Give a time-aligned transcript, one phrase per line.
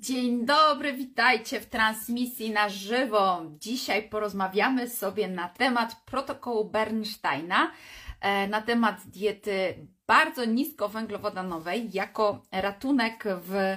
[0.00, 3.42] Dzień dobry, witajcie w transmisji na żywo.
[3.58, 7.70] Dzisiaj porozmawiamy sobie na temat protokołu Bernsteina,
[8.20, 9.74] e, na temat diety
[10.06, 13.76] bardzo niskowęglowodanowej jako ratunek w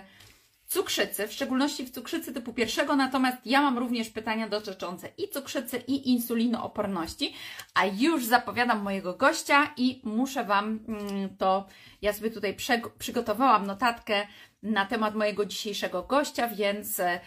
[0.68, 5.78] cukrzycy, w szczególności w cukrzycy typu pierwszego, natomiast ja mam również pytania dotyczące i cukrzycy,
[5.88, 7.34] i insulinooporności,
[7.74, 11.68] a już zapowiadam mojego gościa i muszę Wam mm, to,
[12.02, 12.56] ja sobie tutaj
[13.00, 14.28] przygotowałam notatkę
[14.64, 17.20] na temat mojego dzisiejszego gościa, więc e,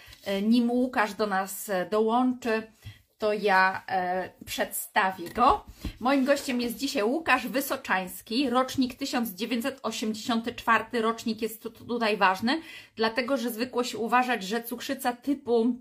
[0.43, 2.63] nim Łukasz do nas dołączy,
[3.21, 5.65] to ja e, przedstawię go.
[6.01, 10.85] Moim gościem jest dzisiaj Łukasz Wysoczański, rocznik 1984.
[11.03, 12.63] Rocznik jest tutaj ważny,
[12.97, 15.77] dlatego że zwykło się uważać, że cukrzyca typu,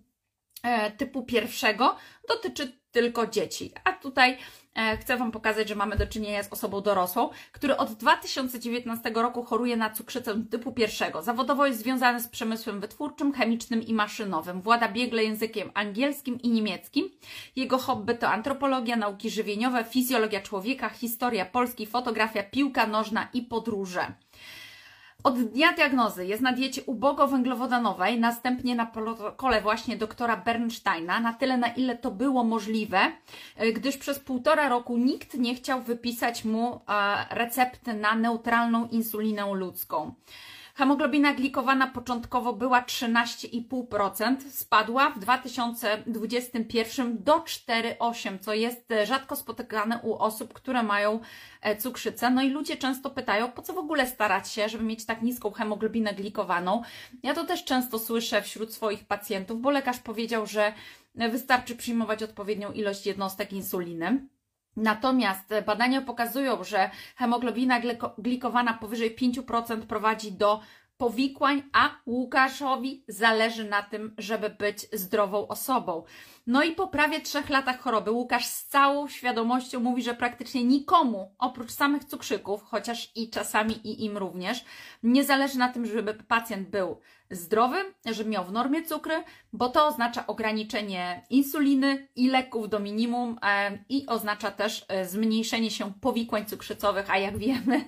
[0.63, 1.95] e, typu pierwszego
[2.27, 3.71] dotyczy tylko dzieci.
[3.83, 4.37] A tutaj
[4.75, 9.43] e, chcę Wam pokazać, że mamy do czynienia z osobą dorosłą, który od 2019 roku
[9.43, 11.21] choruje na cukrzycę typu pierwszego.
[11.21, 14.61] Zawodowo jest związany z przemysłem wytwórczym, chemicznym i maszynowym.
[14.61, 17.09] Włada biegle językiem angielskim i niemieckim.
[17.55, 24.13] Jego hobby to antropologia, nauki żywieniowe, fizjologia człowieka, historia Polski, fotografia, piłka nożna i podróże.
[25.23, 31.57] Od dnia diagnozy jest na diecie ubogowęglowodanowej, następnie na protokole właśnie doktora Bernsteina, na tyle
[31.57, 32.99] na ile to było możliwe,
[33.55, 39.53] e, gdyż przez półtora roku nikt nie chciał wypisać mu e, recepty na neutralną insulinę
[39.53, 40.13] ludzką.
[40.79, 50.13] Hemoglobina glikowana początkowo była 13,5%, spadła w 2021 do 4,8%, co jest rzadko spotykane u
[50.13, 51.19] osób, które mają
[51.61, 52.29] e, cukrzycę.
[52.29, 55.51] No i ludzie często pytają, po co w ogóle starać się, żeby mieć tak niską
[55.51, 56.81] hemoglobinę glikowaną.
[57.23, 60.73] Ja to też często słyszę wśród swoich pacjentów, bo lekarz powiedział, że
[61.15, 64.27] wystarczy przyjmować odpowiednią ilość jednostek insuliny.
[64.79, 67.79] Natomiast badania pokazują, że hemoglobina
[68.17, 70.61] glikowana powyżej 5% prowadzi do
[70.99, 76.03] powikłań, a Łukaszowi zależy na tym, żeby być zdrową osobą.
[76.47, 81.35] No i po prawie trzech latach choroby Łukasz z całą świadomością mówi, że praktycznie nikomu,
[81.37, 84.65] oprócz samych cukrzyków, chociaż i czasami i im również,
[85.03, 86.99] nie zależy na tym, żeby pacjent był
[87.31, 93.39] zdrowy, żeby miał w normie cukry, bo to oznacza ograniczenie insuliny i leków do minimum
[93.43, 97.85] e, i oznacza też e, zmniejszenie się powikłań cukrzycowych, a jak wiemy,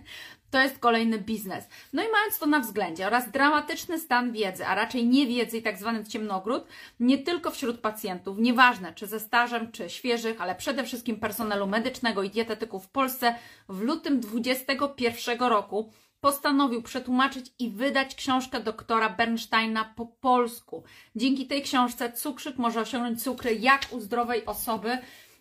[0.52, 1.68] to jest kolejny biznes.
[1.94, 5.78] No i mając to na względzie oraz dramatyczny stan wiedzy, a raczej niewiedzy i tak
[5.78, 6.64] zwany ciemnogród,
[7.00, 12.24] nie tylko wśród pacjentów, nieważne czy ze stażem, czy świeżych, ale przede wszystkim personelu medycznego
[12.24, 13.36] i dietetyków w Polsce,
[13.70, 15.92] w lutym 2021 roku
[16.22, 20.84] postanowił przetłumaczyć i wydać książkę doktora Bernsteina po polsku.
[21.16, 24.98] Dzięki tej książce cukrzyk może osiągnąć cukry jak u zdrowej osoby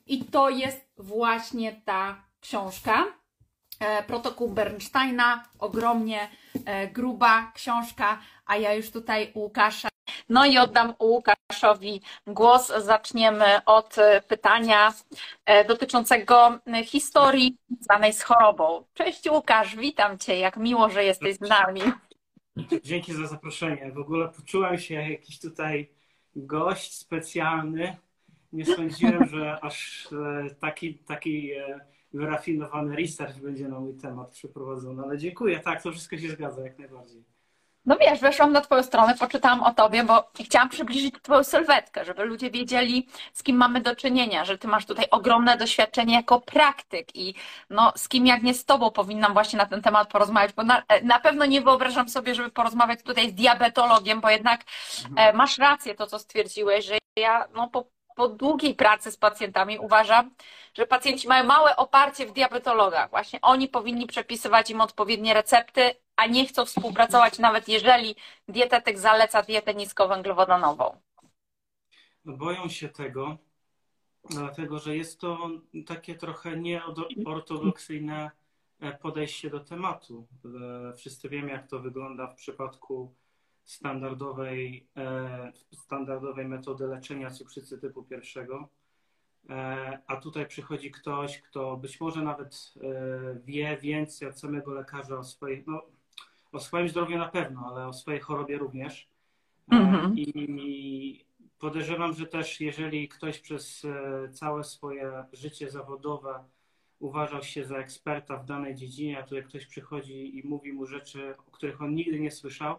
[0.06, 3.19] i to jest właśnie ta książka.
[3.80, 6.28] E, protokół Bernsteina, ogromnie
[6.64, 9.88] e, gruba książka, a ja już tutaj Łukasza.
[10.28, 12.72] No i oddam Łukaszowi głos.
[12.78, 14.92] Zaczniemy od e, pytania
[15.68, 18.84] dotyczącego historii zwanej z chorobą.
[18.94, 21.80] Cześć Łukasz, witam Cię, jak miło, że jesteś z nami.
[22.82, 23.92] Dzięki za zaproszenie.
[23.92, 25.90] W ogóle poczułem się jak jakiś tutaj
[26.36, 27.96] gość specjalny.
[28.52, 30.08] Nie sądziłem, że aż
[30.60, 31.50] taki, taki
[32.12, 36.78] wyrafinowany research będzie na mój temat przeprowadzony, ale dziękuję, tak, to wszystko się zgadza jak
[36.78, 37.24] najbardziej.
[37.86, 42.24] No wiesz, weszłam na Twoją stronę, poczytałam o Tobie, bo chciałam przybliżyć Twoją sylwetkę, żeby
[42.24, 47.16] ludzie wiedzieli, z kim mamy do czynienia, że Ty masz tutaj ogromne doświadczenie jako praktyk
[47.16, 47.34] i
[47.70, 50.82] no, z kim jak nie z Tobą powinnam właśnie na ten temat porozmawiać, bo na,
[51.02, 54.60] na pewno nie wyobrażam sobie, żeby porozmawiać tutaj z diabetologiem, bo jednak
[55.08, 55.34] mhm.
[55.34, 59.78] e, masz rację to, co stwierdziłeś, że ja no, po po długiej pracy z pacjentami
[59.78, 60.30] uważam,
[60.74, 63.10] że pacjenci mają małe oparcie w diabetologach.
[63.10, 68.16] Właśnie oni powinni przepisywać im odpowiednie recepty, a nie chcą współpracować, nawet jeżeli
[68.48, 71.00] dietetyk zaleca dietę niskowęglowodanową.
[72.24, 73.36] No boją się tego,
[74.30, 75.50] dlatego że jest to
[75.86, 78.30] takie trochę nieortodoksyjne
[79.02, 80.26] podejście do tematu.
[80.96, 83.14] Wszyscy wiemy, jak to wygląda w przypadku
[83.70, 88.68] standardowej, e, standardowej metody leczenia cukrzycy typu pierwszego.
[89.50, 95.18] E, a tutaj przychodzi ktoś, kto być może nawet e, wie więcej od samego lekarza
[95.18, 95.82] o swojej, no,
[96.52, 99.08] o swoim zdrowiu na pewno, ale o swojej chorobie również.
[99.70, 100.18] Mhm.
[100.18, 101.24] I
[101.58, 103.86] podejrzewam, że też jeżeli ktoś przez
[104.32, 106.44] całe swoje życie zawodowe
[106.98, 111.34] uważał się za eksperta w danej dziedzinie, a tutaj ktoś przychodzi i mówi mu rzeczy,
[111.46, 112.78] o których on nigdy nie słyszał,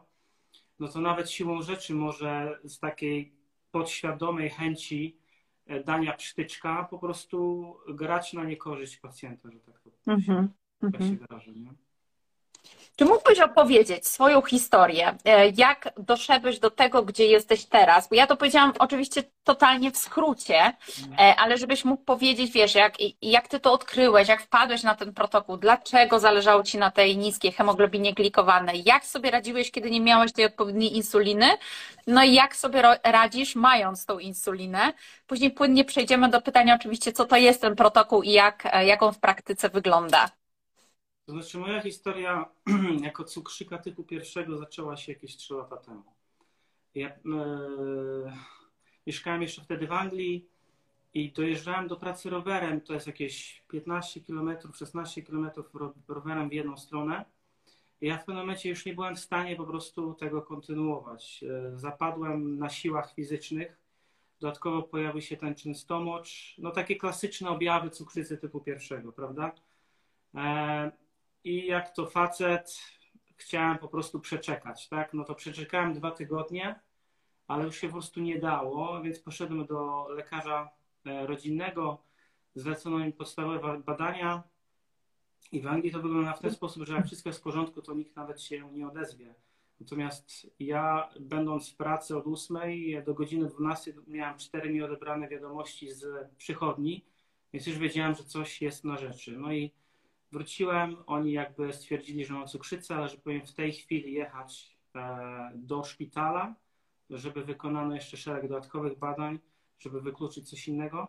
[0.81, 3.33] no to nawet siłą rzeczy może z takiej
[3.71, 5.17] podświadomej chęci
[5.65, 10.47] e, dania psztyczka po prostu grać na niekorzyść pacjenta, że tak to mm -hmm.
[10.91, 11.51] tak się wyrażę.
[11.51, 11.73] Nie?
[13.01, 18.07] Czy mógłbyś opowiedzieć swoją historię, e, jak doszedłeś do tego, gdzie jesteś teraz?
[18.07, 20.73] Bo ja to powiedziałam oczywiście totalnie w skrócie,
[21.19, 25.13] e, ale żebyś mógł powiedzieć, wiesz, jak, jak ty to odkryłeś, jak wpadłeś na ten
[25.13, 30.33] protokół, dlaczego zależało ci na tej niskiej hemoglobinie glikowanej, jak sobie radziłeś, kiedy nie miałeś
[30.33, 31.49] tej odpowiedniej insuliny,
[32.07, 34.93] no i jak sobie radzisz, mając tą insulinę.
[35.27, 39.03] Później płynnie przejdziemy do pytania oczywiście, co to jest ten protokół i jak, e, jak
[39.03, 40.40] on w praktyce wygląda.
[41.25, 42.45] To znaczy moja historia
[43.03, 46.03] jako cukrzyka typu pierwszego zaczęła się jakieś 3 lata temu.
[46.95, 47.17] Ja e,
[49.07, 50.49] mieszkałem jeszcze wtedy w Anglii
[51.13, 55.51] i dojeżdżałem do pracy rowerem, to jest jakieś 15 km, 16 km
[56.07, 57.25] rowerem w jedną stronę.
[58.01, 61.43] Ja w pewnym momencie już nie byłem w stanie po prostu tego kontynuować.
[61.43, 63.77] E, zapadłem na siłach fizycznych.
[64.39, 66.55] Dodatkowo pojawił się ten czyn stomocz.
[66.57, 69.51] No takie klasyczne objawy cukrzycy typu pierwszego, prawda?
[71.43, 72.81] I jak to facet
[73.35, 75.13] chciałem po prostu przeczekać, tak?
[75.13, 76.79] No to przeczekałem dwa tygodnie,
[77.47, 80.69] ale już się po prostu nie dało, więc poszedłem do lekarza
[81.05, 82.03] e, rodzinnego,
[82.55, 84.43] zlecono mi podstawowe badania
[85.51, 87.93] i w Anglii to wygląda w ten sposób, że jak wszystko jest w porządku, to
[87.93, 89.35] nikt nawet się nie odezwie.
[89.79, 92.57] Natomiast ja, będąc w pracy od 8
[93.05, 97.05] do godziny 12, miałem cztery nieodebrane wiadomości z przychodni,
[97.53, 99.37] więc już wiedziałem, że coś jest na rzeczy.
[99.37, 99.71] No i
[100.31, 105.51] Wróciłem, oni jakby stwierdzili, że mam cukrzycę, ale że powinien w tej chwili jechać e,
[105.55, 106.55] do szpitala,
[107.09, 109.39] żeby wykonano jeszcze szereg dodatkowych badań,
[109.79, 111.07] żeby wykluczyć coś innego.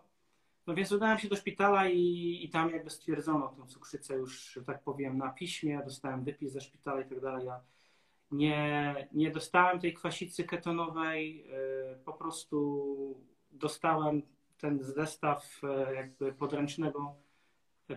[0.66, 4.64] No więc udałem się do szpitala i, i tam jakby stwierdzono tę cukrzycę już, że
[4.64, 7.46] tak powiem, na piśmie, dostałem wypis ze szpitala i tak dalej.
[7.46, 7.60] Ja
[8.30, 13.20] nie, nie dostałem tej kwasicy ketonowej, e, po prostu
[13.50, 14.22] dostałem
[14.58, 17.14] ten zestaw e, jakby podręcznego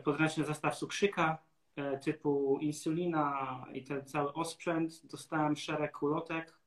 [0.04, 1.38] podręczny zestaw cukrzyka
[1.76, 5.02] e, typu insulina i ten cały osprzęt.
[5.06, 6.58] Dostałem szereg kulotek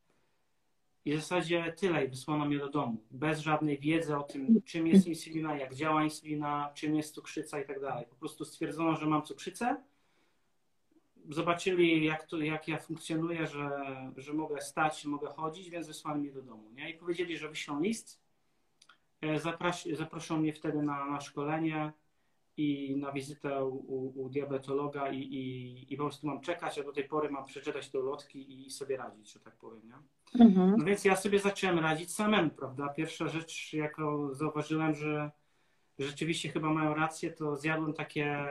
[1.05, 3.05] i w zasadzie tyle i wysłano mnie do domu.
[3.11, 7.67] Bez żadnej wiedzy o tym, czym jest insulina, jak działa insulina, czym jest cukrzyca i
[7.67, 8.07] tak dalej.
[8.11, 9.83] Po prostu stwierdzono, że mam cukrzycę.
[11.31, 13.71] Zobaczyli, jak, to, jak ja funkcjonuję, że,
[14.17, 16.71] że mogę stać, mogę chodzić, więc wysłali mnie do domu.
[16.71, 16.91] Nie?
[16.91, 18.21] I powiedzieli, że wyślą list.
[19.21, 21.93] E, Zaprasz, zaproszą mnie wtedy na, na szkolenie
[22.59, 26.93] i na wizytę u, u diabetologa i, i, i, po prostu mam czekać, a do
[26.93, 29.83] tej pory mam przeczytać te ulotki i sobie radzić, że tak powiem.
[29.89, 30.45] Nie?
[30.45, 30.75] Mhm.
[30.79, 32.89] No więc ja sobie zacząłem radzić samemu, prawda?
[32.89, 35.31] Pierwsza rzecz, jaką zauważyłem, że
[35.99, 38.47] rzeczywiście chyba mają rację, to zjadłem takie,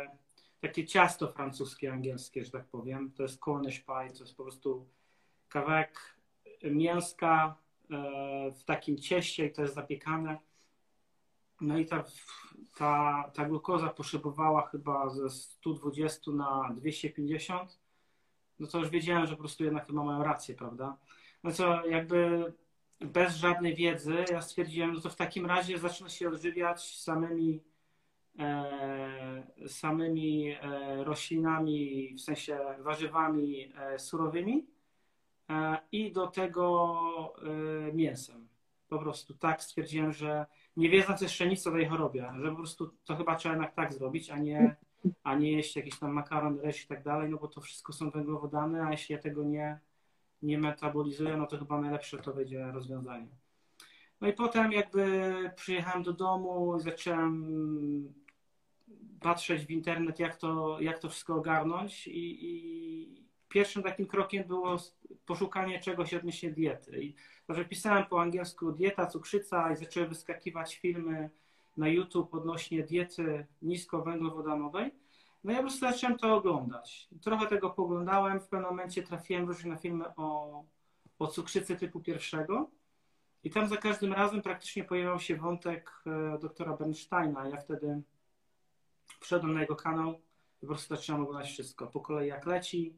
[0.60, 3.12] takie ciasto francuskie, angielskie, że tak powiem.
[3.12, 4.86] To jest Cornish pie, to jest po prostu
[5.50, 6.18] kawałek
[6.64, 7.56] mięska
[7.92, 10.38] e, w takim cieście i to jest zapiekane
[11.62, 12.04] no i ta,
[12.78, 17.80] ta, ta glukoza potrzebowała chyba ze 120 na 250.
[18.60, 20.98] No to już wiedziałem, że po prostu jednak chyba mają rację, prawda?
[21.44, 22.54] No co, jakby
[23.00, 27.64] bez żadnej wiedzy ja stwierdziłem, no to w takim razie zacznę się odżywiać samymi
[28.40, 34.68] e, samymi e, roślinami, w sensie warzywami e, surowymi
[35.50, 37.34] e, i do tego
[37.90, 38.48] e, mięsem.
[38.90, 40.46] Po prostu tak stwierdziłem, że
[40.78, 43.94] nie wiedząc jeszcze nic o tej chorobie, że po prostu to chyba trzeba jednak tak
[43.94, 44.76] zrobić, a nie,
[45.24, 48.10] a nie jeść jakiś tam makaron, ryż i tak dalej, no bo to wszystko są
[48.10, 49.80] węglowodany, a jeśli ja tego nie,
[50.42, 53.28] nie metabolizuję, no to chyba najlepsze to będzie rozwiązanie.
[54.22, 58.14] No i potem jakby przyjechałem do domu, zacząłem
[59.20, 64.78] patrzeć w internet, jak to, jak to wszystko ogarnąć i, i pierwszym takim krokiem było
[65.26, 67.04] poszukanie czegoś odnośnie diety.
[67.04, 67.16] I
[67.50, 71.30] że pisałem po angielsku dieta, cukrzyca i zaczęły wyskakiwać filmy
[71.78, 74.92] na YouTube odnośnie diety niskowęglowodanowej.
[75.44, 77.10] No ja po prostu zacząłem to oglądać.
[77.22, 80.64] Trochę tego poglądałem, w pewnym momencie trafiłem właśnie na filmy o,
[81.20, 82.70] o cukrzycy typu pierwszego.
[83.44, 87.50] I tam za każdym razem praktycznie pojawiał się wątek e, doktora Bernsteina.
[87.50, 88.02] Ja wtedy
[89.20, 90.12] wszedłem na jego kanał
[90.58, 91.88] i po prostu zacząłem oglądać wszystko.
[91.88, 92.94] Po kolei jak leci,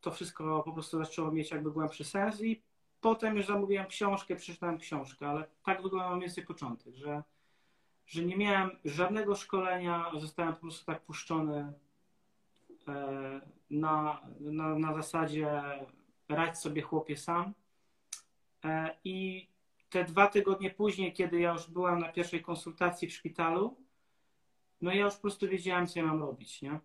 [0.00, 2.62] to wszystko po prostu zaczęło mieć jakby głębszy sens i
[3.00, 7.22] potem już zamówiłem książkę, przeczytałem książkę, ale tak wyglądał mniej więcej początek, że,
[8.06, 11.72] że nie miałem żadnego szkolenia, zostałem po prostu tak puszczony
[12.88, 13.40] e,
[13.70, 15.62] na, na, na zasadzie
[16.28, 17.52] radź sobie chłopie sam
[18.64, 19.48] e, i
[19.90, 23.76] te dwa tygodnie później, kiedy ja już byłem na pierwszej konsultacji w szpitalu,
[24.80, 26.80] no ja już po prostu wiedziałem, co ja mam robić, nie?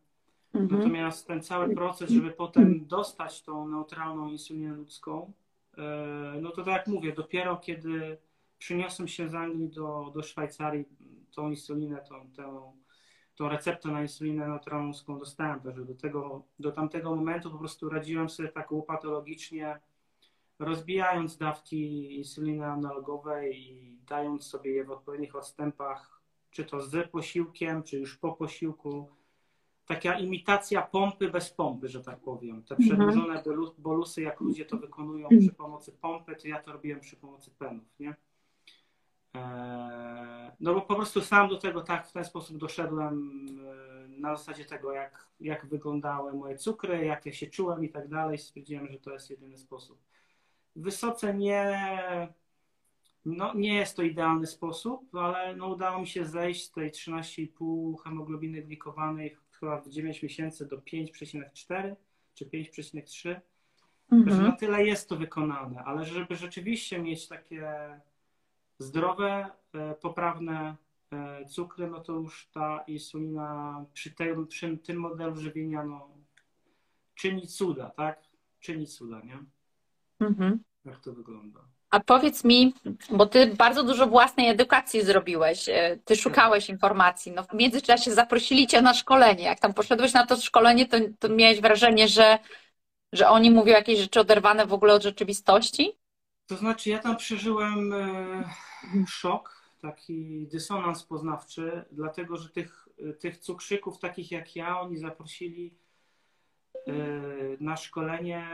[0.55, 0.79] Mhm.
[0.79, 5.31] Natomiast ten cały proces, żeby potem dostać tą neutralną insulinę ludzką,
[5.77, 5.81] e,
[6.41, 8.17] no to tak jak mówię, dopiero kiedy
[8.57, 10.85] przyniosłem się z Anglii do, do Szwajcarii,
[11.31, 12.73] tą insulinę, tą, tą
[13.35, 15.59] tą receptę na insulinę naturalną, skąd dostałem.
[15.59, 19.79] Także do, tego, do tamtego momentu po prostu radziłem sobie tak łopatologicznie,
[20.59, 26.21] rozbijając dawki insuliny analogowej i dając sobie je w odpowiednich odstępach,
[26.51, 29.09] czy to z posiłkiem, czy już po posiłku.
[29.85, 32.63] Taka imitacja pompy bez pompy, że tak powiem.
[32.63, 32.89] Te Mhm.
[32.89, 33.43] przedłużone
[33.77, 37.83] bolusy, jak ludzie to wykonują przy pomocy pompy, to ja to robiłem przy pomocy penów,
[37.99, 38.15] nie?
[39.33, 43.45] Eee, no bo po prostu sam do tego tak w ten sposób doszedłem
[44.05, 48.07] e, na zasadzie tego, jak, jak wyglądały moje cukry, jak ja się czułem i tak
[48.07, 48.37] dalej.
[48.37, 49.99] Stwierdziłem, że to jest jedyny sposób.
[50.75, 51.79] Wysoce nie,
[53.25, 57.95] no nie jest to idealny sposób, ale no udało mi się zejść z tej 13,5
[58.03, 61.95] hemoglobiny glikowanej chyba w 9 miesięcy do 5,4
[62.33, 63.41] czy 5,3.
[64.11, 64.43] Mhm.
[64.43, 67.73] Na tyle jest to wykonane, ale żeby rzeczywiście mieć takie
[68.79, 70.75] zdrowe, e, poprawne
[71.11, 76.09] e, cukry, no to już ta insulina przy tym, przy tym modelu żywienia no,
[77.15, 78.21] czyni cuda, tak?
[78.59, 79.37] Czyni cuda, nie?
[80.19, 80.59] Mhm.
[80.85, 81.74] Jak to wygląda?
[81.89, 82.73] A powiedz mi,
[83.09, 88.67] bo ty bardzo dużo własnej edukacji zrobiłeś, e, ty szukałeś informacji, no w międzyczasie zaprosili
[88.67, 89.43] cię na szkolenie.
[89.43, 92.39] Jak tam poszedłeś na to szkolenie, to, to miałeś wrażenie, że,
[93.13, 95.97] że oni mówią jakieś rzeczy oderwane w ogóle od rzeczywistości?
[96.47, 98.43] To znaczy, ja tam przeżyłem e,
[99.07, 102.87] szok, taki dysonans poznawczy, dlatego że tych,
[103.19, 105.73] tych cukrzyków takich jak ja, oni zaprosili
[106.87, 106.91] e,
[107.59, 108.47] na szkolenie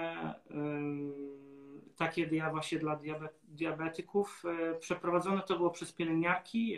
[2.02, 3.00] takie właśnie dla
[3.44, 4.44] diabetyków.
[4.80, 6.78] Przeprowadzone to było przez pielęgniarki,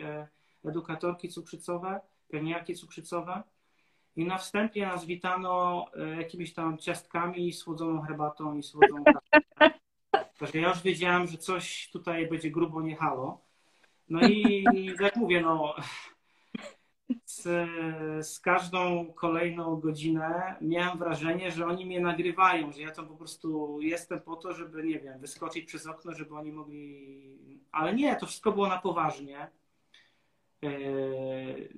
[0.64, 3.42] edukatorki cukrzycowe, pielęgniarki cukrzycowe.
[4.16, 5.86] I na wstępie nas witano
[6.18, 9.04] jakimiś tam ciastkami, słodzoną herbatą i słodzoną.
[10.38, 13.40] Także ja już wiedziałem, że coś tutaj będzie grubo nie halo.
[14.08, 14.64] No i
[15.00, 15.74] jak mówię, no
[17.24, 17.42] z,
[18.26, 23.80] z, każdą kolejną godzinę miałem wrażenie, że oni mnie nagrywają, że ja tam po prostu
[23.80, 27.58] jestem po to, żeby, nie wiem, wyskoczyć przez okno, żeby oni mogli.
[27.72, 29.50] Ale nie, to wszystko było na poważnie.
[30.62, 31.68] Yy,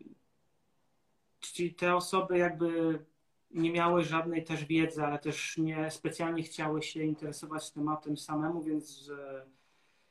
[1.40, 2.98] czyli te osoby jakby
[3.50, 9.10] nie miały żadnej też wiedzy, ale też nie specjalnie chciały się interesować tematem samemu, więc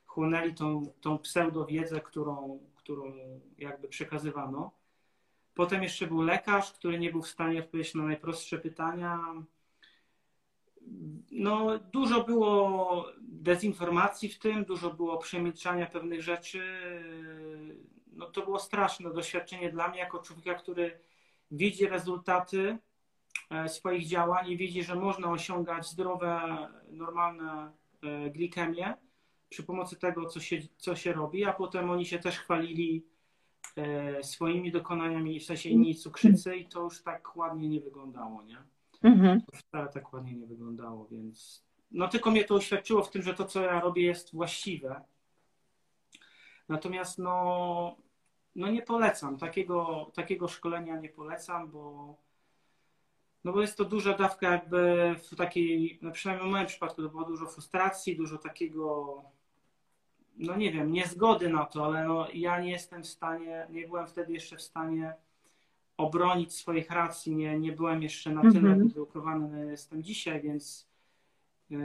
[0.06, 3.12] chłonęli tą, tą pseudowiedzę, którą, którą
[3.58, 4.70] jakby przekazywano.
[5.56, 9.20] Potem jeszcze był lekarz, który nie był w stanie odpowiedzieć na najprostsze pytania.
[11.30, 16.62] No, dużo było dezinformacji w tym, dużo było przemilczania pewnych rzeczy.
[18.12, 20.98] No, to było straszne doświadczenie dla mnie, jako człowieka, który
[21.50, 22.78] widzi rezultaty
[23.50, 26.40] E, swoich działań i widzi, że można osiągać zdrowe,
[26.90, 27.72] normalne
[28.02, 28.94] e, glikemie
[29.48, 33.06] przy pomocy tego, co się, co się robi, a potem oni się też chwalili
[34.22, 38.58] swoimi dokonaniami, w sensie inni cukrzycy i to już tak ładnie nie wyglądało, nie?
[39.02, 39.40] Mhm.
[39.40, 43.34] To wcale tak ładnie nie wyglądało, więc no tylko mnie to uświadczyło w tym, że
[43.34, 45.00] to, co ja robię jest właściwe.
[46.68, 47.96] Natomiast no,
[48.54, 52.16] no nie polecam, takiego, takiego szkolenia nie polecam, bo
[53.44, 57.08] no bo jest to duża dawka jakby w takiej, no przynajmniej w moim przypadku to
[57.08, 59.22] było dużo frustracji, dużo takiego,
[60.36, 64.06] no nie wiem, niezgody na to, ale no ja nie jestem w stanie, nie byłem
[64.06, 65.14] wtedy jeszcze w stanie
[65.96, 70.88] obronić swoich racji, nie, nie byłem jeszcze na tyle mm wyedukowany, jestem dzisiaj, więc
[71.72, 71.76] e,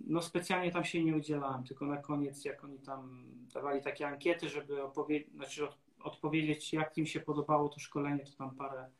[0.00, 4.48] no specjalnie tam się nie udzielałem, tylko na koniec, jak oni tam dawali takie ankiety,
[4.48, 5.68] żeby opowiedzieć, znaczy
[6.02, 8.90] odpowiedzieć, jak im się podobało to szkolenie, to tam parę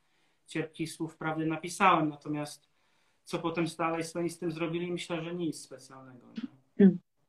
[0.47, 2.69] cierpkich słów prawdy napisałem, natomiast
[3.25, 6.27] co potem dalej z tym zrobili, myślę, że nic specjalnego.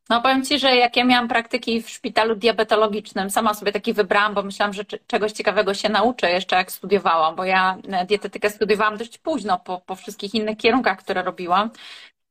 [0.09, 4.33] No powiem Ci, że jak ja miałam praktyki w szpitalu diabetologicznym, sama sobie taki wybrałam,
[4.33, 8.97] bo myślałam, że czegoś ciekawego się nauczę jeszcze jak studiowałam, bo ja e, dietetykę studiowałam
[8.97, 11.69] dość późno po, po wszystkich innych kierunkach, które robiłam.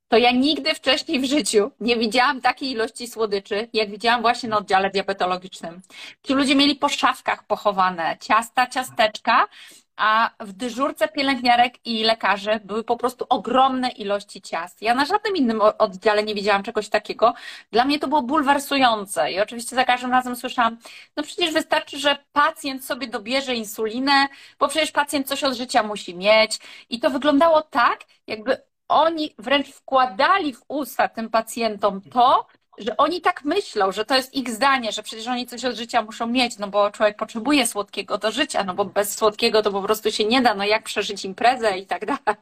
[0.09, 4.59] To ja nigdy wcześniej w życiu nie widziałam takiej ilości słodyczy, jak widziałam właśnie na
[4.59, 5.83] oddziale diabetologicznym.
[6.23, 9.49] Ci ludzie mieli po szafkach pochowane ciasta, ciasteczka,
[9.97, 14.83] a w dyżurce pielęgniarek i lekarzy były po prostu ogromne ilości ciast.
[14.83, 17.35] Ja na żadnym innym oddziale nie widziałam czegoś takiego.
[17.73, 20.79] Dla mnie to było bulwersujące i oczywiście za każdym razem słyszałam,
[21.17, 24.27] no przecież wystarczy, że pacjent sobie dobierze insulinę,
[24.59, 26.59] bo przecież pacjent coś od życia musi mieć.
[26.91, 32.47] I to wyglądało tak, jakby oni wręcz wkładali w usta tym pacjentom to,
[32.79, 36.03] że oni tak myślą, że to jest ich zdanie, że przecież oni coś od życia
[36.03, 39.83] muszą mieć, no bo człowiek potrzebuje słodkiego do życia, no bo bez słodkiego to po
[39.83, 42.41] prostu się nie da, no jak przeżyć imprezę i tak dalej.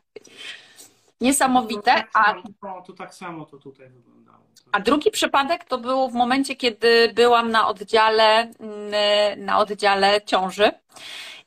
[1.20, 1.94] Niesamowite.
[1.94, 4.38] No, tak a to tak samo to tutaj wyglądało.
[4.72, 10.70] A drugi przypadek to był w momencie, kiedy byłam na oddziale, mm, na oddziale ciąży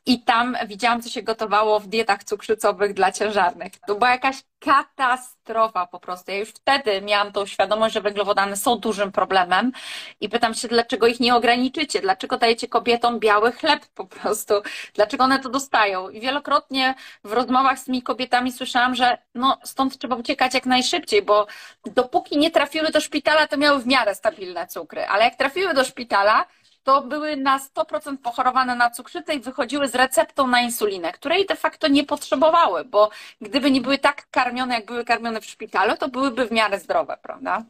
[0.07, 3.71] i tam widziałam, co się gotowało w dietach cukrzycowych dla ciężarnych.
[3.87, 6.31] To była jakaś katastrofa po prostu.
[6.31, 9.71] Ja już wtedy miałam tą świadomość, że węglowodany są dużym problemem
[10.19, 12.01] i pytam się, dlaczego ich nie ograniczycie?
[12.01, 14.53] Dlaczego dajecie kobietom biały chleb po prostu?
[14.93, 16.09] Dlaczego one to dostają?
[16.09, 21.21] I wielokrotnie w rozmowach z tymi kobietami słyszałam, że no, stąd trzeba uciekać jak najszybciej,
[21.21, 21.47] bo
[21.85, 25.83] dopóki nie trafiły do szpitala, to miały w miarę stabilne cukry, ale jak trafiły do
[25.83, 26.45] szpitala,
[26.88, 31.56] to były na 100% pochorowane na cukrzycę i wychodziły z receptą na insulinę, której de
[31.56, 33.10] facto nie potrzebowały, bo
[33.41, 37.17] gdyby nie były tak karmione, jak były karmione w szpitalu, to byłyby w miarę zdrowe,
[37.22, 37.65] prawda?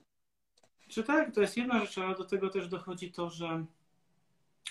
[0.87, 3.65] Czy tak, to jest jedna rzecz, ale do tego też dochodzi to, że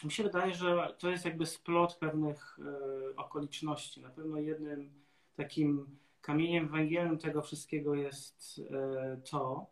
[0.05, 4.01] mi się wydaje, że to jest jakby splot pewnych e, okoliczności.
[4.01, 4.91] Na pewno jednym
[5.37, 5.87] takim
[6.21, 9.67] kamieniem węgielnym tego wszystkiego jest e, to,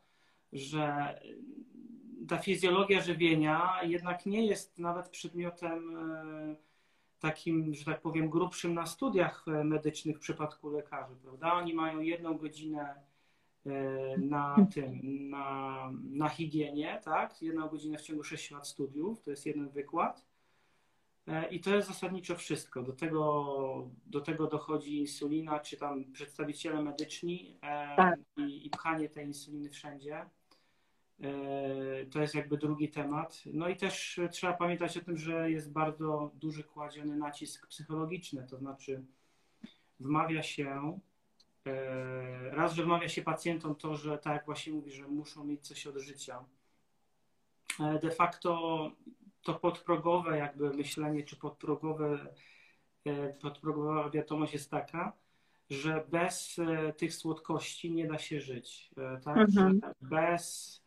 [0.53, 1.15] że
[2.29, 6.57] ta fizjologia żywienia jednak nie jest nawet przedmiotem e,
[7.19, 11.55] takim, że tak powiem, grubszym na studiach e, medycznych w przypadku lekarzy, prawda?
[11.55, 12.95] Oni mają jedną godzinę
[13.67, 15.01] e, na tym,
[15.31, 17.43] na, na higienie, tak?
[17.43, 20.27] Jedną godzinę w ciągu 6 lat studiów, to jest jeden wykład.
[21.51, 22.83] I to jest zasadniczo wszystko.
[22.83, 27.59] Do tego, do tego dochodzi insulina, czy tam przedstawiciele medyczni
[27.97, 28.19] tak.
[28.37, 30.27] i, i pchanie tej insuliny wszędzie.
[31.21, 33.43] E, to jest jakby drugi temat.
[33.47, 38.59] No i też trzeba pamiętać o tym, że jest bardzo duży kładziony nacisk psychologiczny, to
[38.59, 39.05] znaczy
[40.01, 40.99] wmawia się,
[41.67, 45.67] e, raz, że wmawia się pacjentom to, że tak jak właśnie mówi, że muszą mieć
[45.67, 46.45] coś od życia.
[47.81, 48.91] E, de facto
[49.43, 52.35] to podprogowe jakby myślenie, czy podprogowe,
[53.43, 55.13] podprogowa wiadomość jest taka,
[55.71, 56.57] że bez
[56.97, 58.91] tych słodkości nie da się żyć.
[59.25, 59.37] Tak?
[59.37, 59.81] Mhm.
[60.01, 60.84] Bez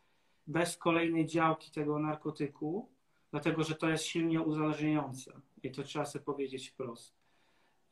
[0.47, 2.89] bez kolejnej działki tego narkotyku,
[3.31, 7.15] dlatego że to jest silnie uzależniające i to trzeba sobie powiedzieć wprost.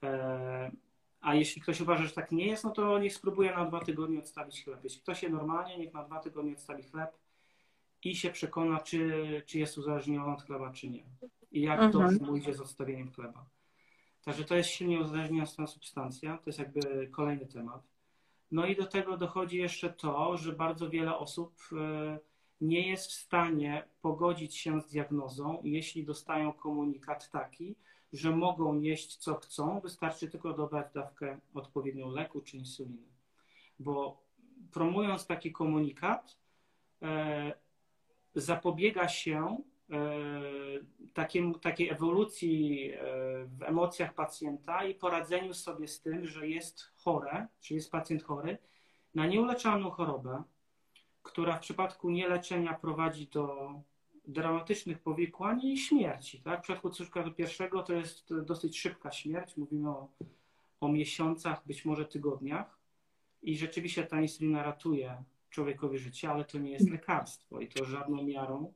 [0.04, 0.72] E,
[1.22, 4.20] a jeśli ktoś uważa, że tak nie jest, no to niech spróbuje na dwa tygodnie
[4.20, 4.80] odstawić chleb.
[4.84, 7.18] Jeśli ktoś jest normalnie, niech na dwa tygodnie odstawi chleb
[8.04, 11.04] i się przekona, czy, czy jest uzależniony od chleba, czy nie.
[11.52, 11.92] I jak mhm.
[11.92, 13.46] dobrze mu idzie z odstawieniem chleba.
[14.24, 17.84] Także to jest silnie uzależniająca substancja, to jest jakby kolejny temat.
[18.52, 22.20] No i do tego dochodzi jeszcze to, że bardzo wiele osób e,
[22.62, 27.76] nie jest w stanie pogodzić się z diagnozą, jeśli dostają komunikat taki,
[28.14, 33.08] że mogą jeść co chcą, wystarczy tylko dobrać dawkę odpowiednią leku czy insuliny.
[33.80, 34.24] Bo
[34.72, 36.38] promując taki komunikat,
[37.02, 37.54] e,
[38.36, 39.58] zapobiega się
[39.92, 42.98] e, takiej ewolucji e,
[43.46, 48.58] w emocjach pacjenta i poradzeniu sobie z tym, że jest chore, czy jest pacjent chory
[49.16, 50.44] na nieuleczalną chorobę,
[51.26, 53.74] która w przypadku nieleczenia prowadzi do
[54.28, 56.42] dramatycznych powikłań i śmierci.
[56.42, 56.60] Tak?
[56.60, 56.92] W przypadku
[57.36, 59.58] pierwszego to jest dosyć szybka śmierć.
[59.58, 60.08] Mówimy o,
[60.80, 62.80] o miesiącach, być może tygodniach.
[63.42, 68.24] I rzeczywiście ta insulina ratuje człowiekowi życie, ale to nie jest lekarstwo i to żadną
[68.24, 68.74] miarą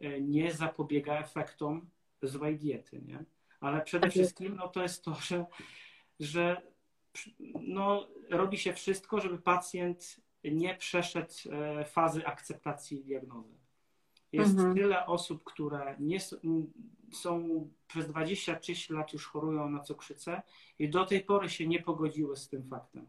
[0.00, 1.90] e, nie zapobiega efektom
[2.22, 3.02] złej diety.
[3.06, 3.24] Nie?
[3.60, 5.46] Ale przede tak wszystkim no, to jest to, że,
[6.20, 6.62] że
[7.60, 13.54] no, robi się wszystko, żeby pacjent nie przeszedł e, fazy akceptacji diagnozy.
[14.32, 14.74] Jest mhm.
[14.74, 16.20] tyle osób, które nie
[17.12, 20.42] są przez 20-30 lat już chorują na cukrzycę
[20.78, 23.06] i do tej pory się nie pogodziły z tym faktem.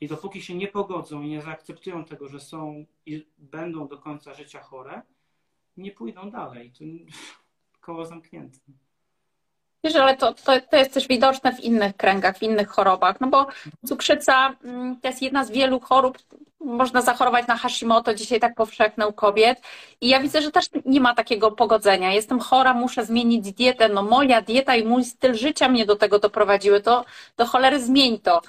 [0.00, 4.34] I dopóki się nie pogodzą i nie zaakceptują tego, że są i będą do końca
[4.34, 5.02] życia chore,
[5.76, 6.72] nie pójdą dalej.
[6.72, 6.84] To
[7.86, 8.58] koło zamknięte.
[9.84, 13.26] Wiesz, ale to, to, to jest też widoczne w innych kręgach, w innych chorobach, no
[13.26, 13.46] bo
[13.86, 16.18] cukrzyca mm, to jest jedna z wielu chorób,
[16.60, 19.60] można zachorować na Hashimoto, dzisiaj tak powszechne u kobiet.
[20.00, 22.12] I ja widzę, że też nie ma takiego pogodzenia.
[22.12, 26.18] Jestem chora, muszę zmienić dietę, no moja dieta i mój styl życia mnie do tego
[26.18, 27.04] doprowadziły, to
[27.36, 28.40] do cholery zmień to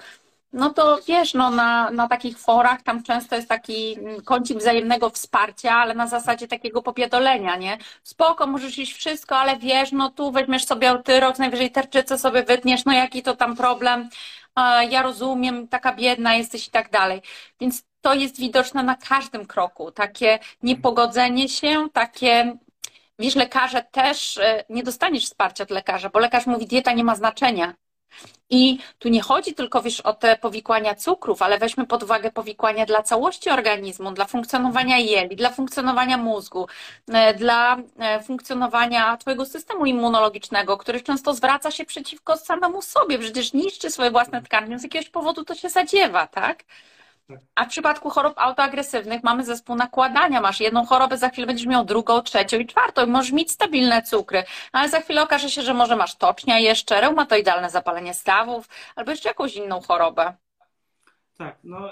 [0.53, 5.73] no to wiesz, no na, na takich forach tam często jest taki kącik wzajemnego wsparcia,
[5.73, 7.77] ale na zasadzie takiego popiedolenia, nie?
[8.03, 12.85] Spoko, możesz iść wszystko, ale wiesz, no tu weźmiesz sobie altyrok, najwyżej terczycę sobie wytniesz,
[12.85, 14.09] no jaki to tam problem,
[14.89, 17.21] ja rozumiem, taka biedna jesteś i tak dalej.
[17.59, 22.57] Więc to jest widoczne na każdym kroku, takie niepogodzenie się, takie
[23.19, 27.15] Wiesz, lekarze też e, nie dostaniesz wsparcia od lekarza, bo lekarz mówi, dieta nie ma
[27.15, 27.73] znaczenia.
[28.49, 32.85] I tu nie chodzi tylko wiesz, o te powikłania cukrów, ale weźmy pod uwagę powikłania
[32.85, 36.67] dla całości organizmu, dla funkcjonowania jeli, dla funkcjonowania mózgu,
[37.07, 43.53] e, dla e, funkcjonowania Twojego systemu immunologicznego, który często zwraca się przeciwko samemu sobie, przecież
[43.53, 46.63] niszczy swoje własne tkanki, z jakiegoś powodu to się zadziewa, tak?
[47.55, 50.41] A w przypadku chorób autoagresywnych mamy zespół nakładania.
[50.41, 53.07] Masz jedną chorobę, za chwilę będziesz miał drugą, trzecią i czwartą.
[53.07, 57.69] Możesz mieć stabilne cukry, ale za chwilę okaże się, że może masz tocznia jeszcze, reumatoidalne
[57.69, 60.33] zapalenie stawów albo jeszcze jakąś inną chorobę.
[61.37, 61.91] Tak, no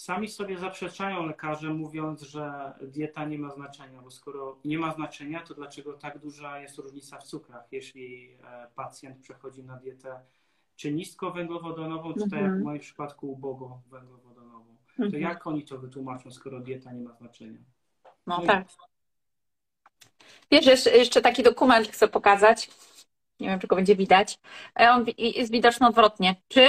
[0.00, 5.40] sami sobie zaprzeczają lekarze, mówiąc, że dieta nie ma znaczenia, bo skoro nie ma znaczenia,
[5.40, 10.20] to dlaczego tak duża jest różnica w cukrach, jeśli e, pacjent przechodzi na dietę
[10.80, 12.62] czy niskowęglowodanową, czy tak jak w Mhm.
[12.62, 14.76] moim przypadku ubogowęglowodanową.
[14.96, 15.22] To Mhm.
[15.22, 17.58] jak oni to wytłumaczą, skoro dieta nie ma znaczenia?
[18.26, 18.64] No No tak.
[20.50, 22.70] Wiesz, jeszcze, taki dokument chcę pokazać.
[23.40, 24.38] Nie wiem, czy go będzie widać.
[24.80, 26.34] E, On jest widoczny odwrotnie.
[26.48, 26.68] Czy,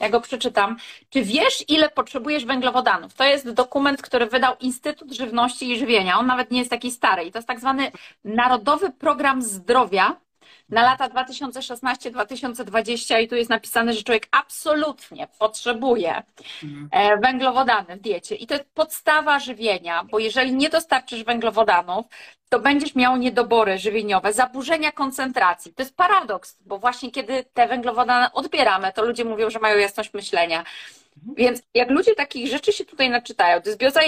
[0.00, 0.76] ja go przeczytam,
[1.10, 3.14] czy wiesz, ile potrzebujesz węglowodanów?
[3.14, 6.18] To jest dokument, który wydał Instytut Żywności i Żywienia.
[6.18, 7.24] On nawet nie jest taki stary.
[7.24, 7.92] I to jest tak zwany
[8.24, 10.20] Narodowy Program Zdrowia
[10.68, 13.22] na lata 2016-2020.
[13.22, 16.22] I tu jest napisane, że człowiek absolutnie potrzebuje
[16.62, 16.88] Mhm.
[16.92, 18.34] e, węglowodany w diecie.
[18.34, 22.06] I to jest podstawa żywienia, bo jeżeli nie dostarczysz węglowodanów,
[22.48, 25.74] to będziesz miał niedobory żywieniowe, zaburzenia koncentracji.
[25.74, 30.14] To jest paradoks, bo właśnie kiedy te węglowodany odbieramy, to ludzie mówią, że mają jasność
[30.14, 30.64] myślenia.
[31.36, 34.00] Więc jak ludzie takich rzeczy się tutaj naczytają, dysbioza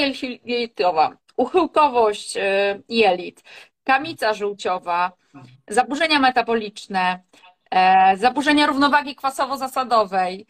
[0.44, 3.42] jelitowa, uchyłkowość e, jelit,
[3.90, 5.12] kamica żółciowa,
[5.68, 7.20] zaburzenia metaboliczne,
[7.70, 10.46] e, zaburzenia równowagi kwasowo-zasadowej,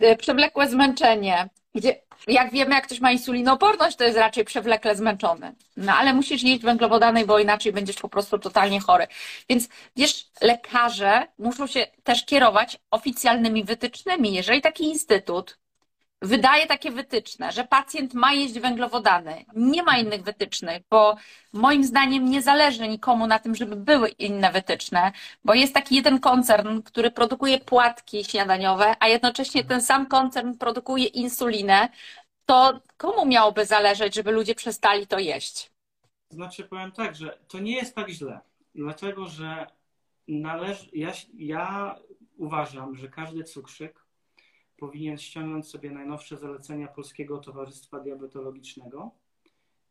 [0.00, 5.54] e, przewlekłe zmęczenie, gdzie jak wiemy, jak ktoś ma insulinooporność, to jest raczej przewlekle zmęczony.
[5.76, 9.06] No ale musisz jeść węglowodany, bo inaczej będziesz po prostu totalnie chory.
[9.48, 14.34] Więc wiesz, lekarze muszą się też kierować oficjalnymi wytycznymi.
[14.34, 15.58] Jeżeli taki instytut
[16.22, 21.16] wydaje takie wytyczne, że pacjent ma jeść węglowodany, nie ma innych wytycznych, bo
[21.52, 25.12] moim zdaniem nie zależy nikomu na tym, żeby były inne wytyczne,
[25.44, 31.06] bo jest taki jeden koncern, który produkuje płatki śniadaniowe, a jednocześnie ten sam koncern produkuje
[31.06, 31.88] insulinę,
[32.46, 35.70] to komu miałoby zależeć, żeby ludzie przestali to jeść?
[36.30, 38.40] Znaczy powiem tak, że to nie jest tak źle,
[38.74, 39.66] dlatego że
[40.28, 41.96] należy, ja, ja
[42.36, 44.03] uważam, że każdy cukrzyk
[44.86, 49.10] powinien ściągnąć sobie najnowsze zalecenia Polskiego Towarzystwa Diabetologicznego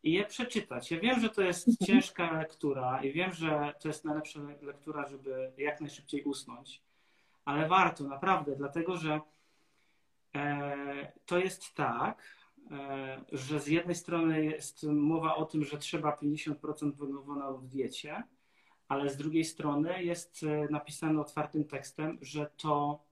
[0.04, 0.92] i je przeczytać.
[0.92, 1.88] Ja wiem, że to jest Mhm.
[1.88, 6.82] ciężka lektura i wiem, że to jest najlepsza lektura, żeby jak najszybciej usnąć,
[7.46, 9.22] ale warto, naprawdę, dlatego że
[10.36, 12.24] e, to jest tak,
[12.72, 18.24] e, że z jednej strony jest mowa o tym, że trzeba 50% węglowodanów w diecie,
[18.88, 23.04] ale z drugiej strony jest e, napisane otwartym tekstem, że to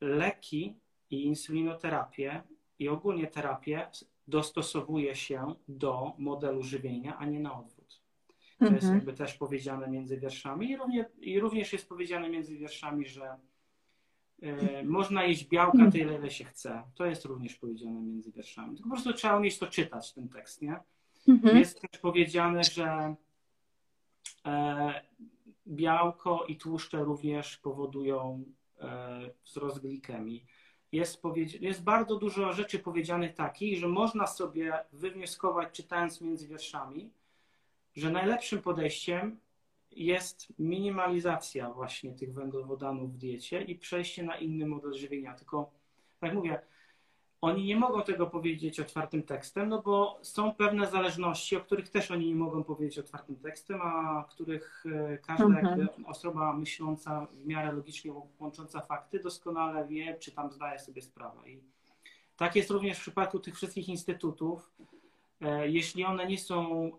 [0.00, 0.76] leki
[1.10, 2.42] i insulinoterapię
[2.78, 3.90] i ogólnie terapię
[4.28, 8.00] dostosowuje się do modelu żywienia, a nie na odwrót.
[8.58, 8.94] To jest Mhm.
[8.94, 13.36] jakby też powiedziane między wierszami i również, i również jest powiedziane między wierszami, że
[14.42, 16.82] e, można jeść białka tyle, ile się chce.
[16.94, 18.74] To jest również powiedziane między wierszami.
[18.74, 20.80] Tylko po prostu trzeba umieć to czytać, ten tekst, nie?
[21.28, 21.58] Mhm.
[21.58, 23.14] Jest też powiedziane, że
[24.46, 25.02] e,
[25.66, 28.44] białko i tłuszcze również powodują
[29.44, 30.46] wzrost glikemii.
[30.92, 31.22] Jest,
[31.60, 37.10] jest bardzo dużo rzeczy powiedzianych takich, że można sobie wywnioskować, czytając między wierszami,
[37.94, 39.40] że najlepszym podejściem
[39.90, 45.34] jest minimalizacja właśnie tych węglowodanów w diecie i przejście na inny model żywienia.
[45.34, 45.70] Tylko,
[46.20, 46.60] tak mówię,
[47.40, 52.10] oni nie mogą tego powiedzieć otwartym tekstem, no bo są pewne zależności, o których też
[52.10, 55.88] oni nie mogą powiedzieć otwartym tekstem, a których e, każda Mhm.
[56.06, 61.50] osoba myśląca w miarę logicznie łącząca fakty doskonale wie, czy tam zdaje sobie sprawę.
[61.50, 61.60] I
[62.36, 64.70] tak jest również w przypadku tych wszystkich instytutów.
[65.40, 66.90] E, Jeśli one nie są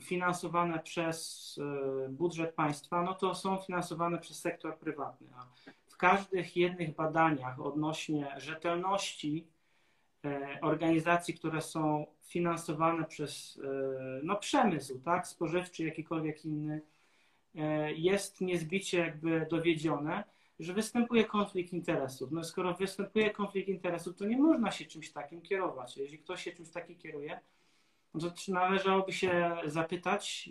[0.00, 1.58] finansowane przez
[2.04, 5.26] e, budżet państwa, no to są finansowane przez sektor prywatny.
[5.36, 5.46] A
[5.86, 9.46] w każdych jednych badaniach odnośnie rzetelności
[10.62, 16.82] organizacji, które są finansowane przez e, no, przemysł, tak, spożywczy, jakikolwiek inny,
[17.54, 20.24] e, jest niezbicie jakby dowiedzione,
[20.60, 22.32] że występuje konflikt interesów.
[22.32, 25.96] No skoro występuje konflikt interesów, to nie można się czymś takim kierować.
[25.96, 27.40] Jeśli ktoś się czymś takim kieruje,
[28.12, 30.50] to należałoby się zapytać,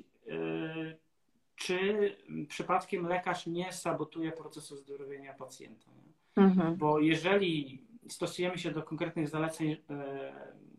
[1.56, 2.16] czy
[2.48, 5.92] przypadkiem lekarz nie sabotuje procesu zdrowienia pacjenta.
[5.92, 6.44] Nie?
[6.44, 6.76] Mhm.
[6.76, 9.78] Bo jeżeli stosujemy się do konkretnych zaleceń e,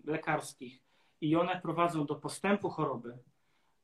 [0.04, 0.82] lekarskich
[1.20, 3.18] i one prowadzą do postępu choroby,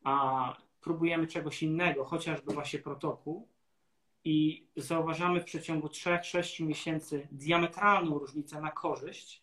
[0.05, 3.49] a próbujemy czegoś innego, chociażby właśnie protokół,
[4.25, 9.43] i zauważamy w przeciągu 3-6 miesięcy diametralną różnicę na korzyść,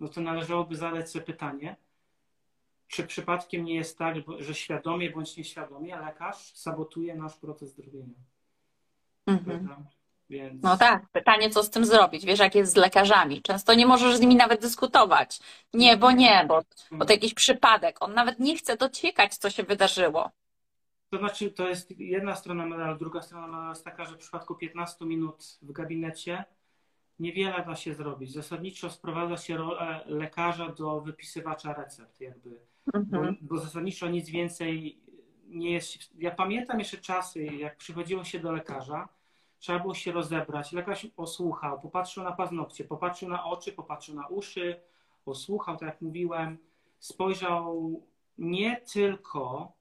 [0.00, 1.76] no to należałoby zadać sobie pytanie,
[2.88, 8.14] czy przypadkiem nie jest tak, że świadomie bądź nieświadomie lekarz sabotuje nasz proces zdrowienia.
[9.26, 9.86] Mhm.
[10.30, 10.62] Więc...
[10.62, 12.24] No tak, pytanie, co z tym zrobić.
[12.24, 13.42] Wiesz, jak jest z lekarzami.
[13.42, 15.40] Często nie możesz z nimi nawet dyskutować.
[15.74, 17.96] Nie, bo nie, bo, bo to jakiś przypadek.
[18.00, 20.30] On nawet nie chce dociekać, co się wydarzyło.
[21.10, 24.54] To znaczy, to jest jedna strona medalu, druga strona medalu jest taka, że w przypadku
[24.54, 26.44] 15 minut w gabinecie
[27.18, 28.32] niewiele da się zrobić.
[28.32, 32.60] Zasadniczo sprowadza się rolę lekarza do wypisywacza recept, jakby.
[32.94, 33.36] Mhm.
[33.40, 35.00] Bo, bo zasadniczo nic więcej
[35.48, 36.14] nie jest.
[36.18, 39.08] Ja pamiętam jeszcze czasy, jak przychodziło się do lekarza,
[39.58, 40.72] trzeba było się rozebrać.
[40.72, 44.80] Lekarz osłuchał, popatrzył na paznokcie, popatrzył na oczy, popatrzył na uszy,
[45.26, 46.58] osłuchał, tak jak mówiłem,
[46.98, 48.02] spojrzał
[48.38, 49.72] nie tylko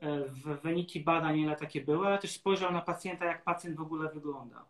[0.00, 3.80] e, w wyniki badań, ile takie były, ale też spojrzał na pacjenta, jak pacjent w
[3.80, 4.64] ogóle wygląda.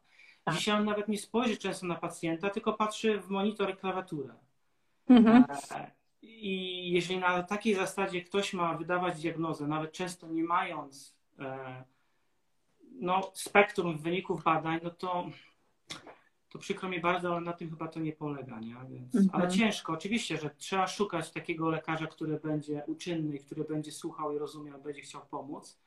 [0.45, 0.55] Tak.
[0.55, 4.35] Dzisiaj on nawet nie spojrzy często na pacjenta, tylko patrzy w monitor i klawiaturę.
[5.09, 5.45] Mhm.
[5.71, 5.91] E,
[6.23, 11.85] I jeżeli na takiej zasadzie ktoś ma wydawać diagnozę, nawet często nie mając e,
[13.01, 15.27] no, spektrum wyników badań, no to,
[16.49, 18.61] to przykro mi bardzo, ale na tym chyba to nie polega.
[18.61, 18.77] Nie?
[18.89, 19.43] Więc, mhm.
[19.43, 24.39] Ale ciężko, oczywiście, że trzeba szukać takiego lekarza, który będzie uczynny, który będzie słuchał i
[24.39, 25.79] rozumiał, będzie chciał pomóc.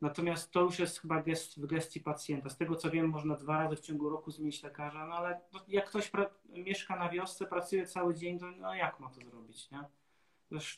[0.00, 2.48] Natomiast to już jest chyba gest w gestii pacjenta.
[2.48, 5.88] Z tego co wiem, można dwa razy w ciągu roku zmienić lekarza, no ale jak
[5.88, 6.10] ktoś
[6.48, 9.84] mieszka na wiosce, pracuje cały dzień, to no jak ma to zrobić, nie?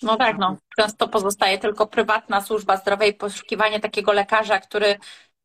[0.02, 0.56] No tak, no.
[0.76, 4.98] Często pozostaje tylko prywatna służba zdrowia i poszukiwanie takiego lekarza, który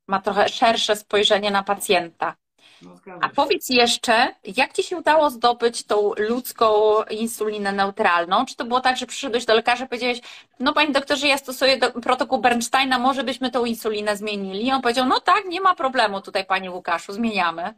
[0.08, 2.36] ma trochę szersze spojrzenie na pacjenta.
[2.82, 6.74] No, A powiedz jeszcze, jak Ci się udało zdobyć tą ludzką
[7.10, 8.46] insulinę neutralną?
[8.46, 10.20] Czy to było tak, że przyszedłeś do lekarza i powiedziałeś,
[10.60, 14.68] no Panie doktorze, ja stosuję protokół Bernsteina, może byśmy tą insulinę zmienili?
[14.68, 17.74] I on powiedział, no tak, nie ma problemu tutaj Panie Łukaszu, zmieniamy.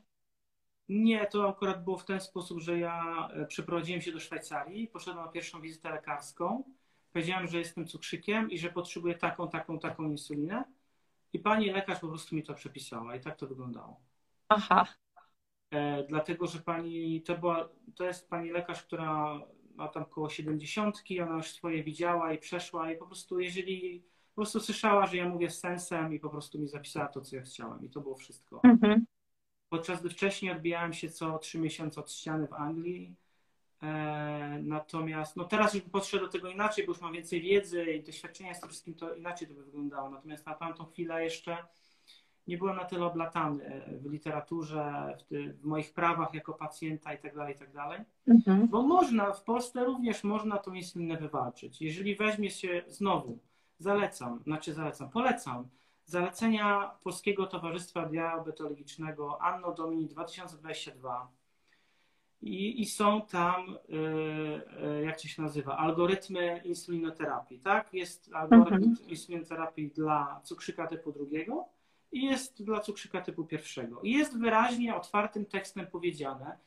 [0.90, 5.26] Nie, to akurat było w ten sposób, że ja e, przeprowadziłem się do Szwajcarii, poszedłem
[5.26, 6.64] na pierwszą wizytę lekarską,
[7.14, 10.64] powiedziałem, że jestem cukrzykiem i że potrzebuję taką, taką, taką insulinę.
[11.34, 14.02] I pani lekarz po prostu mi to przepisała i tak to wyglądało.
[14.50, 14.88] Aha.
[15.72, 19.39] E, dlatego, że pani, to była, to jest pani lekarz, która
[19.76, 24.04] ma tam około 70, ona już swoje widziała i przeszła i po prostu jeżeli
[24.36, 27.36] po prostu słyszała, że ja mówię z sensem i po prostu mi zapisała to, co
[27.36, 28.60] ja chciałem i to było wszystko.
[28.63, 29.06] Mhm.
[29.69, 33.15] Podczas gdy wcześniej odbijałem się co trzy miesiące od ściany w Anglii,
[34.62, 38.54] Natomiast no teraz już podszedł do tego inaczej, bo już mam więcej wiedzy i doświadczenia
[38.54, 40.10] z tym wszystkim, to inaczej to by wyglądało.
[40.10, 41.58] Natomiast na tamtą chwilę jeszcze
[42.48, 47.17] nie byłem na tyle oblatany w literaturze, w, ty, w moich prawach jako pacjenta i
[47.17, 48.00] tak dalej, i tak dalej.
[48.28, 48.67] Mhm.
[48.67, 51.82] Bo można, w Polsce również można tą insulinę wywalczyć.
[51.82, 53.39] Jeżeli weźmie się znowu,
[53.80, 55.67] zalecam, znaczy zalecam, polecam
[56.06, 61.32] zalecenia Polskiego Towarzystwa Diabetologicznego Anno Domini 2022
[62.43, 67.93] i, i są tam, yy, jak to się nazywa, algorytmy insulinoterapii, tak?
[67.93, 69.10] Jest algorytm mhm.
[69.10, 71.65] insulinoterapii dla cukrzyka typu drugiego,
[72.13, 74.01] i jest dla cukrzyka typu pierwszego.
[74.01, 76.58] I jest wyraźnie otwartym tekstem powiedziane,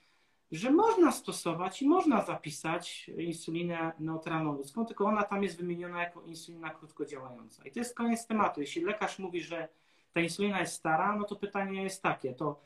[0.53, 6.23] że można stosować i można zapisać insulinę neutralną ludzką, tylko ona tam jest wymieniona jako
[6.23, 7.65] insulina krótkodziałająca.
[7.65, 8.61] I to jest koniec tematu.
[8.61, 9.69] Jeśli lekarz mówi, że
[10.13, 12.61] ta insulina jest stara, no to pytanie jest takie, to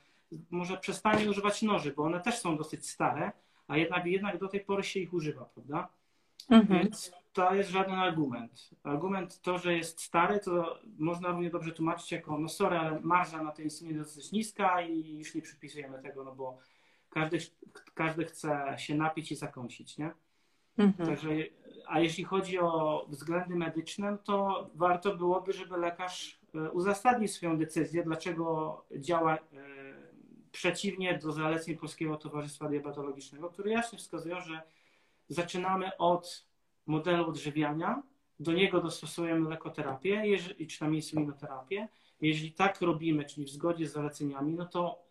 [0.51, 3.33] może przestanie używać noży, bo one też są dosyć stare,
[3.69, 5.89] a jednak, jednak do tej pory się ich używa, prawda?
[6.51, 6.79] Mhm.
[6.79, 8.71] Więc to jest żaden argument.
[8.83, 13.43] Argument to, że jest stary, to można równie dobrze tłumaczyć jako, no sorry, ale marża
[13.43, 16.59] na tej insulinie jest dosyć niska i już nie przypisujemy tego, no bo
[17.11, 17.39] każdy,
[17.95, 20.11] każdy chce się napić i zakąsić, nie?
[20.79, 21.09] Mhm.
[21.09, 21.29] Także,
[21.87, 28.03] a jeśli chodzi o względy medyczne, to warto byłoby, żeby lekarz e, uzasadnił swoją decyzję,
[28.03, 29.41] dlaczego działa e,
[30.53, 34.63] przeciwnie do zaleceń Polskiego Towarzystwa Diabetologicznego, które jasno wskazują, że
[35.29, 36.47] zaczynamy od
[36.87, 38.03] modelu odżywiania,
[38.41, 41.89] do niego dostosujemy lekoterapię jeżeli, czy tam insulinoterapię.
[42.21, 45.03] Jeżeli tak robimy, czyli w zgodzie z zaleceniami, no to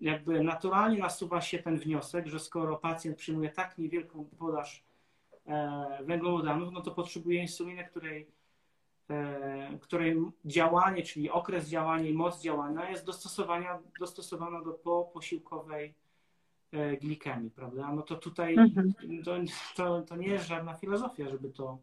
[0.00, 4.84] jakby naturalnie nasuwa się ten wniosek, że skoro pacjent przyjmuje tak niewielką podaż
[5.46, 8.26] e, węglowodanów, no to potrzebuje insuliny, której,
[9.80, 15.94] której działanie, czyli okres działania i moc działania jest dostosowana, dostosowana do poposiłkowej
[16.72, 17.92] E, glikemii, prawda?
[17.92, 18.94] No to tutaj mhm.
[19.24, 19.36] to,
[19.76, 21.78] to, to, nie jest żadna filozofia, żeby to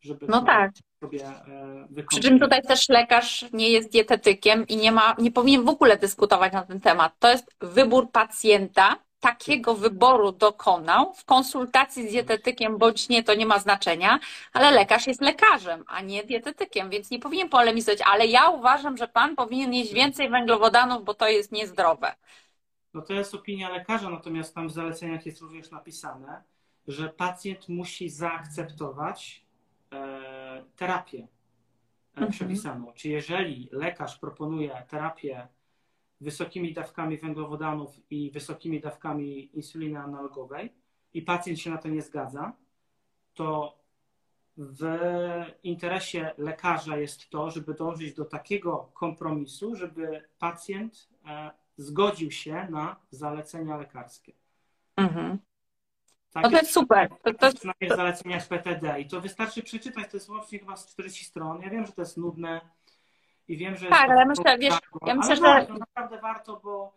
[0.00, 0.72] żeby no tak.
[1.00, 2.02] sobie e.
[2.08, 5.96] Przy czym tutaj też lekarz nie jest dietetykiem i nie ma, nie powinien w ogóle
[5.96, 7.18] dyskutować na ten temat.
[7.18, 13.46] To jest wybór pacjenta, takiego wyboru dokonał w konsultacji z dietetykiem bądź nie, to nie
[13.46, 14.18] ma znaczenia,
[14.52, 19.08] ale lekarz jest lekarzem, a nie dietetykiem, więc nie powinien polemizować, ale ja uważam, że
[19.08, 22.14] pan powinien jeść więcej węglowodanów, bo to jest niezdrowe.
[22.94, 26.42] No to jest opinia lekarza, natomiast tam w zaleceniach jest również napisane,
[26.86, 29.44] że pacjent musi zaakceptować
[29.92, 31.26] e, terapię e,
[32.14, 32.32] mhm.
[32.32, 32.92] przepisaną.
[32.92, 35.48] Czy jeżeli lekarz proponuje terapię
[36.20, 40.72] wysokimi dawkami węglowodanów i wysokimi dawkami insuliny analogowej
[41.14, 42.52] i pacjent się na to nie zgadza,
[43.34, 43.78] to
[44.56, 44.84] w
[45.62, 52.96] interesie lekarza jest to, żeby dążyć do takiego kompromisu, żeby pacjent e, zgodził się na
[53.10, 54.32] zalecenia lekarskie.
[54.96, 55.38] Mhm.
[56.32, 57.08] Tak no to jest super.
[57.08, 57.72] To, to, to...
[57.80, 61.62] w zaleceniach PTD i to wystarczy przeczytać, to jest łącznie chyba z 40 stron.
[61.62, 62.60] Ja wiem, że to jest nudne
[63.48, 63.88] i wiem, że...
[63.88, 65.42] Tak, ale myślę, wiesz, ja myślę, że...
[65.42, 66.92] Warto, naprawdę warto, bo,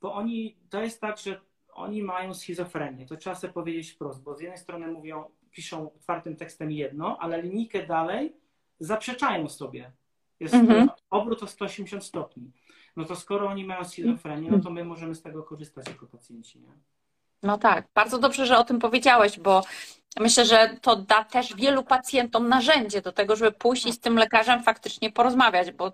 [0.00, 1.40] bo oni, to jest tak, że
[1.72, 6.36] oni mają schizofrenię, to trzeba sobie powiedzieć wprost, bo z jednej strony mówią, piszą otwartym
[6.36, 8.36] tekstem jedno, ale linijkę dalej
[8.80, 9.92] zaprzeczają sobie.
[10.40, 10.88] Jest mhm.
[11.10, 12.52] obrót o 180 stopni.
[12.96, 16.60] No to skoro oni mają schizofrenię, no to my możemy z tego korzystać jako pacjenci.
[16.60, 16.72] Nie?
[17.44, 19.62] No tak, bardzo dobrze, że o tym powiedziałeś, bo
[20.20, 24.18] myślę, że to da też wielu pacjentom narzędzie do tego, żeby pójść i z tym
[24.18, 25.92] lekarzem faktycznie porozmawiać, bo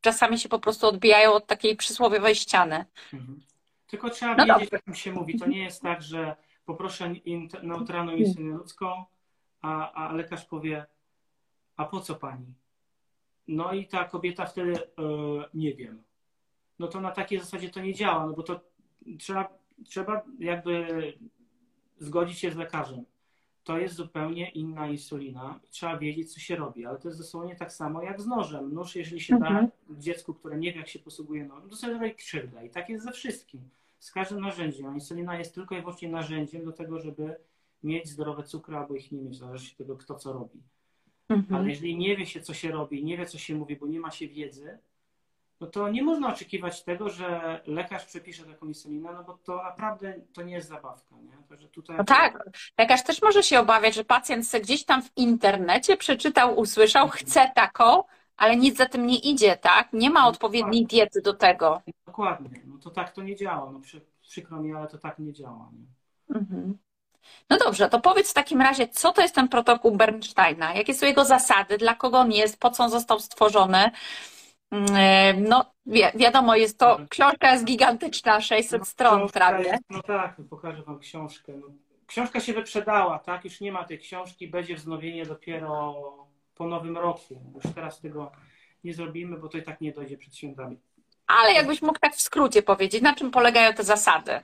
[0.00, 2.84] czasami się po prostu odbijają od takiej przysłowiowej ściany.
[3.12, 3.40] Mhm.
[3.86, 5.38] Tylko trzeba no wiedzieć, jak się mówi.
[5.38, 7.14] To nie jest tak, że poproszę
[7.62, 9.04] neutralną insulinę ludzką,
[9.62, 10.86] a, a lekarz powie,
[11.76, 12.54] a po co pani?
[13.48, 14.82] No i ta kobieta wtedy, e,
[15.54, 16.02] nie wiem.
[16.78, 18.60] No to na takiej zasadzie to nie działa, no bo to
[19.18, 19.48] trzeba,
[19.84, 20.86] trzeba jakby
[21.98, 23.04] zgodzić się z lekarzem.
[23.64, 25.60] To jest zupełnie inna insulina.
[25.70, 28.74] Trzeba wiedzieć, co się robi, ale to jest dosłownie tak samo jak z nożem.
[28.74, 29.66] Nóż, jeżeli się mhm.
[29.66, 32.66] da dziecku, które nie wie, jak się posługuje nożem, to sobie robi krzywdę.
[32.66, 33.60] I tak jest ze wszystkim
[33.98, 34.86] z każdym narzędziem.
[34.86, 37.36] A insulina jest tylko i wyłącznie narzędziem do tego, żeby
[37.82, 40.62] mieć zdrowe cukry albo ich nie mieć, zależy od tego, kto co robi.
[41.28, 41.60] Mhm.
[41.60, 44.00] Ale jeżeli nie wie się, co się robi, nie wie, co się mówi, bo nie
[44.00, 44.78] ma się wiedzy,
[45.62, 50.14] no to nie można oczekiwać tego, że lekarz przepisze taką insulinę, no bo to naprawdę
[50.32, 51.16] to nie jest zabawka.
[51.16, 51.48] Nie?
[51.48, 51.96] Także tutaj...
[51.96, 52.44] No tak,
[52.78, 57.50] lekarz też może się obawiać, że pacjent sobie gdzieś tam w internecie przeczytał, usłyszał, chce
[57.54, 58.02] taką,
[58.36, 59.92] ale nic za tym nie idzie, tak?
[59.92, 61.82] Nie ma odpowiedniej diety do tego.
[62.06, 63.70] Dokładnie, no to tak to nie działa.
[63.72, 65.70] No przy, przykro mi, ale to tak nie działa.
[65.72, 66.36] Nie?
[66.36, 66.78] Mhm.
[67.50, 70.74] No dobrze, to powiedz w takim razie, co to jest ten protokół Bernsteina?
[70.74, 71.78] Jakie są jego zasady?
[71.78, 72.60] Dla kogo on jest?
[72.60, 73.90] Po co on został stworzony?
[74.72, 79.64] Mm, no, wi wiadomo, jest to, książka jest gigantyczna, 600 no, stron prawie.
[79.64, 81.52] Jest, no tak, pokażę Wam książkę.
[81.52, 81.66] No,
[82.06, 83.44] książka się wyprzedała, tak?
[83.44, 85.94] Już nie ma tej książki, będzie wznowienie dopiero
[86.54, 87.42] po nowym roku.
[87.54, 88.32] Już teraz tego
[88.84, 90.76] nie zrobimy, bo to i tak nie dojdzie przed świętami.
[91.26, 94.40] Ale jakbyś mógł tak w skrócie powiedzieć, na czym polegają te zasady?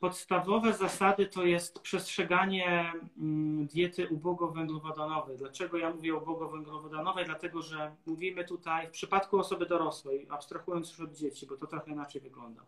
[0.00, 5.36] Podstawowe zasady to jest przestrzeganie mm, diety ubogowęglowodanowej.
[5.36, 7.24] Dlaczego ja mówię ubogowęglowodanowej?
[7.24, 11.90] Dlatego, że mówimy tutaj w przypadku osoby dorosłej, abstrahując już od dzieci, bo to trochę
[11.90, 12.62] inaczej wygląda.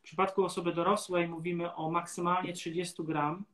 [0.00, 3.44] W przypadku osoby dorosłej mówimy o maksymalnie 30 gram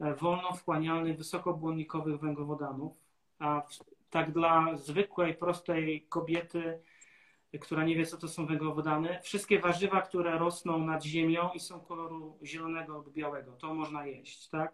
[0.00, 2.92] e, wolno wchłanialnych, wysokobłonnikowych węglowodanów,
[3.38, 3.62] a
[4.10, 6.80] tak dla zwykłej, prostej kobiety
[7.60, 9.18] która nie wie, co to są węglowodany.
[9.22, 14.48] Wszystkie warzywa, które rosną nad ziemią i są koloru zielonego lub białego, to można jeść,
[14.48, 14.72] tak?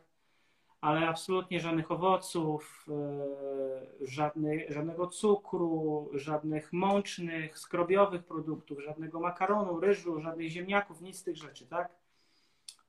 [0.80, 10.20] Ale absolutnie żadnych owoców, e, żadny, żadnego cukru, żadnych mącznych, skrobiowych produktów, żadnego makaronu, ryżu,
[10.20, 11.92] żadnych ziemniaków, nic z tych rzeczy, tak?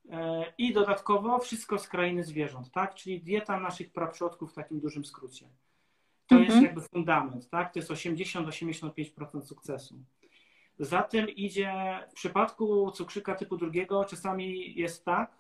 [0.09, 2.95] E, I dodatkowo wszystko z krainy zwierząt, tak?
[2.95, 5.49] Czyli dieta naszych praprzodków w takim dużym skrócie.
[6.27, 6.51] To mhm.
[6.51, 7.73] jest jakby fundament, tak?
[7.73, 9.95] To jest 80-85% sukcesu.
[10.79, 11.73] Za tym idzie,
[12.11, 15.37] w przypadku cukrzyka typu drugiego czasami jest tak,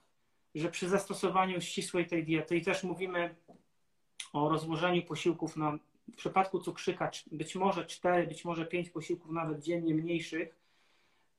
[0.55, 3.35] że przy zastosowaniu ścisłej tej diety i też mówimy
[4.33, 5.77] o rozłożeniu posiłków na,
[6.13, 10.55] w przypadku cukrzyka być może 4, być może 5 posiłków nawet dziennie mniejszych,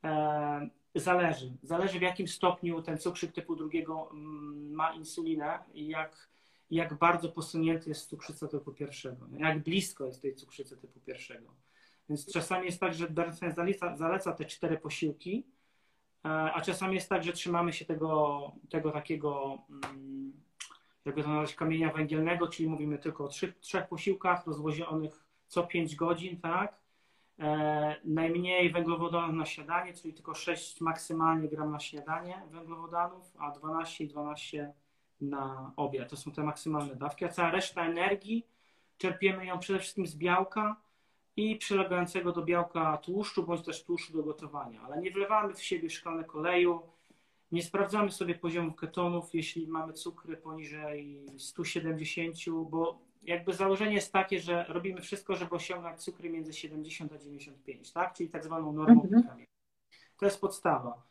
[0.04, 1.52] e, zależy.
[1.62, 6.28] Zależy w jakim stopniu ten cukrzyk typu drugiego mm, ma insulinę i jak
[6.70, 11.54] jak bardzo posunięty jest cukrzyca typu pierwszego, jak blisko jest tej cukrzycy typu pierwszego.
[12.08, 15.46] Więc czasami jest tak, że Bernstein zaleca, zaleca te cztery posiłki,
[16.24, 20.32] e, a czasami jest tak, że trzymamy się tego, tego takiego, mm,
[21.04, 25.96] jakby to nazwać, kamienia węgielnego, czyli mówimy tylko o trzech, trzech posiłkach rozłożonych co 5
[25.96, 26.84] godzin, tak?
[27.38, 34.04] E, najmniej węglowodanów na śniadanie, czyli tylko 6 maksymalnie gram na śniadanie węglowodanów, a 12
[34.04, 34.72] i 12
[35.30, 36.10] na obiad.
[36.10, 38.46] To są te maksymalne dawki, a cała reszta energii
[38.98, 40.76] czerpiemy ją przede wszystkim z białka
[41.36, 44.82] i przylegającego do białka tłuszczu, bądź też tłuszczu do gotowania.
[44.82, 46.82] Ale nie wlewamy w siebie szklanek oleju,
[47.52, 52.36] nie sprawdzamy sobie poziomu ketonów, jeśli mamy cukry poniżej 170,
[52.70, 57.92] bo jakby założenie jest takie, że robimy wszystko, żeby osiągać cukry między 70 a 95,
[57.92, 58.14] tak?
[58.14, 59.46] Czyli tak zwaną normą mhm.
[60.18, 61.02] To jest podstawa.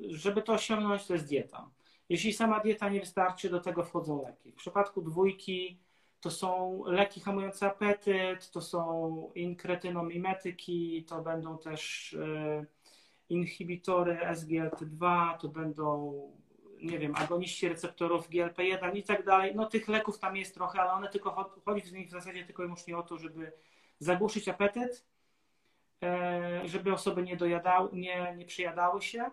[0.00, 1.70] Żeby to osiągnąć, to jest dieta.
[2.08, 4.52] Jeśli sama dieta nie wystarczy, do tego wchodzą leki.
[4.52, 5.78] W przypadku dwójki
[6.22, 12.66] to są leki hamujące apetyt, to są inkretynomimetyki, to będą też e,
[13.28, 16.12] inhibitory SGLT2, to będą,
[16.82, 19.54] nie wiem, agoniści receptorów GLP1 i tak dalej.
[19.54, 22.62] No tych leków tam jest trochę, ale one tylko, chodzi w nich w zasadzie tylko
[22.62, 23.52] i wyłącznie o to, żeby
[23.98, 25.06] zagłuszyć apetyt,
[26.02, 29.30] e, żeby osoby nie dojadały, nie, nie przyjadały się.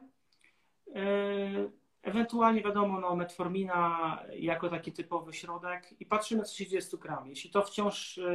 [2.04, 6.90] E, ewentualnie wiadomo, no, metformina jako taki typowy środek i patrzymy, co się dzieje z
[6.90, 7.30] cukrami.
[7.30, 8.32] Jeśli to wciąż e,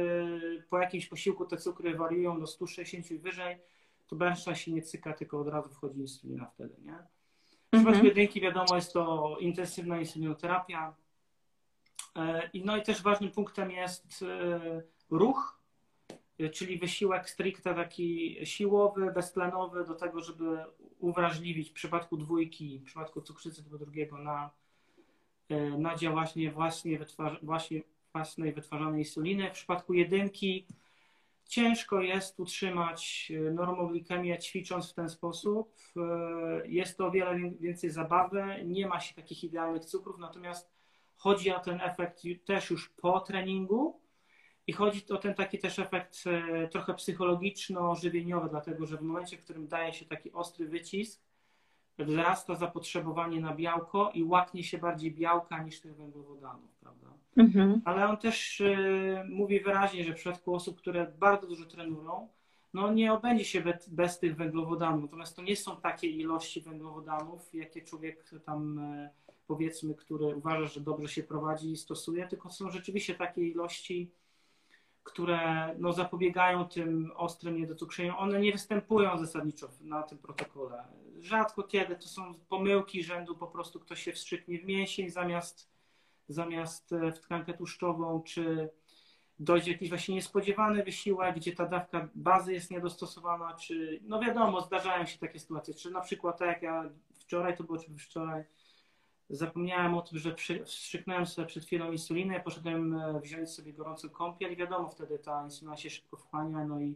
[0.69, 3.57] po jakimś posiłku te cukry wariują do 160 i wyżej,
[4.07, 6.97] to Bernstein się nie cyka, tylko od razu wchodzi insulina wtedy, nie?
[7.47, 8.05] W przypadku mhm.
[8.05, 10.95] jedynki wiadomo, jest to intensywna insulinoterapia.
[12.63, 14.25] No i też ważnym punktem jest
[15.11, 15.59] ruch,
[16.53, 20.57] czyli wysiłek stricte taki siłowy, beztlenowy do tego, żeby
[20.99, 24.49] uwrażliwić w przypadku dwójki, w przypadku cukrzycy typu drugiego na,
[25.49, 27.81] e, na działanie właśnie, wytwarza, właśnie
[28.13, 29.49] własnej wytwarzanej insuliny.
[29.49, 30.65] W przypadku jedynki
[31.45, 35.75] ciężko jest utrzymać e, normoglikemię ćwicząc w ten sposób.
[35.97, 40.71] E, jest to o wiele więcej zabawy, nie ma się takich idealnych cukrów, natomiast
[41.17, 43.99] chodzi o ten efekt też już po treningu,
[44.67, 49.43] i chodzi o ten taki też efekt e, trochę psychologiczno-żywieniowy, dlatego że w momencie, w
[49.43, 51.21] którym daje się taki ostry wycisk,
[51.99, 57.07] wzrasta zapotrzebowanie na białko i łaknie się bardziej białka niż tych węglowodanów, prawda?
[57.37, 57.81] Mhm.
[57.85, 62.27] Ale on też y, mówi wyraźnie, że w przypadku osób, które bardzo dużo trenują,
[62.73, 65.01] no nie obędzie się bez, bez, tych węglowodanów.
[65.01, 69.09] Natomiast to nie są takie ilości węglowodanów, jakie człowiek tam y,
[69.47, 74.11] powiedzmy, który uważa, że dobrze się prowadzi i stosuje, tylko są rzeczywiście takie ilości,
[75.05, 80.83] które no, zapobiegają tym ostrym niedocukrzeniom, one nie występują zasadniczo na tym protokole.
[81.19, 85.69] Rzadko kiedy to są pomyłki rzędu po prostu ktoś się wstrzyknie w mięsień zamiast,
[86.29, 88.69] zamiast e, w tkankę tłuszczową, czy
[89.39, 95.05] dojdzie jakiś właśnie niespodziewany wysiłek, gdzie ta dawka bazy jest niedostosowana, czy no wiadomo, zdarzają
[95.05, 98.43] się takie sytuacje, czy na przykład tak jak ja wczoraj, to było czy wczoraj,
[99.29, 104.53] Zapomniałem o tym, że wstrzyknąłem sobie przed chwilą insulinę, poszedłem e, wziąć sobie gorącą kąpiel
[104.53, 106.95] i wiadomo, wtedy ta insulina się szybko wchłania, no i,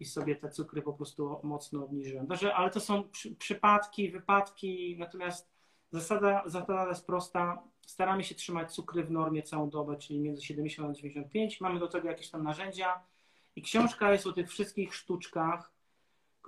[0.00, 2.26] i sobie te cukry po prostu mocno obniżyłem.
[2.26, 5.50] Także, ale to są przy, przypadki, wypadki, natomiast
[5.90, 7.62] zasada, zasada jest prosta.
[7.86, 11.60] Staramy się trzymać cukry w normie całą dobę, czyli między 70 a 95.
[11.60, 13.00] Mamy do tego jakieś tam narzędzia
[13.56, 15.72] i książka jest o tych wszystkich sztuczkach,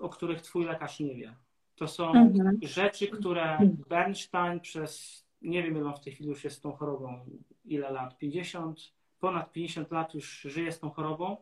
[0.01, 1.35] o których twój lekarz nie wie.
[1.81, 2.59] To są mhm.
[2.63, 3.59] rzeczy, które
[3.89, 7.21] Bernstein przez, nie wiem ile on w tej chwili już jest z tą chorobą,
[7.65, 8.81] ile lat, 50,
[9.21, 11.37] ponad 50 lat już żyje z tą chorobą,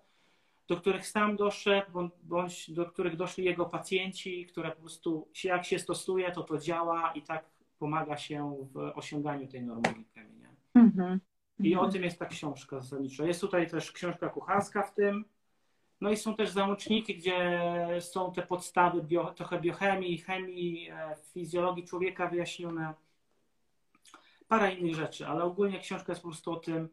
[0.68, 5.78] do których sam doszedł, bądź do których doszli jego pacjenci, które po prostu jak się
[5.78, 7.44] stosuje, to to działa i tak
[7.78, 10.44] pomaga się w osiąganiu tej normy glikemii.
[10.74, 11.20] Mhm.
[11.58, 13.26] I o tym jest ta książka zasadniczo.
[13.26, 15.24] Jest tutaj też książka kucharska w tym,
[16.00, 17.60] no i są też załączniki, gdzie
[18.00, 22.94] są te podstawy bio, trochę biochemii, chemii, e, fizjologii człowieka wyjaśnione.
[24.48, 26.88] Parę innych rzeczy, ale ogólnie książka jest po prostu o tym,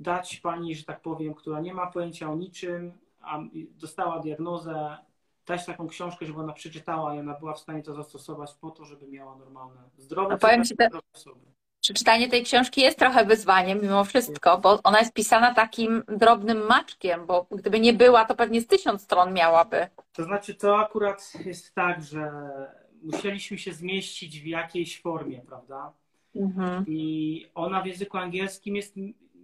[0.00, 3.38] dać pani, że tak powiem, która nie ma pojęcia o niczym, a
[3.70, 4.98] dostała diagnozę,
[5.46, 8.84] dać taką książkę, żeby ona przeczytała i ona była w stanie to zastosować po to,
[8.84, 10.74] żeby miała normalne, zdrowe, powiem ci,
[11.14, 11.50] osoby
[11.92, 17.26] przeczytanie tej książki jest trochę wyzwaniem mimo wszystko, bo ona jest pisana takim drobnym maczkiem,
[17.26, 19.86] bo gdyby nie była, to pewnie z tysiąc stron miałaby.
[20.12, 22.30] To znaczy, to akurat jest tak, że
[23.02, 25.92] musieliśmy się zmieścić w jakiejś formie, prawda?
[26.36, 26.84] Mhm.
[26.88, 28.94] I ona w języku angielskim jest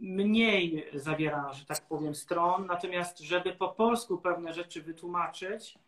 [0.01, 5.79] mniej zawiera, że tak powiem, stron, natomiast żeby po polsku pewne rzeczy wytłumaczyć,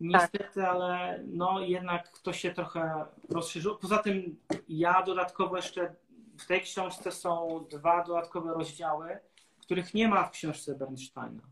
[0.00, 0.64] Niestety, tak.
[0.64, 3.74] ale no jednak to się trochę rozszerzyło.
[3.74, 4.36] Poza tym
[4.68, 5.94] ja dodatkowo jeszcze
[6.38, 9.18] w tej książce są dwa dodatkowe rozdziały,
[9.60, 11.42] których nie ma w książce Bernsteina.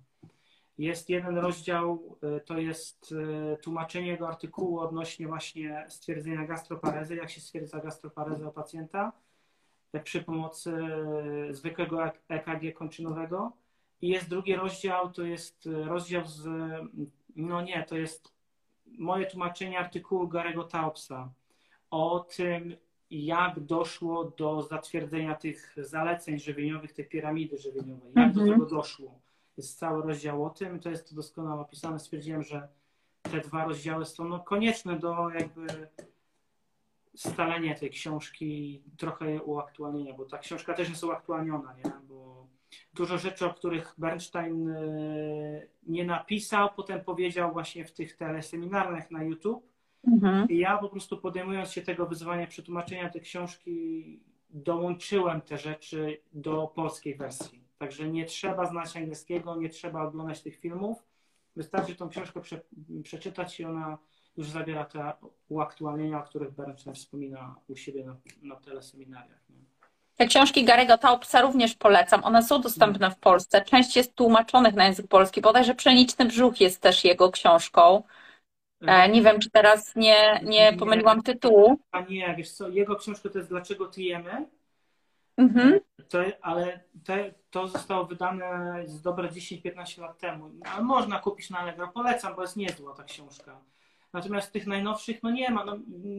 [0.79, 7.31] Jest jeden rozdział, y, to jest y, tłumaczenie jego artykułu odnośnie właśnie stwierdzenia gastroparezy, jak
[7.31, 9.13] się stwierdza gastroparezę u pacjenta
[9.95, 10.73] y, przy pomocy
[11.51, 13.53] zwykłego EKG kończynowego.
[14.01, 16.49] I jest drugi rozdział, to jest rozdział z,
[17.37, 18.36] no nie, to jest
[18.99, 21.31] moje tłumaczenie artykułu Garego Taubsa
[21.91, 22.77] o tym,
[23.11, 28.51] jak doszło do zatwierdzenia tych zaleceń żywieniowych, tej piramidy żywieniowej, jak do mhm.
[28.51, 29.21] tego doszło.
[29.57, 31.99] Jest cały rozdział o tym, to jest to doskonale opisane.
[31.99, 32.69] Stwierdziłem, że
[33.23, 35.67] te dwa rozdziały są no, konieczne do jakby
[37.17, 41.93] scalenia tej książki, trochę jej uaktualnienia, bo ta książka też jest uaktualniona, nie?
[42.95, 44.83] Dużo rzeczy, o których Bernstein e,
[45.83, 49.77] nie napisał, potem powiedział właśnie w tych teleseminarach na YouTube.
[50.07, 50.49] Mhm.
[50.49, 56.67] I ja po prostu podejmując się tego wyzwania przetłumaczenia tej książki, dołączyłem te rzeczy do
[56.67, 57.65] polskiej wersji.
[57.79, 61.05] Także nie trzeba znać angielskiego, nie trzeba oglądać tych filmów.
[61.57, 62.61] Wystarczy tą książkę prze,
[63.03, 63.99] przeczytać i ona
[64.37, 65.13] już zawiera te
[65.49, 69.49] uaktualnienia, o których Bernstein wspomina u siebie na, na teleseminariach.
[69.51, 69.66] Nie?
[70.17, 72.25] Te książki Garego Taubsa również polecam.
[72.25, 73.63] One są dostępne w Polsce.
[73.63, 75.41] Część jest tłumaczonych na język polski.
[75.41, 78.03] Bodajże Pszeniczny Brzuch jest też jego książką.
[78.81, 81.79] E, nie wiem, czy teraz nie, nie pomyliłam tytułu.
[81.93, 84.47] A nie, wiesz co, jego książka to jest Dlaczego tyjemy?
[85.37, 85.81] Mhm.
[86.09, 90.51] To, ale te, to zostało wydane z dobre 10-15 lat temu.
[90.73, 91.89] Ale można kupić na Allegro.
[91.89, 93.61] Polecam, bo jest niezła ta książka.
[94.17, 95.65] Natomiast tych najnowszych, no nie ma.
[95.65, 95.77] No,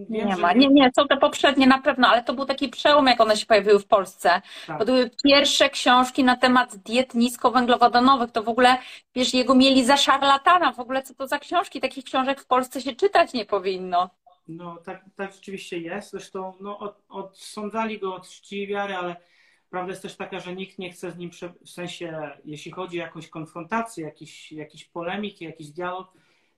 [0.09, 0.53] wiem, nie że ma.
[0.53, 3.45] Nie, nie, są te poprzednie na pewno, ale to był taki przełom, jak one się
[3.45, 4.41] pojawiły w Polsce.
[4.67, 4.79] Tak.
[4.79, 8.31] To były pierwsze książki na temat diet niskowęglowodanowych.
[8.31, 8.77] To w ogóle,
[9.15, 10.73] wiesz, jego mieli za szarlatana.
[10.73, 11.81] W ogóle co to za książki?
[11.81, 14.09] Takich książek w Polsce się czytać nie powinno.
[14.47, 16.11] No tak, tak rzeczywiście jest.
[16.11, 19.15] Zresztą no, od, odsądzali go od czci wiary, ale
[19.69, 22.99] prawda jest też taka, że nikt nie chce z nim, prze- w sensie, jeśli chodzi
[23.01, 26.11] o jakąś konfrontację, jakiś, jakiś polemiki, jakiś dialog,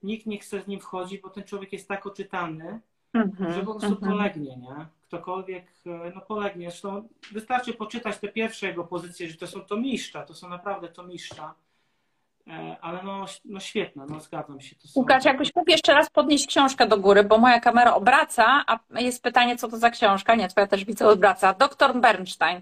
[0.04, 2.82] nikt nie chce z nim wchodzić, bo ten człowiek jest tak oczytany,
[3.14, 4.12] Mhm, że po prostu mhm.
[4.12, 4.86] polegnie, nie?
[5.02, 6.70] Ktokolwiek, e, no polegnie.
[6.70, 10.88] Zresztą wystarczy poczytać te pierwsze jego pozycje, że to są to mistrza, to są naprawdę
[10.88, 11.54] to mistrza.
[12.48, 14.76] E, Ale no, no świetne, no zgadzam się.
[14.76, 15.00] To są...
[15.00, 19.24] Łukasz, jakbyś mógł jeszcze raz podnieść książkę do góry, bo moja kamera obraca, a jest
[19.24, 20.36] pytanie, co to za książka.
[20.36, 21.54] Nie, twoja też widzę obraca.
[21.54, 22.62] Doktor Bernstein.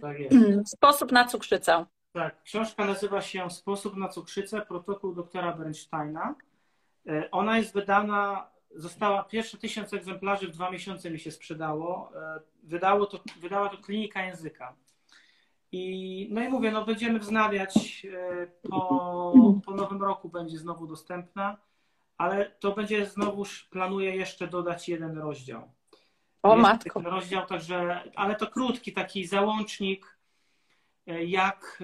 [0.00, 0.36] Tak jest.
[0.70, 1.86] Sposób na cukrzycę.
[2.12, 6.34] Tak, książka nazywa się Sposób na cukrzycę, protokół doktora Bernsteina.
[7.08, 12.12] E, Ona jest wydana, została, pierwsze tysiąc egzemplarzy w dwa miesiące mi się sprzedało.
[12.16, 14.74] E, Wydało to, wydała to Klinika Języka.
[15.72, 19.32] I, no i mówię, no będziemy wznawiać e, po,
[19.64, 21.56] po nowym roku będzie znowu dostępna,
[22.18, 25.70] ale to będzie znowuż, planuję jeszcze dodać jeden rozdział.
[26.42, 27.00] O Jest matko.
[27.02, 30.18] ten rozdział, także, ale to krótki taki załącznik,
[31.06, 31.82] jak,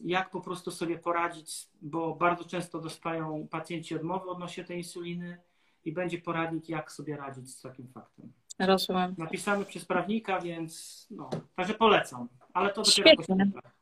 [0.00, 5.38] jak po prostu sobie poradzić, bo bardzo często dostają pacjenci odmowy odnośnie tej insuliny
[5.84, 8.32] i będzie poradnik, jak sobie radzić z takim faktem.
[8.58, 9.14] Rozumiem.
[9.18, 13.24] Napisany przez prawnika, więc no, także polecam, ale to dopiero po Świetnie.
[13.24, 13.72] świętach.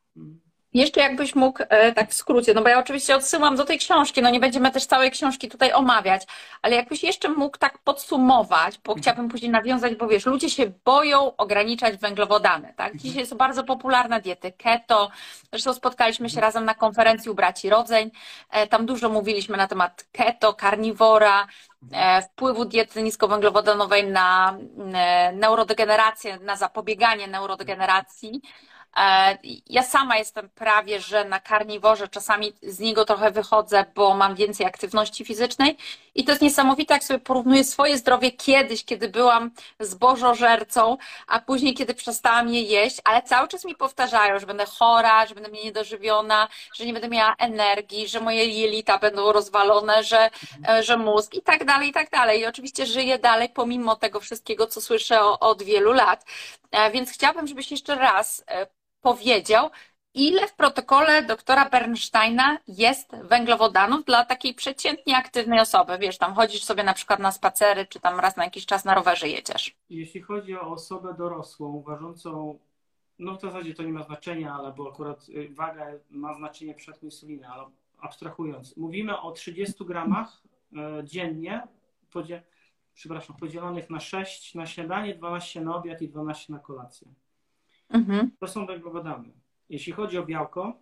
[0.79, 4.23] Jeszcze jakbyś mógł, e, tak w skrócie, no bo ja oczywiście odsyłam do tej książki,
[4.23, 6.27] no nie będziemy też całej książki tutaj omawiać,
[6.63, 11.37] ale jakbyś jeszcze mógł tak podsumować, bo chciałabym później nawiązać, bo wiesz, ludzie się boją
[11.37, 12.97] ograniczać węglowodany, tak?
[12.97, 15.11] Dzisiaj są bardzo popularne diety keto,
[15.51, 18.11] zresztą spotkaliśmy się razem na konferencji u braci Rodzeń,
[18.51, 21.47] E, tam dużo mówiliśmy na temat keto, karniwora,
[21.93, 24.59] e, wpływu diety niskowęglowodanowej na
[25.33, 28.41] neurodegenerację, na zapobieganie neurodegeneracji.
[28.97, 34.35] E, Ja sama jestem prawie, że na karniworze, czasami z niego trochę wychodzę, bo mam
[34.35, 35.77] więcej aktywności fizycznej
[36.15, 41.75] i to jest niesamowite, jak sobie porównuję swoje zdrowie kiedyś, kiedy byłam zbożożercą, a później,
[41.75, 45.65] kiedy przestałam je jeść, ale cały czas mi powtarzają, że będę chora, że będę mnie
[45.65, 50.31] niedożywiona, że nie będę miała energii, że moje jelita będą rozwalone, że,
[50.69, 52.41] e, że mózg i tak dalej, i tak dalej.
[52.41, 56.25] I oczywiście żyję dalej pomimo tego wszystkiego, co słyszę od wielu lat.
[56.71, 58.45] E, Więc chciałabym, żebyś jeszcze raz
[59.01, 59.71] powiedział,
[60.15, 65.99] ile w protokole doktora Bernsteina jest węglowodanów dla takiej przeciętnie aktywnej osoby.
[65.99, 68.95] Wiesz, tam chodzisz sobie na przykład na spacery, czy tam raz na jakiś czas na
[68.95, 69.77] rowerze jedziesz.
[69.91, 72.59] Jeśli chodzi o osobę dorosłą, ważącą,
[73.19, 77.03] no w zasadzie to nie ma znaczenia, ale bo akurat y, waga ma znaczenie przed
[77.03, 77.65] insuliny, ale
[77.99, 80.43] abstrahując, mówimy o 30 gramach
[80.73, 81.63] e, dziennie,
[82.11, 82.43] podzie,
[82.95, 87.09] przepraszam, podzielonych na 6 na śniadanie, 12 na obiad i 12 na kolację.
[87.89, 88.31] Mhm.
[88.41, 89.33] To są węglowodany.
[89.69, 90.81] Jeśli chodzi o białko,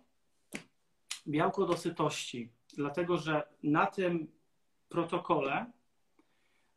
[1.27, 4.27] białko do sytości, dlatego że na tym
[4.89, 5.71] protokole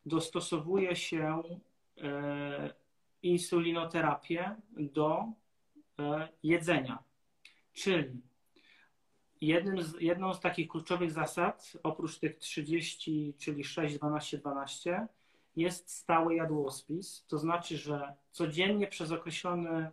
[0.07, 1.43] dostosowuje się
[1.99, 2.75] e,
[3.23, 5.25] insulinoterapię do
[5.99, 6.99] e, jedzenia.
[7.73, 8.23] Czyli
[9.79, 15.07] z, jedną z takich kluczowych zasad, oprócz tych 30, czyli 6, 12, 12,
[15.57, 17.25] jest stały jadłospis.
[17.29, 19.91] To znaczy, że codziennie przez określony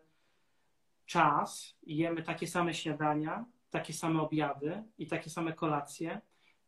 [1.07, 6.21] czas jemy takie same śniadania, takie same obiady i takie same kolacje,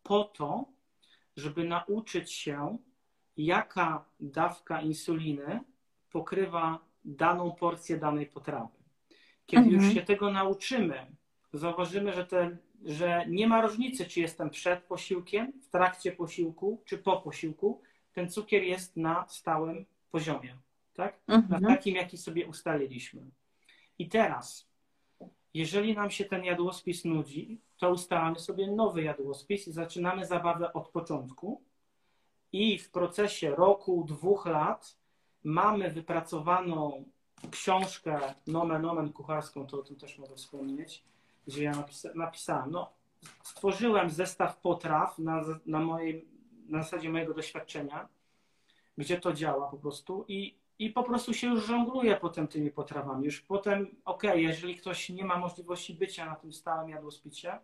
[0.04, 0.66] po to,
[1.38, 2.78] żeby nauczyć się,
[3.38, 5.60] jaka dawka insuliny
[6.12, 8.78] pokrywa daną porcję danej potrawy.
[9.46, 9.84] Kiedy Mhm.
[9.86, 11.06] już się tego nauczymy,
[11.54, 16.98] zauważymy, że, te, że nie ma różnicy, czy jestem przed posiłkiem, w trakcie posiłku, czy
[16.98, 17.82] po posiłku,
[18.14, 20.58] ten cukier jest na stałym poziomie.
[20.94, 21.20] Tak?
[21.28, 21.64] na Mhm.
[21.64, 23.22] takim, jaki sobie ustaliliśmy.
[24.00, 24.68] I teraz,
[25.54, 30.90] jeżeli nam się ten jadłospis nudzi, to ustalamy sobie nowy jadłospis i zaczynamy zabawę od
[30.90, 31.62] początku.
[32.52, 34.98] I w procesie roku, dwóch lat
[35.44, 37.06] mamy wypracowaną
[37.52, 41.04] książkę Nomen Omen kucharską, to o tym też mogę wspomnieć,
[41.48, 42.94] gdzie ja napisa- napisałem, no,
[43.44, 46.28] stworzyłem zestaw potraw na, na, mojej,
[46.68, 48.08] na zasadzie mojego doświadczenia,
[48.98, 53.26] gdzie to działa po prostu i, i po prostu się już żongluje potem tymi potrawami.
[53.26, 57.60] Już potem, okej, okay, jeżeli ktoś nie ma możliwości bycia na tym stałym jadłospicie,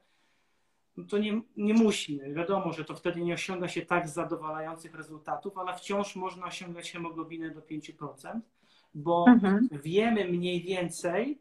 [0.98, 2.22] no to nie, nie musi.
[2.34, 7.50] Wiadomo, że to wtedy nie osiąga się tak zadowalających rezultatów, ale wciąż można osiągać hemoglobinę
[7.50, 8.40] do 5%,
[8.94, 9.70] bo mhm.
[9.72, 11.40] wiemy mniej więcej,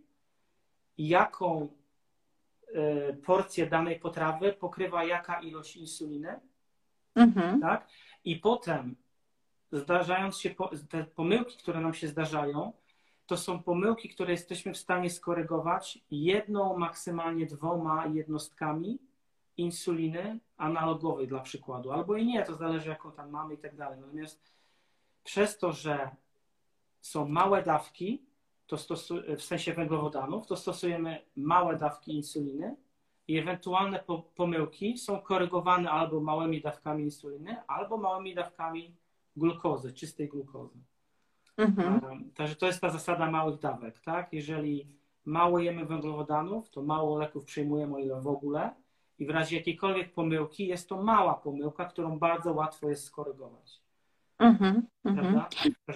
[0.99, 1.69] jaką
[2.75, 6.41] e, porcję danej potrawy pokrywa jaka ilość insuliny.
[7.15, 7.61] Mhm.
[7.61, 7.89] Tak?
[8.25, 8.97] I potem
[9.79, 10.55] zdarzając się,
[10.89, 12.73] te pomyłki, które nam się zdarzają,
[13.27, 18.99] to są pomyłki, które jesteśmy w stanie skorygować jedną, maksymalnie dwoma jednostkami
[19.57, 24.01] insuliny analogowej dla przykładu, albo i nie, to zależy jaką tam mamy i tak dalej.
[24.01, 24.53] Natomiast
[25.25, 26.11] przez to, że
[27.01, 28.23] są małe dawki,
[28.67, 32.77] to stosu- w sensie węglowodanów, to stosujemy małe dawki insuliny
[33.29, 38.95] i ewentualne po- pomyłki są korygowane albo małymi dawkami insuliny, albo małymi dawkami
[39.37, 40.79] glukozy, czystej glukozy.
[41.57, 42.31] Mhm.
[42.35, 44.33] Także to jest ta zasada małych dawek, tak?
[44.33, 44.89] Jeżeli
[45.25, 48.75] mało jemy węglowodanów, to mało leków przyjmujemy, o ile w ogóle,
[49.19, 53.84] i w razie jakiejkolwiek pomyłki jest to mała pomyłka, którą bardzo łatwo jest skorygować.
[54.41, 55.41] Mm-hmm, mm-hmm.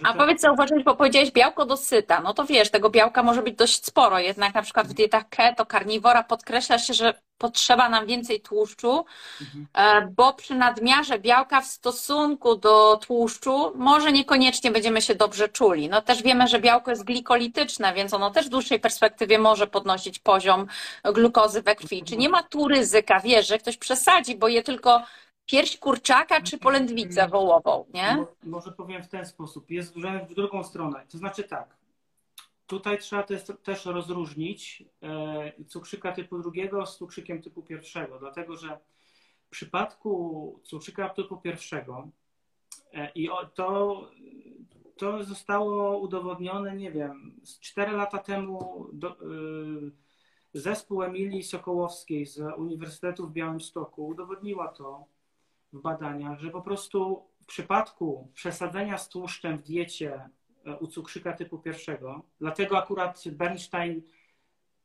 [0.04, 2.20] A powiedz, zauważyłeś, bo powiedziałeś białko dosyta.
[2.20, 5.66] No to wiesz, tego białka może być dość sporo, jednak na przykład w dietach keto,
[5.66, 9.04] karniwora podkreśla się, że potrzeba nam więcej tłuszczu,
[9.40, 10.08] mm-hmm.
[10.10, 15.88] bo przy nadmiarze białka w stosunku do tłuszczu może niekoniecznie będziemy się dobrze czuli.
[15.88, 20.18] No też wiemy, że białko jest glikolityczne, więc ono też w dłuższej perspektywie może podnosić
[20.18, 20.66] poziom
[21.04, 22.04] glukozy we krwi.
[22.04, 25.02] Czy nie ma tu ryzyka, wiesz, że ktoś przesadzi, bo je tylko
[25.48, 28.26] pierś kurczaka czy polędwicę wołową, nie?
[28.42, 29.70] Może powiem w ten sposób.
[29.70, 29.94] Jest
[30.28, 31.06] w drugą stronę.
[31.08, 31.76] To znaczy tak.
[32.66, 33.24] Tutaj trzeba
[33.62, 38.78] też rozróżnić e, cukrzyka typu drugiego z cukrzykiem typu pierwszego, dlatego że
[39.46, 42.08] w przypadku cukrzyka typu pierwszego
[42.92, 44.00] e, i to,
[44.96, 49.14] to zostało udowodnione, nie wiem, 4 lata temu do, e,
[50.54, 55.04] zespół Emilii Sokołowskiej z Uniwersytetu w Białymstoku udowodniła to,
[55.72, 60.28] w badaniach, że po prostu w przypadku przesadzenia z tłuszczem w diecie
[60.66, 64.02] e, u cukrzyka typu pierwszego, dlatego akurat Bernstein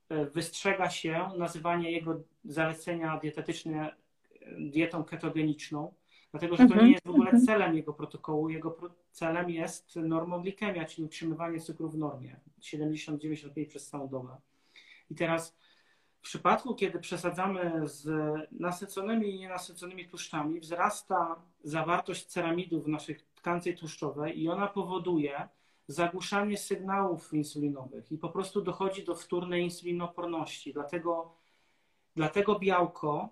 [0.10, 3.96] e, wystrzega się nazywanie jego zalecenia dietetyczne
[4.42, 5.94] e, dietą ketogeniczną,
[6.32, 6.86] dlatego że to mhm.
[6.86, 7.46] nie jest w ogóle mhm.
[7.46, 8.50] celem jego protokołu.
[8.50, 8.78] Jego
[9.12, 14.38] celem jest normoglikemia, czyli utrzymywanie cukru w normie 70-95 przez całą dobę.
[15.12, 15.56] I teraz
[16.24, 18.08] w przypadku, kiedy przesadzamy z
[18.52, 25.48] nasyconymi i nienasyconymi tłuszczami, wzrasta zawartość ceramidu w naszej tkance tłuszczowej i ona powoduje
[25.88, 30.74] zagłuszanie sygnałów insulinowych i po prostu dochodzi do wtórnej insulinoporności.
[30.74, 31.36] Dlatego,
[32.16, 33.30] dlatego białko,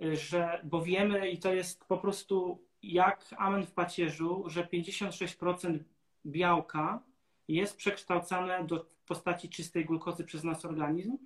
[0.00, 5.78] że, bo wiemy i to jest po prostu jak amen w pacierzu, że 56%
[6.26, 7.02] białka
[7.48, 11.18] jest przekształcane do postaci czystej glukozy przez nasz organizm,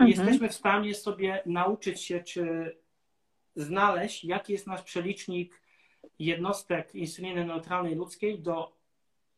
[0.00, 0.10] mhm.
[0.10, 2.76] jesteśmy w stanie sobie nauczyć się, czy
[3.56, 5.60] znaleźć, jaki jest nasz przelicznik
[6.18, 8.72] jednostek insuliny neutralnej ludzkiej do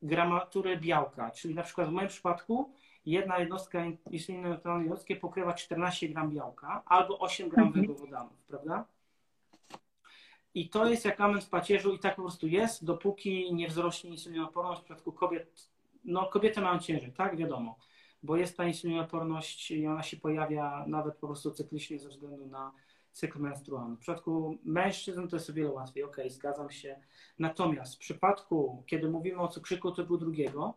[0.02, 1.30] gramatury białka.
[1.30, 2.72] Czyli na przykład w moim przypadku
[3.06, 7.86] jedna jednostka insuliny neutralnej ludzkiej pokrywa 14 gram białka albo 8 gram mhm.
[7.86, 8.84] węglowodanów, prawda?
[10.54, 14.10] I to jest jak amen w pacierzu i tak po prostu jest, dopóki nie wzrośnie
[14.10, 15.68] insulinoporność w przypadku kobiet.
[16.04, 17.36] No kobiety mają ciężej, tak?
[17.36, 17.78] Wiadomo
[18.22, 22.72] bo jest ta insulinoporność i ona się pojawia nawet po prostu cyklicznie ze względu na
[23.12, 23.96] cykl menstrualny.
[23.96, 27.00] W przypadku mężczyzn to jest o wiele łatwiej, ok, zgadzam się.
[27.38, 30.74] Natomiast w przypadku, kiedy mówimy o cukrzyku typu drugiego,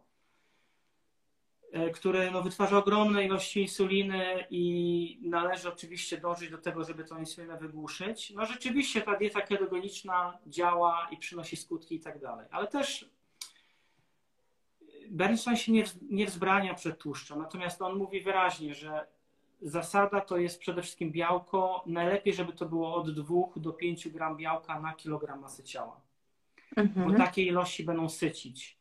[1.71, 7.19] e, który no, wytwarza ogromne ilości insuliny i należy oczywiście dążyć do tego, żeby tą
[7.19, 8.33] insulinę wygłuszyć.
[8.35, 12.47] No rzeczywiście ta dieta ketogeniczna działa i przynosi skutki i tak dalej.
[12.51, 13.14] Ale też
[15.09, 19.07] Bernstein się nie, nie wzbrania przed tłuszczem, natomiast on mówi wyraźnie, że
[19.61, 21.83] zasada to jest przede wszystkim białko.
[21.85, 26.01] Najlepiej, żeby to było od 2 do 5 gram białka na kilogram masy ciała.
[26.75, 27.11] Mhm.
[27.11, 28.77] Bo takie ilości będą sycić.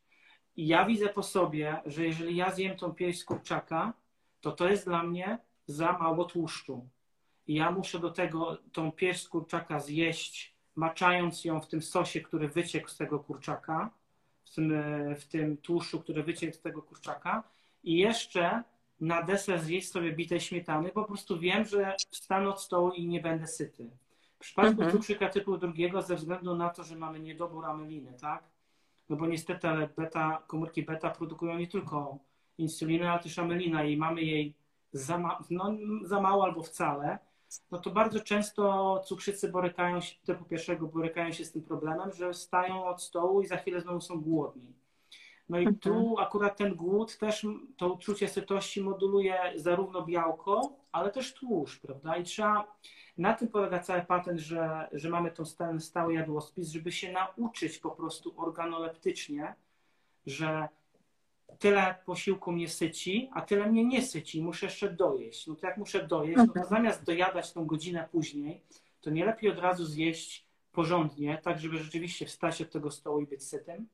[0.57, 3.93] I ja widzę po sobie, że jeżeli ja zjem tą pierś z kurczaka,
[4.41, 6.87] to to jest dla mnie za mało tłuszczu.
[7.47, 12.21] I ja muszę do tego tą pierś z kurczaka zjeść, maczając ją w tym sosie,
[12.21, 13.89] który wyciekł z tego kurczaka
[14.45, 14.73] w tym,
[15.15, 17.43] w tym tłuszczu, który wyciekł z tego kurczaka
[17.83, 18.63] i jeszcze
[18.99, 23.21] na deser zjeść sobie bitej śmietany, po prostu wiem, że wstanę od stołu i nie
[23.21, 23.89] będę syty.
[24.35, 24.91] W przypadku mhm.
[24.91, 28.43] cukrzyka typu drugiego, ze względu na to, że mamy niedobór ameliny, tak?
[29.09, 32.19] No bo niestety ale beta, komórki beta produkują nie tylko
[32.57, 34.53] insulinę, ale też amelina i mamy jej
[34.91, 37.19] za, ma, no, za mało albo wcale.
[37.71, 42.33] No to bardzo często cukrzycy borykają się, typu pierwszego borykają się z tym problemem, że
[42.33, 44.73] stają od stołu i za chwilę znowu są głodni.
[45.49, 46.27] No i tu Mhm.
[46.27, 47.47] akurat ten głód też
[47.77, 52.17] to uczucie sytości moduluje zarówno białko, ale też tłuszcz, prawda?
[52.17, 52.75] I trzeba,
[53.17, 57.77] na tym polega cały patent, że, że mamy tą ten stały jadłospis, żeby się nauczyć
[57.77, 59.55] po prostu organoleptycznie,
[60.25, 60.67] że
[61.59, 65.47] tyle posiłku mnie syci, a tyle mnie nie syci, muszę jeszcze dojeść.
[65.47, 66.67] No to jak muszę dojeść, no to Mhm.
[66.67, 68.61] zamiast dojadać tą godzinę później,
[69.01, 73.27] to nie lepiej od razu zjeść porządnie, tak żeby rzeczywiście wstać od tego stołu i
[73.27, 73.87] być sytym.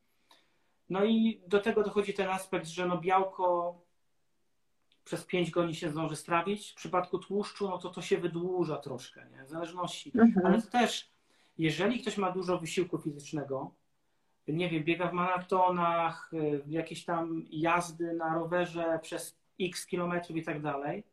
[0.90, 3.76] No i do tego dochodzi ten aspekt, że no białko
[5.04, 6.72] przez 5 godzin się zdąży strawić.
[6.72, 9.44] W przypadku tłuszczu, no to to się wydłuża troszkę, nie?
[9.46, 10.12] w zależności.
[10.16, 10.46] Mhm.
[10.46, 11.10] Ale to też,
[11.58, 13.72] jeżeli ktoś ma dużo wysiłku fizycznego,
[14.48, 20.44] nie wiem, biega w maratonach, y, jakieś tam jazdy na rowerze przez x kilometrów i
[20.44, 21.04] tak dalej,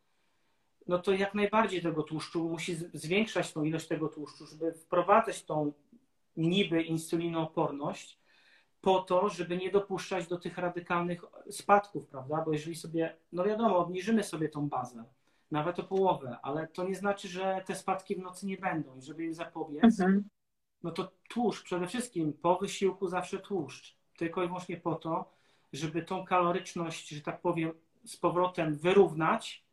[0.86, 5.72] no to jak najbardziej tego tłuszczu musi zwiększać tą ilość tego tłuszczu, żeby wprowadzać tą
[6.36, 8.18] niby insulinooporność
[8.80, 12.42] po to, żeby nie dopuszczać do tych radykalnych spadków, prawda?
[12.44, 15.04] Bo jeżeli sobie, no wiadomo, obniżymy sobie tą bazę,
[15.50, 19.02] nawet o połowę, ale to nie znaczy, że te spadki w nocy nie będą i
[19.02, 20.28] żeby im zapobiec, Mhm.
[20.82, 23.96] No to tłuszcz przede wszystkim, po wysiłku zawsze tłuszcz.
[24.16, 25.30] Tylko i wyłącznie po to,
[25.72, 27.72] żeby tą kaloryczność, że tak powiem,
[28.04, 29.64] z powrotem wyrównać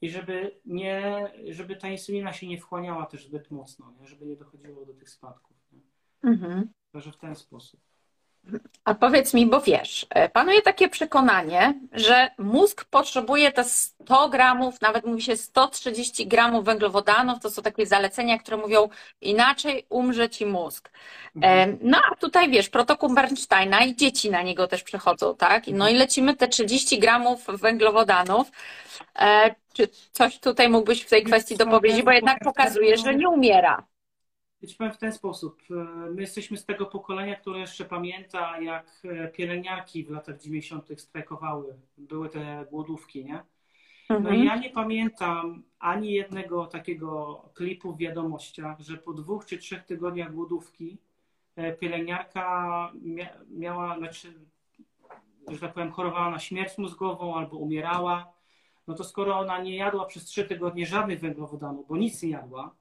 [0.00, 4.06] i żeby, nie, żeby ta insulina się nie wchłaniała też zbyt mocno, nie?
[4.06, 5.56] żeby nie dochodziło do tych spadków.
[5.72, 5.80] Nie?
[6.30, 6.72] Mhm.
[6.92, 7.80] Także w ten sposób.
[8.84, 14.80] A powiedz mi, bo wiesz, e, panuje takie przekonanie, że mózg potrzebuje te 100 gramów,
[14.80, 18.88] nawet mówi się 130 gramów węglowodanów, to są takie zalecenia, które mówią
[19.20, 20.90] inaczej umrze ci mózg.
[21.36, 21.70] Mhm.
[21.70, 25.66] E, No a tutaj wiesz, protokół Bernsteina i dzieci na niego też przechodzą, tak?
[25.66, 28.50] No i lecimy te 30 gramów węglowodanów.
[29.18, 33.86] E, Czy coś tutaj mógłbyś w tej kwestii dopowiedzieć, bo jednak pokazuje, że nie umiera.
[34.68, 35.62] Ci powiem w ten sposób.
[35.70, 35.74] E,
[36.10, 41.00] My jesteśmy z tego pokolenia, które jeszcze pamięta, jak e, pielęgniarki w latach 90.
[41.00, 41.74] strajkowały.
[41.98, 43.42] Były te głodówki, nie?
[44.10, 44.44] No i Mhm.
[44.44, 50.34] ja nie pamiętam ani jednego takiego klipu w wiadomościach, że po dwóch czy trzech tygodniach
[50.34, 50.98] głodówki
[51.56, 54.34] e, pielęgniarka mia miała, znaczy,
[55.48, 58.32] że tak powiem, chorowała na śmierć mózgową albo umierała.
[58.86, 62.74] No to skoro ona nie jadła przez trzy tygodnie żadnych węglowodanów, bo nic nie jadła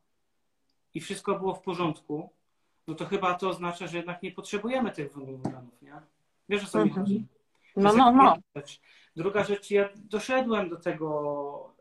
[0.93, 2.29] i wszystko było w porządku,
[2.87, 5.93] no to chyba to oznacza, że jednak nie potrzebujemy tych węglowodanów, nie?
[6.49, 7.05] Wiesz o co mi Mhm.
[7.05, 7.25] chodzi?
[7.75, 8.37] No, no, no.
[8.55, 8.81] rzecz.
[9.15, 11.73] Druga rzecz, ja doszedłem do tego,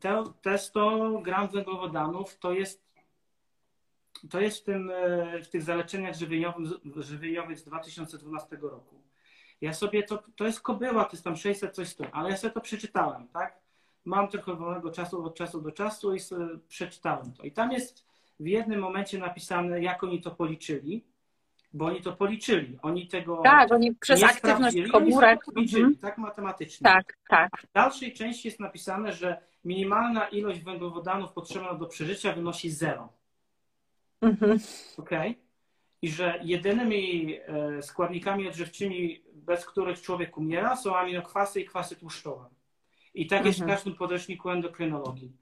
[0.00, 2.82] te, te 100 gram węglowodanów to jest,
[4.30, 4.92] to jest w, tym,
[5.42, 6.14] w tych zaleceniach
[6.96, 9.00] żywieniowych, z 2012 roku.
[9.60, 12.52] Ja sobie to, to jest kobyła, to jest tam 600 coś stron, ale ja sobie
[12.52, 13.60] to przeczytałem, tak?
[14.04, 16.18] Mam trochę wolnego czasu od czasu do czasu i
[16.68, 17.42] przeczytałem to.
[17.42, 18.09] I tam jest
[18.40, 21.04] w jednym momencie napisane, jak oni to policzyli,
[21.72, 22.78] bo oni to policzyli.
[22.82, 25.40] Oni tego Tak, oni przez nie aktywność komórek.
[25.54, 25.98] policzyli, Mhm.
[25.98, 26.84] tak matematycznie.
[26.84, 27.50] Tak, tak.
[27.62, 33.08] W dalszej części jest napisane, że minimalna ilość węglowodanów potrzebna do przeżycia wynosi zero.
[34.20, 34.58] Mhm.
[34.98, 35.10] ok?
[36.02, 42.44] I że jedynymi e, składnikami odżywczymi, bez których człowiek umiera, są aminokwasy i kwasy tłuszczowe.
[43.14, 43.76] I tak jest w Mhm.
[43.76, 45.32] każdym podręczniku endokrynologii.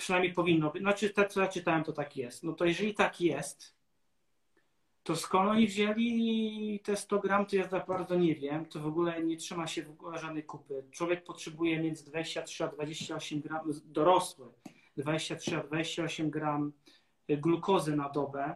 [0.00, 0.82] Przynajmniej powinno być.
[0.82, 2.42] Znaczy, to co ja czytałem, to tak jest.
[2.42, 3.74] No to jeżeli tak jest,
[5.02, 8.66] to skąd oni wzięli te 100 gram, to ja za bardzo nie wiem.
[8.66, 10.84] To w ogóle nie trzyma się w ogóle żadnej kupy.
[10.90, 14.46] Człowiek potrzebuje między 23 a 28 gram, dorosły,
[14.96, 16.72] 23 a 28 gram
[17.28, 18.54] glukozy na dobę.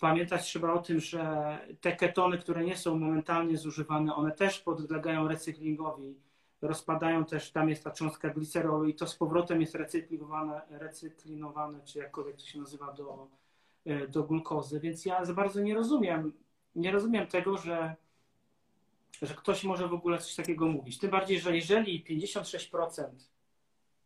[0.00, 5.28] Pamiętać trzeba o tym, że te ketony, które nie są momentalnie zużywane, one też podlegają
[5.28, 6.14] recyklingowi.
[6.62, 11.98] Rozpadają też, tam jest ta cząstka glicerolu i to z powrotem jest recyklingowane, recyklinowane, czy
[11.98, 13.28] jakkolwiek to się nazywa, do,
[13.86, 14.80] e, do glukozy.
[14.80, 16.32] Więc ja za bardzo nie rozumiem,
[16.76, 17.96] nie rozumiem tego, że,
[19.22, 20.98] że ktoś może w ogóle coś takiego mówić.
[20.98, 23.04] Tym bardziej, że jeżeli 56%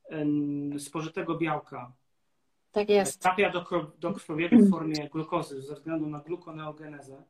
[0.08, 1.92] em, spożytego białka
[2.72, 3.22] Tak jest.
[3.22, 7.22] trafia do, do krwiobiegu w formie glukozy ze względu na glukoneogenezę.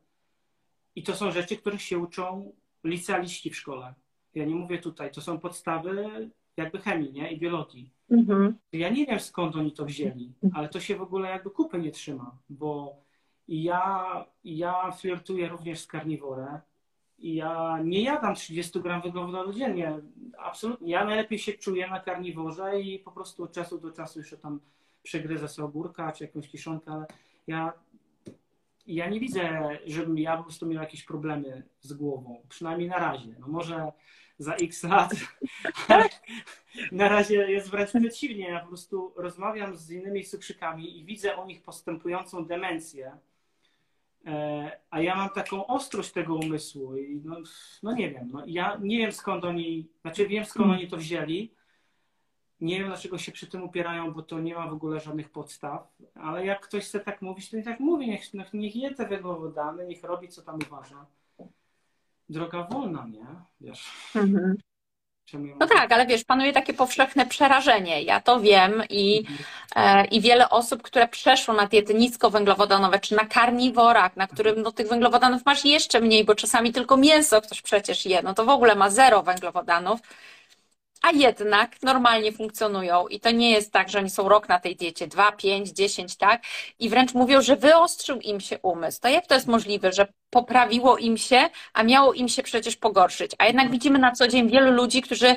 [0.95, 2.53] I to są rzeczy, których się uczą
[2.83, 3.93] licealiści w szkole.
[4.35, 7.31] Ja nie mówię tutaj, to są podstawy jakby chemii nie?
[7.31, 7.89] i biologii.
[8.11, 8.57] Mhm.
[8.73, 11.91] Ja nie wiem skąd oni to wzięli, ale to się w ogóle jakby kupy nie
[11.91, 12.95] trzyma, bo
[13.47, 16.59] ja, ja flirtuję również z karniworem
[17.19, 19.99] i ja nie jadam 30 gram węglowodanów dziennie.
[20.37, 20.91] Absolutnie.
[20.91, 24.59] Ja najlepiej się czuję na karniworze i po prostu od czasu do czasu jeszcze tam
[25.03, 27.05] przegryzę sobie ogórka czy jakąś kiszonkę, ale
[27.47, 27.73] ja,
[28.95, 32.45] ja nie widzę, żebym ja po prostu miał jakieś problemy z głową.
[32.49, 33.35] Przynajmniej na razie.
[33.39, 33.91] No może
[34.37, 35.11] za x lat,
[36.91, 38.49] Na razie jest wręcz przeciwnie.
[38.49, 43.17] Ja po prostu rozmawiam z innymi cukrzykami i widzę u nich postępującą demencję.
[44.25, 47.37] E, a ja mam taką ostrość tego umysłu i no,
[47.83, 48.29] no nie wiem.
[48.31, 51.51] No, ja nie wiem skąd oni, znaczy wiem skąd oni to wzięli.
[52.61, 55.87] Nie wiem dlaczego się przy tym upierają, bo to nie ma w ogóle żadnych podstaw.
[56.15, 58.07] Ale jak ktoś chce tak mówić, to i tak mówi.
[58.09, 61.05] Niech, niech je te węglowodany, niech robi co tam uważa.
[62.29, 63.25] Droga wolna, nie?
[63.61, 63.91] Wiesz.
[64.15, 64.57] Mhm.
[65.33, 68.03] No tak, ale wiesz, panuje takie powszechne przerażenie.
[68.03, 69.23] Ja to wiem i,
[69.75, 74.71] e, i wiele osób, które przeszło na diety niskowęglowodanowe, czy na karniworak, na którym no,
[74.71, 78.49] tych węglowodanów masz jeszcze mniej, bo czasami tylko mięso ktoś przecież je, no to w
[78.49, 79.99] ogóle ma zero węglowodanów
[81.01, 83.07] a jednak normalnie funkcjonują.
[83.07, 86.15] I to nie jest tak, że oni są rok na tej diecie, dwa, pięć, dziesięć,
[86.15, 86.41] tak?
[86.79, 89.01] I wręcz mówią, że wyostrzył im się umysł.
[89.01, 93.31] To jak to jest możliwe, że poprawiło im się, a miało im się przecież pogorszyć?
[93.37, 95.35] A jednak widzimy na co dzień wielu ludzi, którzy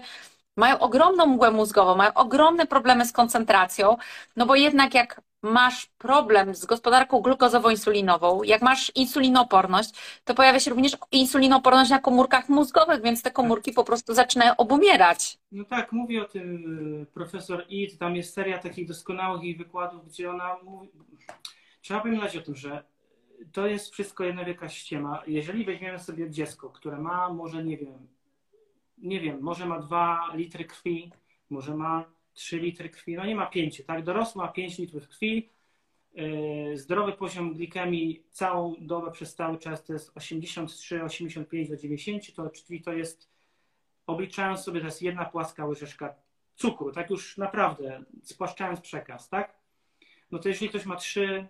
[0.57, 3.97] mają ogromną mgłę mózgową, mają ogromne problemy z koncentracją,
[4.37, 9.91] no bo jednak jak masz problem z gospodarką glukozowo-insulinową, jak masz insulinoporność,
[10.25, 15.39] to pojawia się również insulinoporność na komórkach mózgowych, więc te komórki po prostu zaczynają obumierać.
[15.53, 20.09] No tak, mówi o tym y, profesor Id, tam jest seria takich doskonałych jej wykładów,
[20.09, 20.89] gdzie ona mówi...
[21.81, 22.85] Trzeba pamiętać o tym, że
[23.53, 25.23] to jest wszystko jedna wielka ściema.
[25.27, 28.09] Jeżeli weźmiemy sobie dziecko, które ma może, nie wiem,
[28.99, 31.13] nie wiem, może ma 2 litry krwi,
[31.51, 34.05] może ma 3 litry krwi, no nie ma 5, tak?
[34.05, 35.49] Dorosły ma 5 litrów krwi,
[36.15, 42.35] yy, zdrowy poziom glikemii całą dobę przez cały czas to jest 83, 85 do 90,
[42.35, 43.31] to, czyli to jest,
[44.07, 46.15] obliczając sobie, to jest jedna płaska łyżeczka
[46.55, 49.55] cukru, tak już naprawdę, spłaszczając przekaz, tak?
[50.31, 51.47] No to jeżeli ktoś ma 3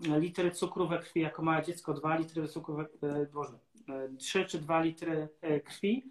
[0.00, 3.58] litry cukru we krwi, jako małe dziecko 2 litry cukru we, e, Boże,
[4.18, 6.04] 3 e, czy 2 litry e, krwi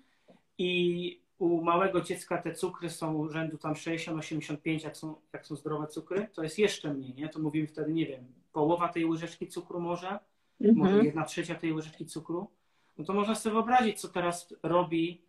[0.57, 5.87] i u małego dziecka te cukry są rzędu tam 60-85, jak są, jak są zdrowe
[5.87, 7.29] cukry, to jest jeszcze mniej, nie?
[7.29, 10.19] To mówimy wtedy, nie wiem, połowa tej łyżeczki cukru może,
[10.61, 10.77] mhm.
[10.77, 12.47] może jedna trzecia tej łyżeczki cukru.
[12.97, 15.21] No to można sobie wyobrazić, co teraz robi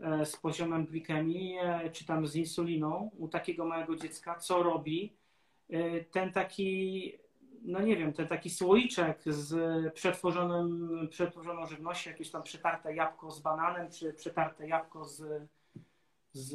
[0.00, 5.16] e, z poziomem glikemii, e, czy tam z insuliną u takiego małego dziecka, co robi
[5.70, 7.12] e, ten taki
[7.64, 13.40] no nie wiem, ten taki słoiczek z przetworzonym, przetworzoną żywnością, jakieś tam przetarte jabłko z
[13.40, 15.48] bananem, czy przetarte jabłko z,
[16.32, 16.54] z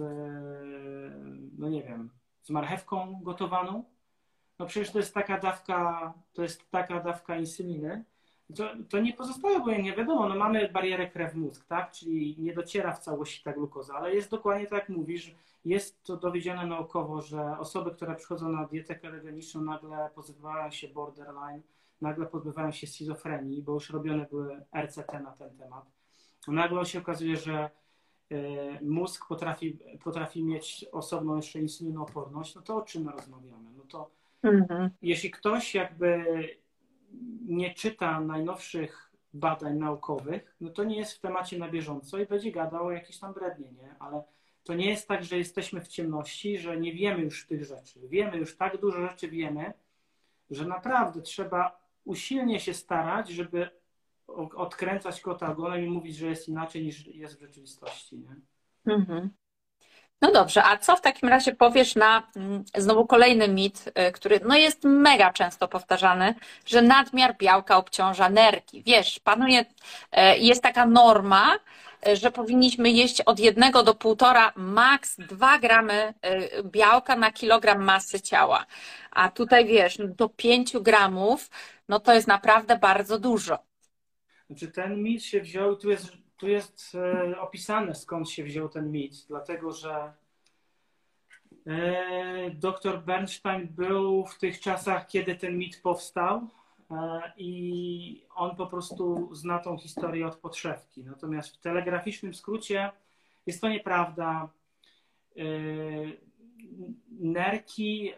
[1.58, 2.10] no nie wiem,
[2.42, 3.84] z marchewką gotowaną.
[4.60, 8.06] No przecież to jest taka dawka, to jest taka dawka insuliny.
[8.56, 11.92] To, to nie pozostaje bo nie wiadomo, no mamy barierę krew-mózg, tak?
[11.92, 15.36] Czyli nie dociera w całości ta glukoza, ale jest dokładnie tak jak mówisz,
[15.66, 21.62] jest to dowiedzione naukowo, że osoby, które przychodzą na dietę ketogeniczną, nagle pozbywają się borderline,
[22.02, 25.86] nagle pozbywają się schizofrenii, bo już robione były RCT na ten temat.
[26.48, 27.70] Nagle się okazuje, że
[28.32, 28.40] e,
[28.82, 33.70] mózg potrafi, potrafi mieć osobną jeszcze insulinooporność, no to o czym rozmawiamy?
[33.78, 34.10] No to
[34.44, 34.90] mhm.
[35.02, 36.26] jeśli ktoś jakby
[37.46, 42.52] nie czyta najnowszych badań naukowych, no to nie jest w temacie na bieżąco i będzie
[42.52, 43.96] gadał o jakieś tam brednie, nie?
[44.00, 44.24] Ale
[44.64, 48.00] to nie jest tak, że jesteśmy w ciemności, że nie wiemy już tych rzeczy.
[48.08, 49.74] Wiemy już tak dużo rzeczy wiemy,
[50.50, 53.70] że naprawdę trzeba usilnie się starać, żeby
[54.56, 58.20] odkręcać kota ogonem i mówić, że jest inaczej niż jest w rzeczywistości.
[58.20, 58.36] Nie?
[58.94, 59.30] Mhm.
[60.22, 64.40] No dobrze, a co w takim razie powiesz na mm, znowu kolejny mit, y, który
[64.46, 68.84] no jest mega często powtarzany, że nadmiar białka obciąża nerki.
[68.84, 71.56] Wiesz, panuje, y, jest taka norma,
[72.08, 76.14] y, że powinniśmy jeść od 1 do 1,5, maks 2 gramy
[76.64, 78.66] białka na kilogram masy ciała.
[79.12, 81.50] A tutaj wiesz, do 5 gramów,
[81.90, 83.60] no to jest naprawdę bardzo dużo.
[84.48, 88.92] Znaczy ten mit się wziął, tu jest tu jest e, opisane, skąd się wziął ten
[88.92, 90.14] mit, dlatego że
[91.68, 96.48] e, dr Bernstein był w tych czasach, kiedy ten mit powstał
[96.92, 101.04] e, i on po prostu zna tą historię od podszewki.
[101.04, 102.92] Natomiast w telegraficznym skrócie
[103.46, 104.50] jest to nieprawda.
[107.10, 108.14] Nerki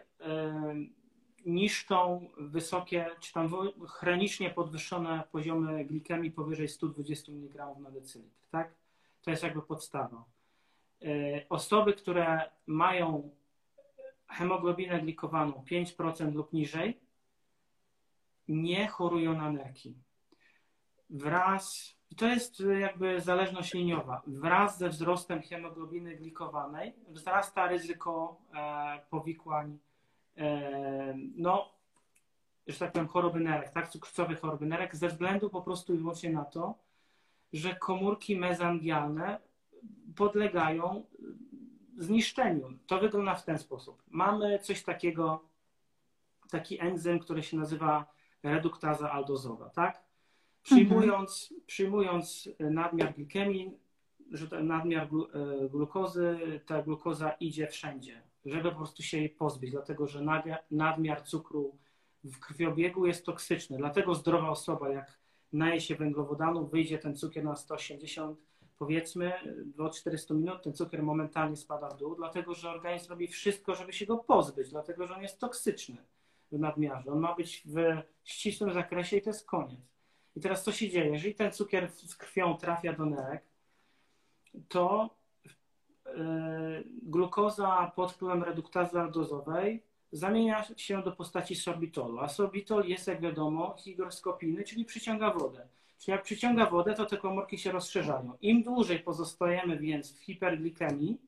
[1.46, 3.50] niszczą wysokie, czy tam
[3.88, 8.74] chronicznie podwyższone poziomy glikemii powyżej 120 mg na decylitr, tak?
[9.22, 10.24] To jest jakby podstawa.
[11.02, 11.08] E,
[11.48, 13.30] osoby, które mają
[14.28, 17.00] hemoglobinę glikowaną 5% lub niżej,
[18.48, 19.94] nie chorują na nerki.
[21.10, 29.78] Wraz, to jest jakby zależność liniowa, wraz ze wzrostem hemoglobiny glikowanej wzrasta ryzyko e, powikłań
[31.36, 31.72] no,
[32.66, 36.30] że tak powiem, choroby nerek, tak, cukrzycowej choroby nerek, ze względu po prostu i wyłącznie
[36.30, 36.78] na to,
[37.52, 39.38] że komórki mezangialne
[40.16, 41.04] podlegają
[41.98, 42.78] zniszczeniu.
[42.86, 44.02] To wygląda w ten sposób.
[44.08, 45.44] Mamy coś takiego,
[46.50, 48.06] taki enzym, który się nazywa
[48.42, 50.02] reduktaza aldozowa, tak?
[50.62, 51.66] Przyjmując, mhm.
[51.66, 53.78] przyjmując nadmiar glikemii,
[54.30, 59.70] że ten nadmiar e, glukozy, ta glukoza idzie wszędzie, żeby po prostu się jej pozbyć,
[59.70, 60.24] dlatego że
[60.70, 61.76] nadmiar cukru
[62.24, 63.76] w krwiobiegu jest toksyczny.
[63.76, 65.18] Dlatego zdrowa osoba, jak
[65.52, 68.38] naje się węglowodanów, wyjdzie ten cukier na 180,
[68.78, 69.32] powiedzmy,
[69.76, 73.92] do 400 minut, ten cukier momentalnie spada w dół, dlatego że organizm robi wszystko, żeby
[73.92, 75.96] się go pozbyć, dlatego że on jest toksyczny
[76.52, 77.12] w nadmiarze.
[77.12, 79.80] On ma być w ścisłym zakresie i to jest koniec.
[80.36, 81.12] I teraz co się dzieje?
[81.12, 83.44] Jeżeli ten cukier z krwią trafia do nerek,
[84.68, 85.10] to
[87.02, 89.82] glukoza pod wpływem reduktazy dozowej
[90.12, 95.66] zamienia się do postaci sorbitolu, a sorbitol jest, jak wiadomo, hygroskopijny, czyli przyciąga wodę.
[95.98, 98.32] Czyli jak przyciąga wodę, to te komórki się rozszerzają.
[98.40, 101.20] Im dłużej pozostajemy więc w hiperglikemii,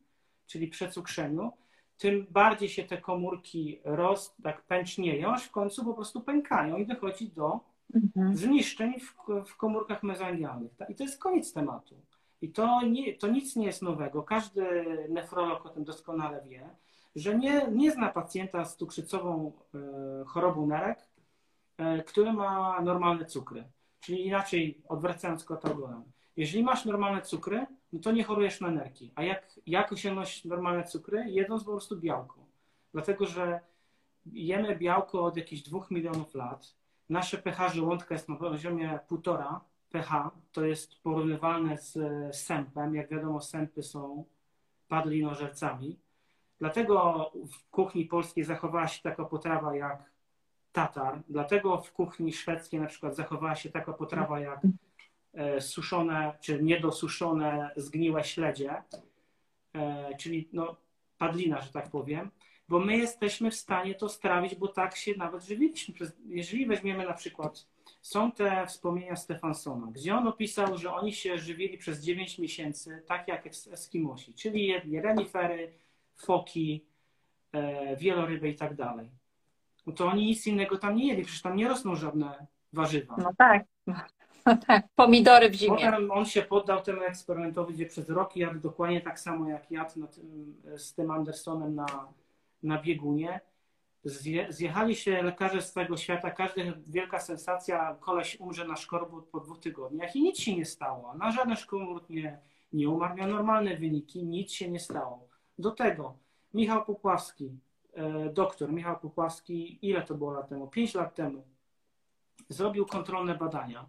[0.47, 1.53] czyli przecukrzeniu,
[1.99, 6.87] tym bardziej się te komórki roz, tak pęcznieją, aż w końcu po prostu pękają i
[6.87, 7.61] dochodzi do
[7.95, 8.37] mhm.
[8.37, 9.15] zniszczeń w,
[9.47, 10.73] w komórkach mezoangialnych.
[10.89, 11.95] I to jest koniec tematu.
[12.45, 14.23] I to, nie, to nic nie jest nowego.
[14.23, 16.71] Każdy nefrolog o tym doskonale wie,
[17.17, 20.99] że nie, nie zna pacjenta z cukrzycową e, chorobą nerek,
[21.79, 23.65] e, który ma normalne cukry.
[24.01, 26.03] Czyli inaczej, odwracając kota ogonem.
[26.37, 29.13] Jeżeli masz normalne cukry, no to nie chorujesz na nerki.
[29.15, 31.25] A jak, jak osiągnąć normalne cukry?
[31.29, 32.47] Jedząc po prostu białko.
[32.93, 33.61] Dlatego, że
[34.33, 36.75] jemy białko od jakichś dwóch milionów lat.
[37.09, 39.61] Nasze pH żołądka jest na poziomie półtora
[39.95, 40.31] pH.
[40.53, 41.97] To jest porównywalne z
[42.37, 42.95] sępem.
[42.95, 44.25] Jak wiadomo, sępy są
[44.89, 45.99] padlinożercami.
[46.59, 50.11] Dlatego w kuchni polskiej zachowała się taka potrawa jak
[50.73, 51.23] tatar.
[51.29, 54.61] Dlatego w kuchni szwedzkiej na przykład zachowała się taka potrawa jak
[55.35, 58.83] e, suszone czy niedosuszone, zgniłe śledzie,
[59.75, 60.77] e, czyli no,
[61.19, 62.31] padlina, że tak powiem,
[62.69, 65.95] bo my jesteśmy w stanie to strawić, bo tak się nawet żywiliśmy.
[66.27, 67.74] Jeżeli weźmiemy na przykład,
[68.05, 73.29] są te wspomnienia Stefansona, gdzie on opisał, że oni się żywili przez 9 miesięcy tak
[73.29, 75.73] jak Eskimosi, czyli jedli renifery,
[76.17, 76.85] foki,
[77.53, 79.11] e, wieloryby i tak dalej.
[79.87, 83.17] No to oni nic innego tam nie jedli, przecież tam nie rosną żadne warzywa.
[83.19, 83.65] No tak.
[84.47, 85.77] No tak, pomidory w zimie.
[85.77, 90.07] Potem on się poddał temu eksperymentowi, gdzie przez rok jadł dokładnie tak samo jak jadł
[90.07, 90.07] tym,
[90.77, 91.87] z tym Andersonem na,
[92.63, 93.41] na biegunie.
[94.05, 99.41] Zje, zjechali się lekarze z całego świata, każda wielka sensacja, koleś umrze na szkorbut po
[99.41, 101.15] dwóch tygodniach i nic się nie stało.
[101.15, 102.39] Na żaden szkorbut nie,
[102.73, 105.29] nie umarł, miał normalne wyniki, nic się nie stało.
[105.59, 106.19] Do tego
[106.55, 107.59] Michał Popławski,
[107.95, 110.69] e, doktor Michał Popławski, ile to było lat temu?
[110.69, 111.45] Pięć lat temu,
[112.49, 113.89] zrobił kontrolne badania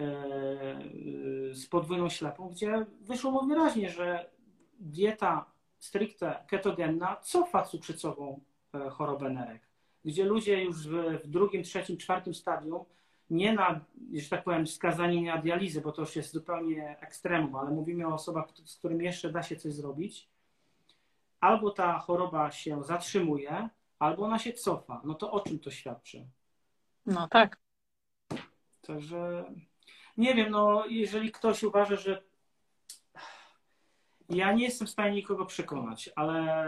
[0.00, 0.06] e,
[1.52, 4.30] z podwójną ślepą, gdzie wyszło mu wyraźnie, że
[4.80, 5.46] dieta
[5.78, 8.40] stricte ketogenna cofa cukrzycową
[8.90, 9.62] chorobę nerek,
[10.04, 12.84] gdzie ludzie już w, drugim, trzecim, czwartym stadium
[13.30, 13.80] nie na,
[14.14, 18.14] że tak powiem, skazani na dializę, bo to już jest zupełnie ekstremum, ale mówimy o
[18.14, 20.28] osobach, z którymi jeszcze da się coś zrobić,
[21.40, 23.68] albo ta choroba się zatrzymuje,
[23.98, 25.00] albo ona się cofa.
[25.04, 26.26] No to o czym to świadczy?
[27.06, 27.56] No tak.
[28.82, 29.44] Także
[30.16, 32.22] nie wiem, no jeżeli ktoś uważa, że
[34.28, 36.66] ja nie jestem w stanie nikogo przekonać, ale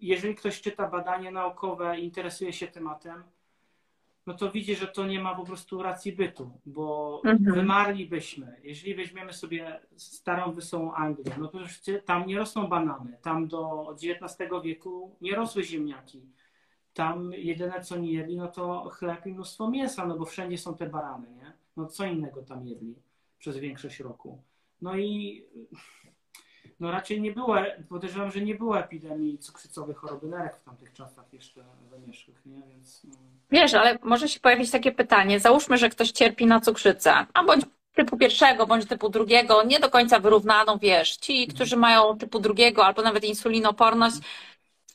[0.00, 3.22] jeżeli ktoś czyta badania naukowe, interesuje się tematem,
[4.26, 7.54] no to widzi, że to nie ma po prostu racji bytu, bo mhm.
[7.54, 8.60] wymarlibyśmy.
[8.62, 11.58] Jeżeli weźmiemy sobie starą wesołą Anglię, no to
[12.04, 16.22] tam nie rosną banany, tam do XIX wieku nie rosły ziemniaki.
[16.94, 20.74] Tam jedyne co nie jedli, no to chleb i mnóstwo mięsa, no bo wszędzie są
[20.74, 21.52] te barany, nie?
[21.76, 22.94] No co innego tam jedli
[23.38, 24.42] przez większość roku.
[24.82, 25.44] No i
[26.80, 27.56] no raczej nie było,
[27.88, 32.62] podejrzewam, że nie było epidemii cukrzycowej choroby nerek w tamtych czasach jeszcze zamieszłych, nie?
[32.68, 33.14] Więc, no.
[33.50, 37.64] Wiesz, ale może się pojawić takie pytanie, załóżmy, że ktoś cierpi na cukrzycę, a bądź
[37.94, 42.86] typu pierwszego, bądź typu drugiego, nie do końca wyrównaną, wiesz, ci, którzy mają typu drugiego
[42.86, 44.16] albo nawet insulinoporność,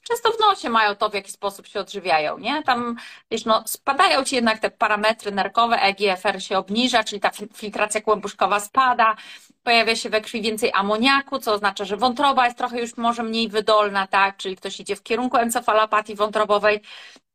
[0.08, 2.64] często w nosie mają to, w jaki sposób się odżywiają, nie?
[2.64, 2.95] Tam,
[3.32, 8.60] wiesz, no, spadają ci jednak te parametry nerkowe, EGFR się obniża, czyli ta filtracja kłębuszkowa
[8.60, 9.16] spada,
[9.64, 13.49] pojawia się we krwi więcej amoniaku, co oznacza, że wątroba jest trochę już może mniej
[13.49, 14.38] wydolna, tak?
[14.38, 16.82] Czyli ktoś idzie w kierunku encefalopatii wątrobowej,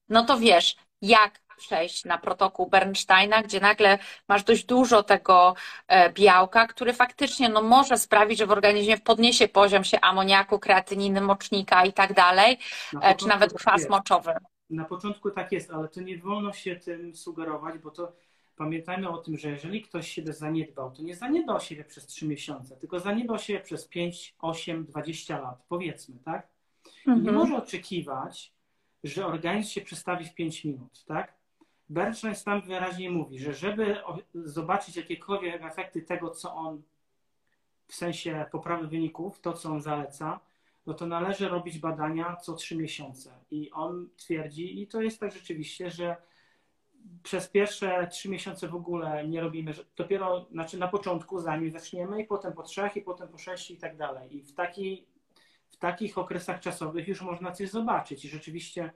[0.08, 3.98] no to wiesz, jak przejść na protokół Bernsteina, gdzie nagle
[4.28, 5.54] masz dość dużo tego
[5.88, 11.20] e, białka, który faktycznie no, może sprawić, że w organizmie podniesie poziom się amoniaku, kreatyniny,
[11.20, 12.58] mocznika i tak dalej,
[13.02, 14.32] e, czy nawet kwas moczowy.
[14.70, 18.12] Na początku tak jest, ale to nie wolno się tym sugerować, bo to
[18.56, 22.76] pamiętajmy o tym, że jeżeli ktoś siebie zaniedbał, to nie zaniedbał siebie przez 3 miesiące,
[22.76, 26.48] tylko zaniedbał siebie przez 5, 8, 20 lat, powiedzmy, tak?
[27.06, 27.26] I Mhm.
[27.26, 28.52] nie może oczekiwać,
[29.04, 31.39] że organizm się przestawi w 5 minut, tak?
[31.91, 33.97] Bernstein sam wyraźnie mówi, że żeby
[34.34, 36.82] zobaczyć jakiekolwiek efekty tego, co on
[37.86, 40.41] w sensie poprawy wyników, to co on zaleca,
[40.86, 43.30] no to należy robić badania co 3 miesiące.
[43.51, 46.16] I on twierdzi, i to jest tak rzeczywiście, że
[47.22, 52.24] przez pierwsze 3 miesiące w ogóle nie robimy, dopiero znaczy na początku, zanim zaczniemy, i
[52.24, 54.36] potem po trzech, i potem po sześciu i tak dalej.
[54.36, 55.07] I w, taki,
[55.70, 58.24] w takich okresach czasowych już można coś zobaczyć.
[58.24, 58.91] I rzeczywiście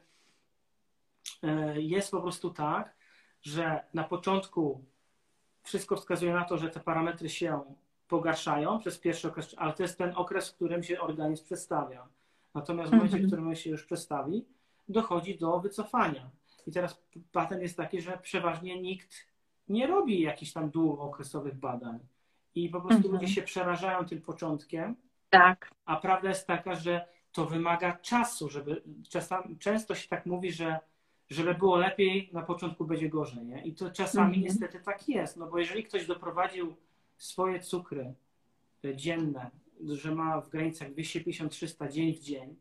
[1.75, 2.95] jest po prostu tak,
[3.43, 4.85] że na początku
[5.63, 7.63] wszystko wskazuje na to, że te parametry się
[8.09, 12.09] pogarszają przez pierwszy okres, ale to jest ten okres, w którym się organizm przedstawia.
[12.55, 13.31] Natomiast w momencie, w Mhm.
[13.31, 14.45] którym się już przedstawi,
[14.89, 16.31] dochodzi do wycofania.
[16.67, 17.03] I teraz
[17.33, 19.15] patent jest taki, że przeważnie nikt
[19.69, 21.99] nie robi jakichś tam długookresowych badań.
[22.55, 23.15] I po prostu Mhm.
[23.15, 24.97] ludzie się przerażają tym początkiem,
[25.31, 25.71] Tak.
[25.85, 30.79] a prawda jest taka, że to wymaga czasu, żeby czasami, często się tak mówi, że
[31.31, 33.45] żeby było lepiej, na początku będzie gorzej.
[33.47, 33.63] Nie?
[33.65, 34.43] I to czasami Mhm.
[34.43, 36.77] niestety tak jest, no bo jeżeli ktoś doprowadził
[37.17, 38.15] swoje cukry
[38.85, 39.51] e, dzienne,
[39.87, 42.57] że ma w granicach 250-300 dzień w dzień,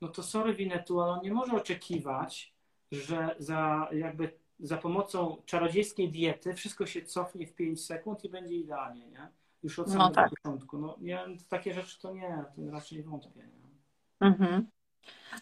[0.00, 2.54] no to sorry Winetu, ale on nie może oczekiwać,
[2.92, 8.54] że za jakby za pomocą czarodziejskiej diety wszystko się cofnie w 5 sekund i będzie
[8.54, 9.28] idealnie, nie?
[9.62, 10.30] Już od No samego tak.
[10.30, 10.78] początku.
[10.78, 13.40] No nie, takie rzeczy to nie, to raczej wątpię.
[13.40, 14.26] Nie?
[14.28, 14.66] Mhm.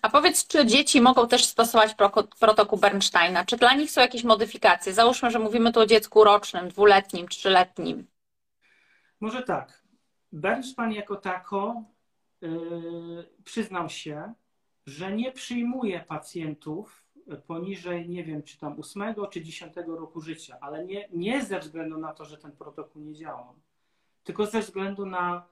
[0.03, 1.95] A powiedz, czy dzieci mogą też stosować
[2.41, 3.45] protokół Bernsteina?
[3.45, 4.95] Czy dla nich są jakieś modyfikacje?
[4.95, 8.07] Załóżmy, że mówimy tu o dziecku rocznym, dwuletnim, trzyletnim.
[9.21, 9.83] Może tak.
[10.33, 11.83] Bernstein jako tako
[12.41, 14.35] yy, przyznał się,
[14.87, 17.05] że nie przyjmuje pacjentów
[17.47, 21.99] poniżej, nie wiem, czy tam 8 czy 10 roku życia, ale nie, nie ze względu
[21.99, 23.55] na to, że ten protokół nie działa,
[24.25, 25.47] tylko ze względu na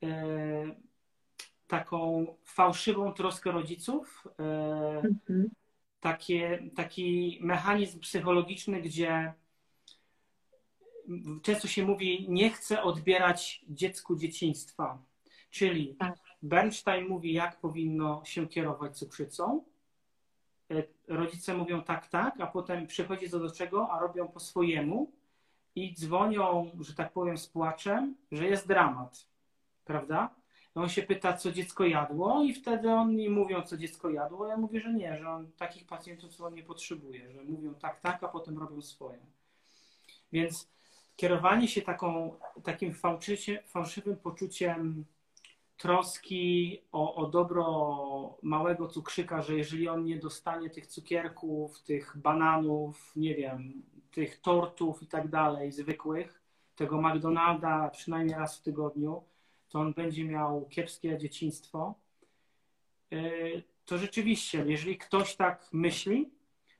[0.00, 0.76] yy,
[1.72, 4.28] taką fałszywą troskę rodziców,
[5.28, 5.50] yy,
[6.00, 9.34] takie, taki mechanizm psychologiczny, gdzie
[11.42, 14.98] często się mówi, nie chcę odbierać dziecku dzieciństwa.
[15.50, 16.18] Czyli Tak.
[16.42, 19.64] Bernstein mówi, jak powinno się kierować cukrzycą.
[20.70, 25.12] E, Rodzice mówią tak, tak, a potem przychodzi co do czego, a robią po swojemu
[25.74, 29.26] i dzwonią, że tak powiem, z płaczem, że jest dramat.
[29.84, 30.41] Prawda?
[30.74, 34.46] On się pyta, co dziecko jadło, i wtedy oni mówią, co dziecko jadło.
[34.46, 38.24] Ja mówię, że nie, że on takich pacjentów on nie potrzebuje, że mówią tak, tak,
[38.24, 39.18] a potem robią swoje.
[40.32, 40.70] Więc
[41.16, 42.94] kierowanie się taką, takim
[43.66, 45.04] fałszywym poczuciem
[45.76, 53.12] troski o, o dobro małego cukrzyka, że jeżeli on nie dostanie tych cukierków, tych bananów,
[53.16, 56.42] nie wiem, tych tortów i tak dalej, zwykłych,
[56.76, 59.22] tego McDonalda przynajmniej raz w tygodniu,
[59.72, 61.94] to on będzie miał kiepskie dzieciństwo.
[63.10, 66.30] Yy, To rzeczywiście, jeżeli ktoś tak myśli,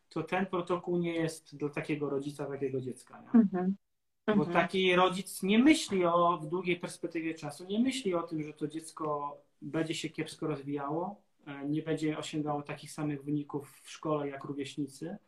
[0.08, 3.22] to ten protokół nie jest dla takiego rodzica, takiego dziecka.
[3.34, 3.76] Mhm.
[4.26, 4.52] Bo Mhm.
[4.52, 8.68] taki rodzic nie myśli o w długiej perspektywie czasu, nie myśli o tym, że to
[8.68, 14.44] dziecko będzie się kiepsko rozwijało, e, nie będzie osiągało takich samych wyników w szkole jak
[14.44, 15.18] rówieśnicy, e,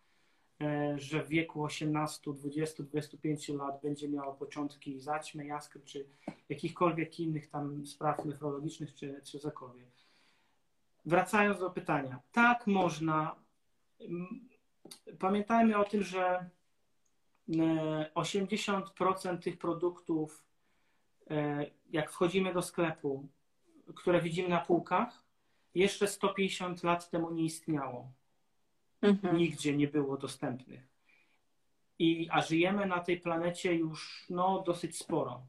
[0.97, 6.07] że w wieku 18, 20, 25 lat będzie miało początki zaćmy, jaskry, czy
[6.49, 9.89] jakichkolwiek innych tam spraw nefrologicznych, czy, czy cokolwiek.
[11.07, 12.21] Wracając do pytania.
[12.33, 13.37] Tak można.
[14.01, 14.49] mm,
[15.19, 16.51] Pamiętajmy o tym, że
[17.49, 20.45] e, 80% tych produktów,
[21.31, 23.29] e, jak wchodzimy do sklepu,
[23.95, 25.25] które widzimy na półkach,
[25.75, 28.13] jeszcze 150 lat temu nie istniało.
[29.05, 29.37] Mhm.
[29.37, 30.89] Nigdzie nie było dostępnych.
[31.99, 35.47] I, a żyjemy na tej planecie już no, dosyć sporo.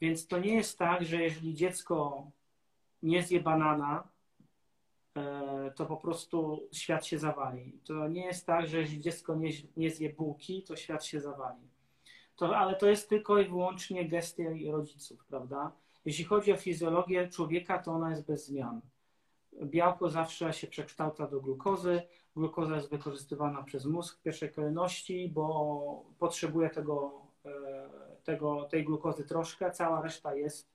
[0.00, 2.30] Więc to nie jest tak, że jeżeli dziecko
[3.02, 4.08] nie zje banana,
[5.16, 7.80] e, to po prostu świat się zawali.
[7.84, 11.68] To nie jest tak, że jeżeli dziecko nie, nie zje bułki, to świat się zawali.
[12.36, 15.72] To, ale to jest tylko i wyłącznie gestia rodziców, prawda?
[16.04, 18.80] Jeśli chodzi o fizjologię człowieka, to ona jest bez zmian.
[19.64, 22.02] Białko zawsze się przekształca do glukozy.
[22.36, 27.88] Glukoza jest wykorzystywana przez mózg w pierwszej kolejności, bo potrzebuje tego, e,
[28.24, 30.70] tego, tej glukozy troszkę, cała reszta jest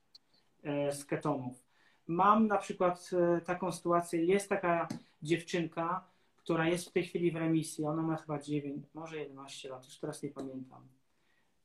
[0.63, 1.63] e, z ketonów.
[2.07, 4.87] Mam na przykład e, taką sytuację, jest taka
[5.21, 6.07] dziewczynka,
[6.37, 9.99] która jest w tej chwili w remisji, ona ma chyba 9, może 11 lat, już
[9.99, 10.87] teraz nie pamiętam,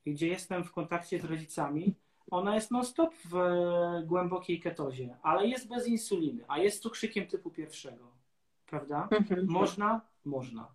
[0.07, 1.95] gdzie jestem w kontakcie z rodzicami.
[2.31, 3.35] Ona jest non-stop w
[4.05, 8.13] głębokiej ketozie, ale jest bez insuliny, a jest cukrzykiem typu pierwszego,
[8.67, 9.09] prawda?
[9.11, 9.47] Mhm.
[9.49, 10.01] Można?
[10.25, 10.75] Można.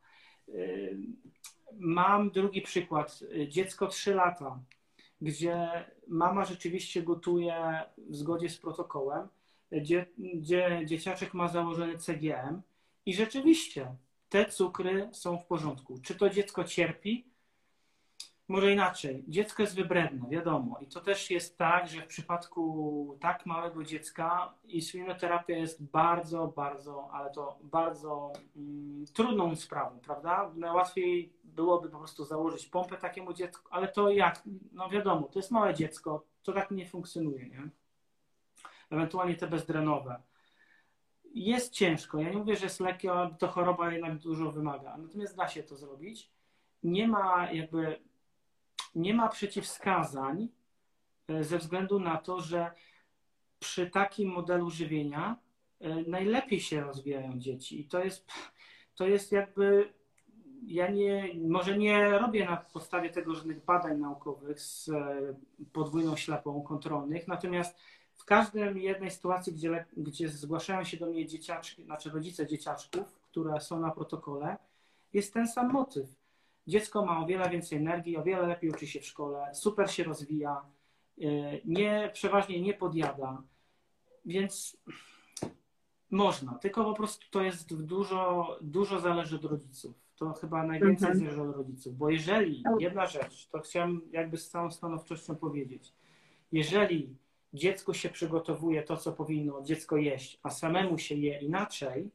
[1.74, 3.20] Mam drugi przykład.
[3.48, 4.60] Dziecko 3 lata,
[5.22, 9.28] gdzie mama rzeczywiście gotuje w zgodzie z protokołem,
[9.72, 12.62] gdzie, gdzie dzieciaczek ma założony CGM
[13.06, 13.96] i rzeczywiście
[14.30, 16.00] te cukry są w porządku.
[16.04, 17.26] Czy to dziecko cierpi?
[18.48, 19.24] Może inaczej.
[19.28, 20.80] Dziecko jest wybredne, wiadomo.
[20.82, 27.10] I to też jest tak, że w przypadku tak małego dziecka insulinoterapia jest bardzo, bardzo,
[27.12, 30.52] ale to bardzo mm, trudną sprawą, prawda?
[30.56, 34.44] Najłatwiej byłoby po prostu założyć pompę takiemu dziecku, ale to jak?
[34.72, 37.70] No wiadomo, to jest małe dziecko, to tak nie funkcjonuje, nie?
[38.90, 40.22] Ewentualnie te bezdrenowe.
[41.34, 42.20] Jest ciężko.
[42.20, 44.98] Ja nie mówię, że jest lekkie, ale to choroba jednak dużo wymaga.
[44.98, 46.32] Natomiast da się to zrobić.
[46.84, 48.07] Nie ma jakby
[48.96, 50.48] nie ma przeciwwskazań
[51.28, 52.72] e, ze względu na to, że
[53.60, 55.38] przy takim modelu żywienia
[55.80, 57.82] e, najlepiej się rozwijają dzieci.
[57.82, 58.28] I to jest,
[58.96, 59.94] to jest jakby.
[60.66, 65.36] Ja nie, może nie robię na podstawie tego żadnych badań naukowych z e,
[65.74, 67.78] podwójną ślepą kontrolnych, natomiast
[68.16, 73.62] w każdej jednej sytuacji, gdzie, gdzie zgłaszają się do mnie dzieciaczki, znaczy rodzice dzieciaczków, które
[73.62, 74.58] są na protokole,
[75.14, 76.17] jest ten sam motyw
[76.68, 80.04] Dziecko ma o wiele więcej energii, o wiele lepiej uczy się w szkole, super się
[80.04, 80.62] rozwija,
[81.18, 83.44] y, nie, przeważnie nie podjada,
[84.26, 84.78] więc
[86.12, 89.96] można, tylko po prostu to jest dużo, dużo zależy od rodziców.
[90.16, 91.20] To chyba najwięcej mhm.
[91.20, 95.94] zależy od rodziców, bo jeżeli, jedna rzecz, to chciałem jakby z całą stanowczością powiedzieć,
[96.52, 97.16] jeżeli
[97.54, 102.10] dziecko się przygotowuje to, co powinno dziecko jeść, a samemu się je inaczej,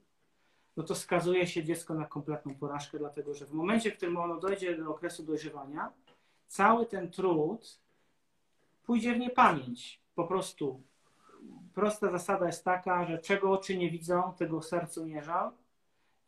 [0.77, 4.37] no to skazuje się dziecko na kompletną porażkę, dlatego że w momencie, w którym ono
[4.37, 5.93] dojdzie do okresu dojrzewania,
[6.49, 7.79] cały ten trud
[8.83, 10.01] pójdzie w niepamięć.
[10.15, 10.83] Po prostu
[11.75, 15.51] prosta zasada jest taka, że czego oczy nie widzą, tego sercu nie żal.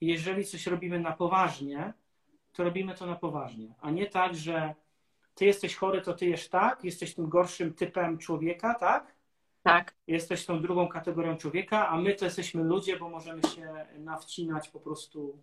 [0.01, 1.93] Jeżeli coś robimy na poważnie,
[2.53, 4.75] to robimy to na poważnie, a nie tak, że
[5.35, 9.14] ty jesteś chory, to ty jesz tak, jesteś tym gorszym typem człowieka, tak?
[9.65, 9.95] Tak.
[10.07, 14.81] Jesteś tą drugą kategorią człowieka, a my to jesteśmy ludzie, bo możemy się nawcinać po
[14.81, 15.39] prostu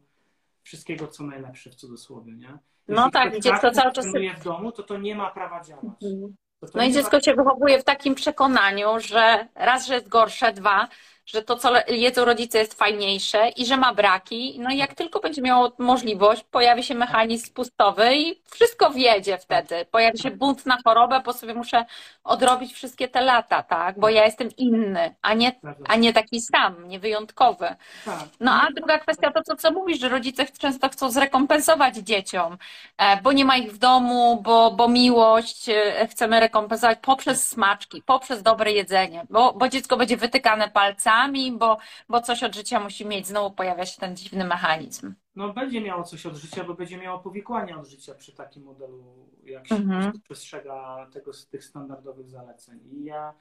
[0.63, 2.47] wszystkiego, co najlepsze w cudzysłowie, nie?
[2.47, 2.57] No
[2.87, 4.05] Jeśli no tak, dziecko cały czas...
[4.39, 6.03] w domu, to to nie ma prawa działać.
[6.03, 6.35] Mhm.
[6.75, 7.21] No i dziecko ma...
[7.21, 10.87] się wychowuje w takim przekonaniu, że raz, że jest gorsze, dwa,
[11.25, 14.59] że to, co jedzą rodzice, jest fajniejsze i że ma braki.
[14.59, 19.85] No i jak tylko będzie miało możliwość, pojawi się mechanizm spustowy i wszystko wjedzie wtedy.
[19.91, 21.85] Pojawi się bunt na chorobę, bo sobie muszę
[22.23, 23.99] odrobić wszystkie te lata, tak?
[23.99, 25.51] Bo ja jestem inny, a nie,
[25.87, 27.75] a nie taki sam, nie wyjątkowy.
[28.05, 28.25] Tak.
[28.39, 32.57] No a druga kwestia to, co, co mówisz, że rodzice często chcą zrekompensować dzieciom,
[32.97, 38.01] e, bo nie ma ich w domu, bo, bo miłość e, chcemy rekompensować poprzez smaczki,
[38.05, 41.10] poprzez dobre jedzenie, bo, bo dziecko będzie wytykane palcami,
[41.57, 41.77] bo,
[42.09, 43.27] bo coś od życia musi mieć.
[43.27, 45.13] Znowu pojawia się ten dziwny mechanizm.
[45.35, 49.29] No będzie miało coś od życia, bo będzie miało powikłania od życia przy takim modelu,
[49.43, 50.21] jak się mhm.
[50.21, 52.79] przestrzega tego, tych standardowych zaleceń.
[52.91, 53.33] I ja,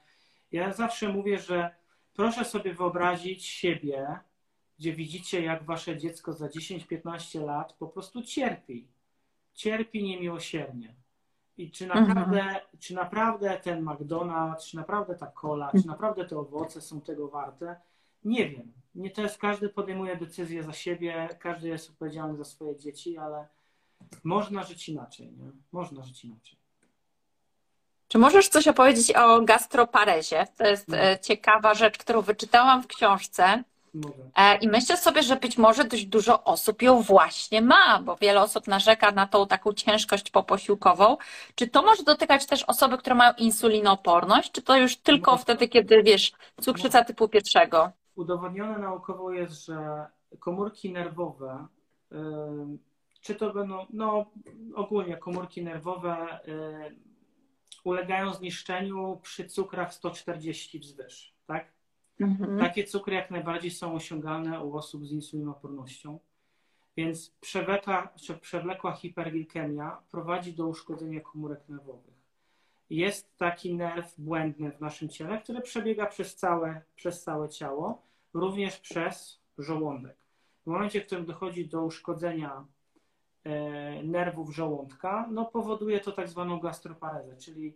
[0.51, 1.75] ja zawsze mówię, że
[2.13, 4.19] proszę sobie wyobrazić siebie,
[4.79, 8.87] gdzie widzicie, jak wasze dziecko za 10-15 lat po prostu cierpi.
[9.53, 10.95] Cierpi niemiłosiernie.
[11.61, 12.07] I czy mhm.
[12.07, 12.61] naprawdę, mhm.
[12.79, 17.75] czy naprawdę ten McDonald's, czy naprawdę ta cola, czy naprawdę te owoce są tego warte?
[18.23, 18.73] Nie wiem.
[18.95, 23.47] Nie to jest, każdy podejmuje decyzję za siebie, każdy jest odpowiedzialny za swoje dzieci, ale
[24.23, 25.51] można żyć inaczej, nie?
[25.71, 26.57] Można żyć inaczej.
[28.07, 30.47] Czy możesz coś opowiedzieć o gastroparezie?
[30.57, 30.97] To jest no.
[30.97, 33.63] E, ciekawa rzecz, którą wyczytałam w książce.
[34.35, 38.41] E, I myślę sobie, że być może dość dużo osób ją właśnie ma, bo wiele
[38.41, 41.17] osób narzeka na tą taką ciężkość poposiłkową.
[41.55, 46.03] Czy to może dotykać też osoby, które mają insulinooporność, czy to już tylko wtedy, kiedy
[46.03, 46.31] wiesz,
[46.61, 47.91] cukrzyca typu pierwszego?
[48.15, 50.05] Udowodnione naukowo jest, że
[50.39, 51.67] komórki nerwowe,
[53.21, 54.25] czy to będą, no
[54.75, 56.39] ogólnie komórki nerwowe
[57.83, 61.80] ulegają zniszczeniu przy cukrach 140 wzwyż, tak?
[62.21, 62.59] Mhm.
[62.59, 66.19] Takie cukry jak najbardziej są osiągalne u osób z insulinopornością.
[66.97, 72.21] Więc przewlekła, przewlekła hiperglikemia prowadzi do uszkodzenia komórek nerwowych.
[72.89, 78.01] Jest taki nerw błędny w naszym ciele, który przebiega przez całe, przez całe ciało,
[78.33, 80.17] również przez żołądek.
[80.63, 82.65] W momencie, w którym dochodzi do uszkodzenia
[83.43, 87.73] e, nerwów żołądka, no powoduje to tak zwaną gastroparezę, czyli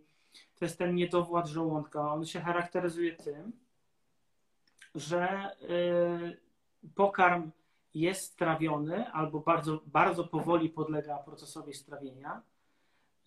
[0.58, 2.12] to jest ten niedowład żołądka.
[2.12, 3.52] On się charakteryzuje tym,
[4.96, 5.50] że
[6.84, 7.50] y, pokarm
[7.94, 12.42] jest strawiony albo bardzo, bardzo powoli podlega procesowi strawienia.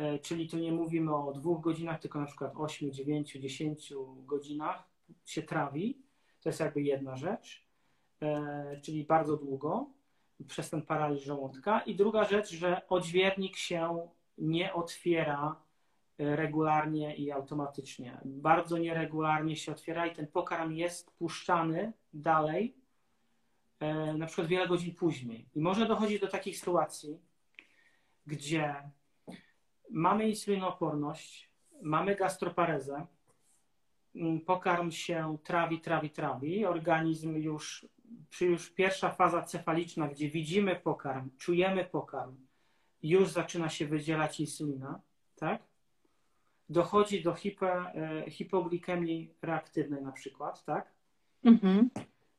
[0.02, 3.94] Y, czyli tu nie mówimy o dwóch godzinach, tylko na przykład 8, 9, 10
[4.26, 4.84] godzinach
[5.26, 6.02] się trawi.
[6.42, 7.66] To jest jakby jedna rzecz,
[8.24, 9.90] y, czyli bardzo długo.
[10.48, 11.80] przez ten paraliż żołądka.
[11.80, 15.56] I druga rzecz, że odźwiernik się nie otwiera
[16.20, 18.22] regularnie i automatycznie.
[18.26, 22.76] Bardzo nieregularnie się otwiera i ten pokarm jest puszczany dalej,
[23.80, 25.50] e, na przykład wiele godzin później.
[25.56, 27.20] I może dochodzić do takich sytuacji,
[28.26, 28.76] gdzie
[29.90, 31.50] mamy insulinooporność,
[31.82, 33.06] mamy gastroparezę,
[34.16, 37.88] mm, pokarm się trawi, trawi, trawi, organizm już,
[38.42, 42.38] już pierwsza faza cefaliczna, gdzie widzimy pokarm, czujemy pokarm,
[43.04, 45.02] już zaczyna się wydzielać insulina,
[45.36, 45.69] tak?
[46.70, 50.92] Dochodzi do hipo, e, hipoglikemii reaktywnej na przykład, tak?
[51.44, 51.90] Mhm.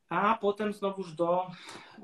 [0.08, 1.50] A potem znowuż do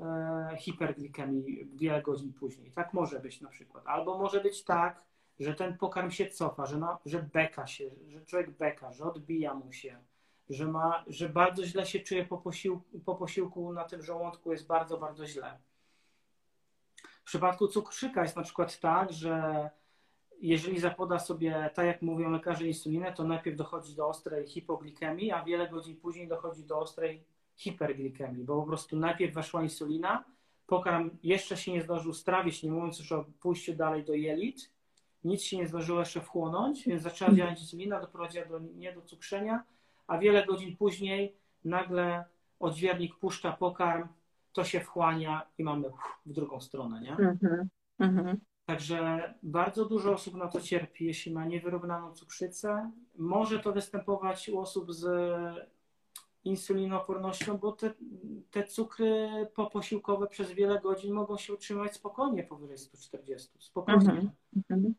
[0.01, 2.71] e, hiperglikemii wiele godzin później.
[2.71, 3.83] Tak może być na przykład.
[3.87, 5.03] Albo może być tak,
[5.39, 9.53] że ten pokarm się cofa, że, na, że beka się, że człowiek beka, że odbija
[9.53, 9.99] mu się,
[10.49, 14.67] że, ma, że bardzo źle się czuje po posiłku, po posiłku na tym żołądku, jest
[14.67, 15.59] bardzo, bardzo źle.
[17.03, 19.69] W przypadku cukrzyka jest na przykład tak, że
[20.41, 25.43] jeżeli zapoda sobie, tak jak mówią lekarze, insulinę, to najpierw dochodzi do ostrej hipoglikemii, a
[25.43, 27.23] wiele godzin później dochodzi do ostrej
[27.55, 30.23] hiperglikemii, bo po prostu najpierw weszła insulina,
[30.67, 34.71] pokarm jeszcze się nie zdążył strawić, nie mówiąc już o pójściu dalej do jelit,
[35.23, 37.37] nic się nie zdążyło jeszcze wchłonąć, więc zaczęła mhm.
[37.37, 39.63] działać insulina, doprowadziła do niedocukrzenia,
[40.07, 41.35] a wiele godzin później
[41.65, 42.25] nagle
[42.59, 44.07] odźwiernik puszcza pokarm,
[44.53, 45.89] to się wchłania i mamy
[46.25, 47.11] w drugą stronę, nie?
[47.11, 47.69] Mhm.
[47.99, 48.37] Mhm.
[48.67, 52.91] Także bardzo dużo osób na to cierpi, jeśli ma niewyrównaną cukrzycę.
[53.17, 55.05] Może to występować u osób z
[56.43, 57.93] insulinopornością, bo te,
[58.51, 63.49] te cukry poposiłkowe przez wiele godzin mogą się utrzymać spokojnie powyżej 140.
[63.59, 64.31] Spokojnie.
[64.55, 64.93] Mhm.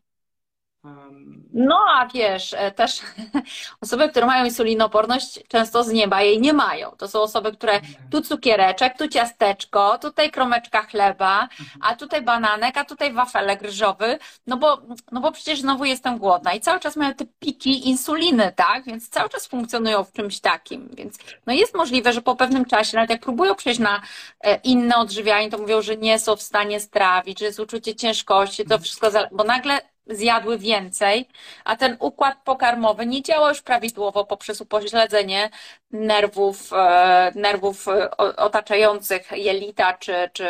[1.53, 2.99] No a wiesz, e, też
[3.83, 6.91] osoby, które mają insulinoporność, często z nieba jej nie mają.
[6.91, 7.81] To są osoby, które
[8.11, 11.79] tu cukiereczek, tu ciasteczko, tutaj kromeczka chleba, mhm.
[11.81, 14.81] a tutaj bananek, a tutaj wafelek ryżowy, no bo,
[15.11, 18.85] no bo przecież znowu jestem głodna i cały czas mają te piki insuliny, tak?
[18.85, 20.89] Więc cały czas funkcjonują w czymś takim.
[20.93, 24.01] Więc no jest możliwe, że po pewnym czasie, nawet jak próbują przejść na
[24.41, 28.63] e, inne odżywianie, to mówią, że nie są w stanie strawić, że jest uczucie ciężkości,
[28.63, 28.81] to mhm.
[28.81, 31.25] wszystko, bo nagle zjadły więcej,
[31.65, 35.49] a ten układ pokarmowy nie działa już prawidłowo poprzez upośledzenie
[35.91, 40.47] nerwów, e, nerwów e, otaczających jelita, czy, czy,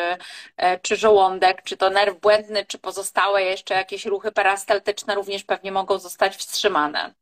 [0.58, 5.72] e, czy żołądek, czy to nerw błędny, czy pozostałe jeszcze jakieś ruchy perystaltyczne również pewnie
[5.72, 7.14] mogą zostać wstrzymane.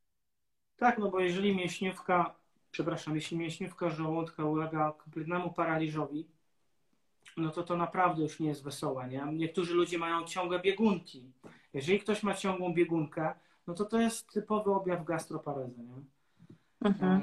[0.77, 2.35] Tak, no bo jeżeli mięśniówka,
[2.71, 6.27] przepraszam, jeśli mięśniówka żołądka ulega kompletnemu paraliżowi,
[7.37, 9.27] no to to naprawdę już nie jest wesołe, nie?
[9.33, 11.31] Niektórzy ludzie mają ciągłe biegunki.
[11.77, 13.33] Jeżeli ktoś ma ciągłą biegunkę,
[13.67, 16.01] no to to jest typowy objaw gastroparezy, nie?
[16.81, 17.21] Mhm.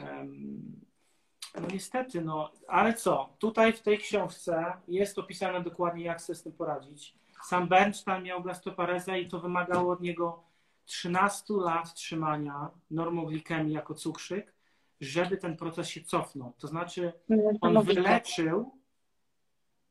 [1.60, 3.36] No niestety, no, ale co?
[3.39, 7.14] Tutaj w tej książce jest opisane dokładnie, jak sobie z tym poradzić.
[7.44, 10.44] Sam Bernstein miał gastroparezę i to wymagało od niego
[10.85, 14.55] 13 lat trzymania normoglikemii jako cukrzyk,
[15.01, 16.52] żeby ten proces się cofnął.
[16.59, 17.12] To znaczy,
[17.60, 18.78] on wyleczył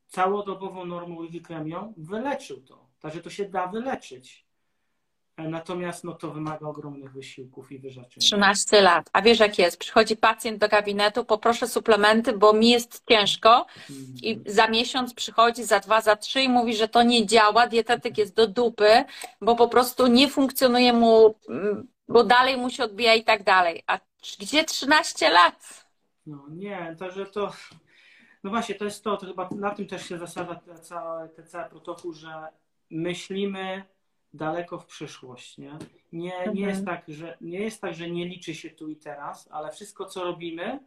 [0.06, 2.86] całodobową normoglikemią, wyleczył to.
[3.00, 4.43] Także to się da wyleczyć.
[5.38, 8.20] Natomiast no, to wymaga ogromnych wysiłków i wyrzeczeń.
[8.20, 9.10] 13 lat.
[9.12, 9.78] A wiesz jak jest?
[9.78, 13.66] Przychodzi pacjent do gabinetu, poproszę suplementy, bo mi jest ciężko
[14.22, 14.54] i mhm.
[14.54, 18.34] za miesiąc przychodzi, za dwa, za trzy i mówi, że to nie działa, dietetyk jest
[18.34, 19.04] do dupy,
[19.40, 23.82] bo po prostu nie funkcjonuje mu, mm, bo dalej mu się odbija i tak dalej.
[23.86, 23.98] A
[24.40, 25.86] gdzie 13 lat?
[26.26, 27.52] No nie, także to...
[28.44, 31.46] No właśnie, to jest to, to chyba na tym też się zasada ten cały, ten
[31.46, 32.48] cały protokół, że
[32.90, 33.84] myślimy
[34.34, 35.58] daleko w przyszłość.
[35.58, 35.78] Nie,
[36.12, 36.56] nie, mhm.
[36.56, 39.72] nie, jest tak, że, nie jest tak, że nie liczy się tu i teraz, ale
[39.72, 40.80] wszystko, co robimy,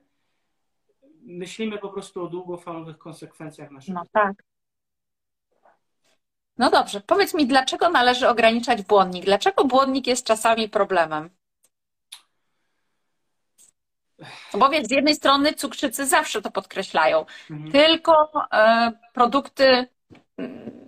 [1.22, 4.00] myślimy po prostu o długofalowych konsekwencjach naszego.
[4.00, 4.44] No tak.
[6.58, 9.26] No dobrze, powiedz mi, dlaczego należy ograniczać błonnik?
[9.26, 11.30] Dlaczego błonnik jest czasami problemem?
[14.54, 17.72] Bo wiesz, z jednej strony cukrzycy zawsze to podkreślają, mhm.
[17.72, 19.88] tylko e, produkty
[20.38, 20.87] mm,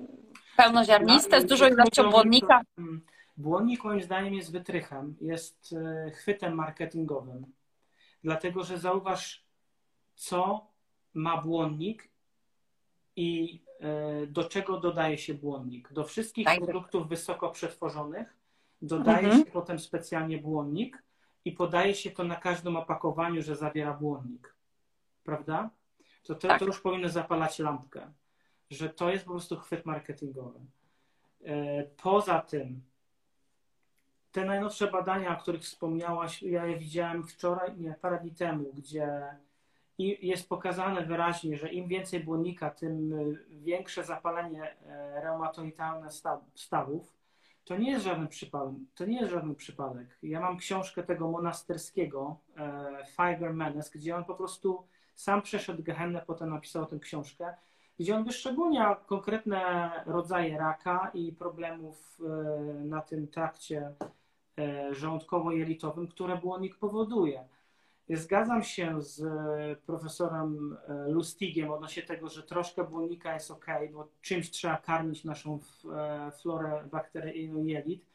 [0.64, 2.62] pełnoziarniste, z dużą ilością błonnika.
[2.78, 3.02] Mm,
[3.38, 7.46] błonnik moim zdaniem jest wytrychem, jest e, chwytem marketingowym.
[8.24, 9.46] Dlatego, że zauważ,
[10.16, 10.68] co
[11.14, 12.10] ma błonnik
[13.16, 15.94] i e, do czego dodaje się błonnik.
[15.94, 16.60] Do wszystkich tak.
[16.60, 18.38] produktów wysoko przetworzonych
[18.82, 19.46] dodaje mhm.
[19.46, 21.04] się potem specjalnie błonnik
[21.46, 24.56] i podaje się to na każdym opakowaniu, że zawiera błonnik.
[25.24, 25.70] Prawda?
[26.24, 26.60] To, to, tak.
[26.60, 28.12] to już powinno zapalać lampkę
[28.70, 30.60] że to jest po prostu chwyt marketingowy.
[31.46, 32.82] E, poza tym,
[34.32, 39.38] te najnowsze badania, o których wspomniałaś, ja je widziałem wczoraj, nie, parę dni temu, gdzie
[40.22, 43.14] jest pokazane wyraźnie, że im więcej błonnika, tym
[43.50, 44.76] większe zapalenie
[45.14, 46.10] reumatoidalne
[46.56, 47.14] stawów.
[47.66, 48.80] To nie jest żaden przypadek.
[48.96, 50.18] To nie jest żaden przypadek.
[50.24, 52.38] Ja mam książkę tego monasterskiego,
[53.10, 57.54] Fiber Menes, gdzie on po prostu sam przeszedł Gehennę, potem napisał tę książkę,
[58.00, 62.20] gdzie on wyszczególnia konkretne rodzaje raka i problemów
[62.86, 63.92] na tym trakcie
[64.92, 67.48] żołądkowo-jelitowym, które błonnik powoduje.
[68.10, 74.08] Zgadzam się z e, profesorem e, Lustigiem odnośnie tego, że troszkę błonnika jest ok, bo
[74.22, 75.60] czymś trzeba karmić naszą
[75.96, 78.06] e, florę bakteryjną jelit.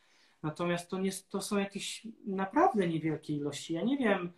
[0.42, 3.74] Natomiast to, nie, to są jakieś naprawdę niewielkie ilości.
[3.74, 4.32] Ja nie wiem,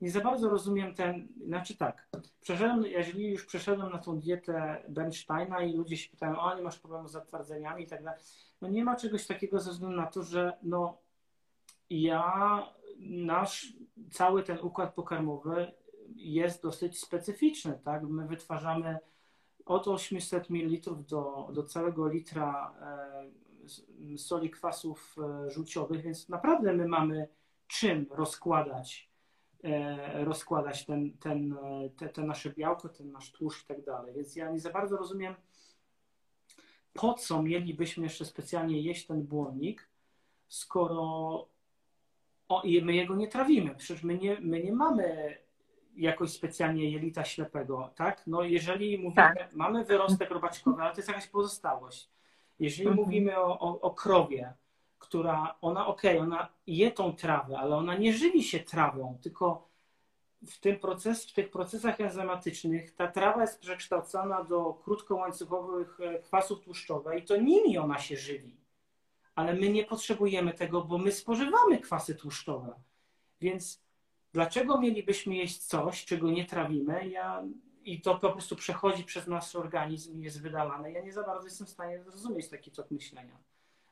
[0.00, 2.08] nie za bardzo rozumiem ten, znaczy tak,
[2.40, 6.78] przeszedłem, jeżeli już przeszedłem na tą dietę Bernsteina i ludzie się pytają, o nie masz
[6.78, 8.20] problemu z zatwardzeniami i tak dalej,
[8.60, 10.98] no nie ma czegoś takiego ze względu na to, że no
[11.90, 12.62] ja
[13.00, 13.72] nasz
[14.10, 15.72] cały ten układ pokarmowy
[16.16, 18.02] jest dosyć specyficzny, tak?
[18.02, 18.98] My wytwarzamy
[19.66, 26.88] od 800 ml do, do całego litra e, soli kwasów e, żółciowych, więc naprawdę my
[26.88, 27.28] mamy
[27.66, 29.05] czym rozkładać,
[30.14, 31.56] rozkładać ten, ten,
[31.96, 34.14] te, te nasze białko, ten nasz tłuszcz i tak dalej.
[34.14, 35.34] Więc ja nie za bardzo rozumiem,
[36.92, 39.88] po co mielibyśmy jeszcze specjalnie jeść ten błonnik,
[40.48, 41.02] skoro
[42.48, 43.74] o, i my jego nie trawimy.
[43.74, 45.36] Przecież my nie, my nie mamy
[45.96, 48.22] jakoś specjalnie jelita ślepego, tak?
[48.26, 49.54] No jeżeli mówimy, tak.
[49.54, 52.10] mamy wyrostek robaczkowy, ale to jest jakaś pozostałość.
[52.58, 53.06] Jeżeli mhm.
[53.06, 54.54] mówimy o, o, o, krowie,
[54.98, 59.68] która, ona okej, okay, ona je tą trawę, ale ona nie żywi się trawą, tylko
[60.46, 66.60] w, tym proces, w tych procesach enzymatycznych ta trawa jest przekształcona do krótkołańcuchowych e, kwasów
[66.60, 68.66] tłuszczowych i to nimi ona się żywi
[69.36, 72.74] ale my nie potrzebujemy tego, bo my spożywamy kwasy tłuszczowe.
[73.40, 73.84] Więc
[74.32, 77.44] dlaczego mielibyśmy jeść coś, czego nie trawimy ja,
[77.84, 80.92] i to po prostu przechodzi przez nasz organizm i jest wydalane?
[80.92, 83.38] Ja nie za bardzo jestem w stanie zrozumieć taki tok myślenia.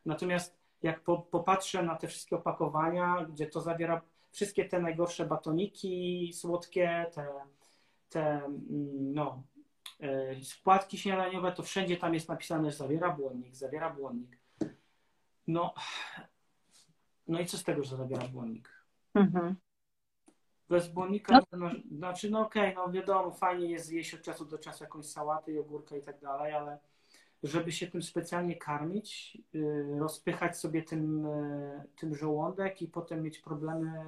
[0.06, 4.00] Natomiast jak po, popatrzę na te wszystkie opakowania, gdzie to zawiera
[4.32, 7.28] wszystkie te najgorsze batoniki słodkie, te,
[8.08, 9.42] te mm, no,
[10.00, 14.38] e, składki śniadaniowe, to wszędzie tam jest napisane, że zawiera błonnik, zawiera błonnik.
[15.46, 15.74] No,
[17.28, 18.84] no i co z tego, że zabiera błonnik?
[19.14, 19.56] Mhm.
[20.68, 21.58] Bez błonnika, no.
[21.58, 25.06] No, znaczy, no okej, okay, no wiadomo, fajnie jest zjeść od czasu do czasu jakąś
[25.06, 26.78] sałatę, jogurkę i tak dalej, ale
[27.44, 33.38] żeby się tym specjalnie karmić, yy, rozpychać sobie tym, yy, tym żołądek i potem mieć
[33.38, 34.04] problemy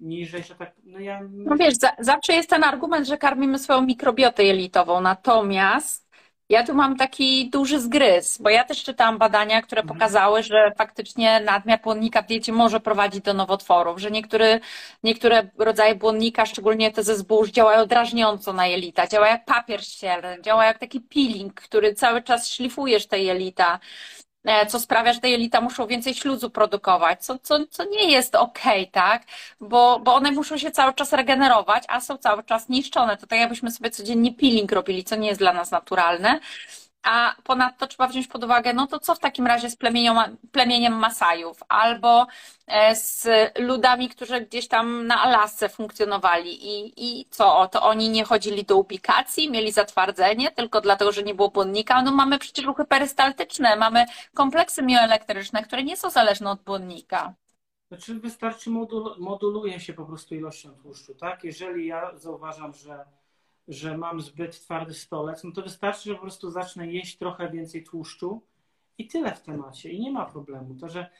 [0.00, 1.20] niżej, że tak, no ja...
[1.30, 6.03] No wiesz, za, zawsze jest ten argument, że karmimy swoją mikrobiotę jelitową, natomiast
[6.48, 9.98] ja tu mam taki duży zgryz, bo ja też czytałam badania, które mhm.
[9.98, 14.60] pokazały, że faktycznie nadmiar błonnika w diecie może prowadzić do nowotworów, że niektóre,
[15.02, 20.42] niektóre rodzaje błonnika, szczególnie te ze zbóż, działają drażniąco na jelita, działa jak papier ścielny,
[20.42, 23.78] działa jak taki peeling, który cały czas szlifujesz te jelita.
[24.44, 28.34] E, co sprawia, że te jelita muszą więcej śluzu produkować, co, co, co nie jest
[28.34, 28.58] ok,
[28.92, 29.22] tak?
[29.60, 33.16] Bo, bo one muszą się cały czas regenerować, a są cały czas niszczone.
[33.16, 36.40] To tak jakbyśmy sobie codziennie peeling robili, co nie jest dla nas naturalne.
[37.04, 39.76] A ponadto trzeba wziąć pod uwagę, no to co w takim razie z
[40.52, 42.26] plemieniem Masajów albo
[42.66, 43.28] e, z
[43.58, 48.76] ludami, którzy gdzieś tam na Alasce funkcjonowali i, i co, to oni nie chodzili do
[48.76, 52.02] ubikacji, mieli zatwardzenie tylko dlatego, że nie było błonnika.
[52.02, 57.34] No mamy przecież ruchy perystaltyczne, mamy kompleksy mioelektryczne, które nie są zależne od błonnika.
[57.88, 61.44] Znaczy wystarczy modul, moduluje się po prostu ilością tłuszczu, tak?
[61.44, 63.04] Jeżeli ja zauważam, że
[63.68, 67.84] że mam zbyt twardy stolec, no to wystarczy, że po prostu zacznę jeść trochę więcej
[67.84, 68.42] tłuszczu
[68.98, 69.90] i tyle w temacie.
[69.90, 70.74] I nie ma problemu.
[70.74, 71.10] To, że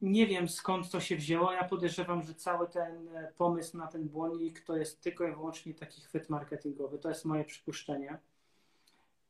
[0.00, 1.52] nie wiem skąd to się wzięło.
[1.52, 5.74] Ja podejrzewam, że cały ten e, pomysł na ten błonnik to jest tylko i wyłącznie
[5.74, 6.98] taki chwyt marketingowy.
[6.98, 8.18] To jest moje przypuszczenie.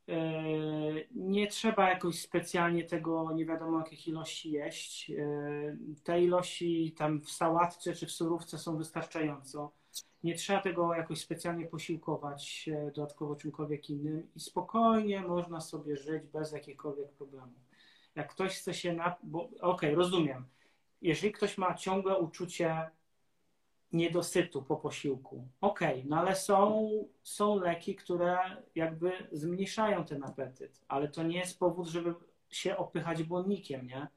[0.09, 0.43] E,
[1.11, 5.11] nie trzeba jakoś specjalnie tego nie wiadomo jakich ilości jeść.
[5.11, 9.71] E, te ilości tam w sałatce czy w surówce są wystarczająco.
[10.23, 16.51] Nie trzeba tego jakoś specjalnie posiłkować dodatkowo czymkolwiek innym i spokojnie można sobie żyć bez
[16.51, 17.59] jakichkolwiek problemów.
[18.15, 19.15] Jak ktoś chce się na.
[19.33, 20.45] Okej, okay, rozumiem.
[21.01, 22.89] Jeżeli ktoś ma ciągłe uczucie
[23.93, 26.89] niedosytu po posiłku, okej, okay, no ale są,
[27.23, 28.37] są leki, które
[28.75, 32.13] jakby zmniejszają ten apetyt, ale to nie jest powód, żeby
[32.49, 34.07] się opychać błonnikiem, nie?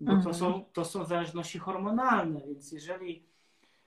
[0.00, 0.22] Bo mhm.
[0.32, 3.26] to, są, to są zależności hormonalne, więc jeżeli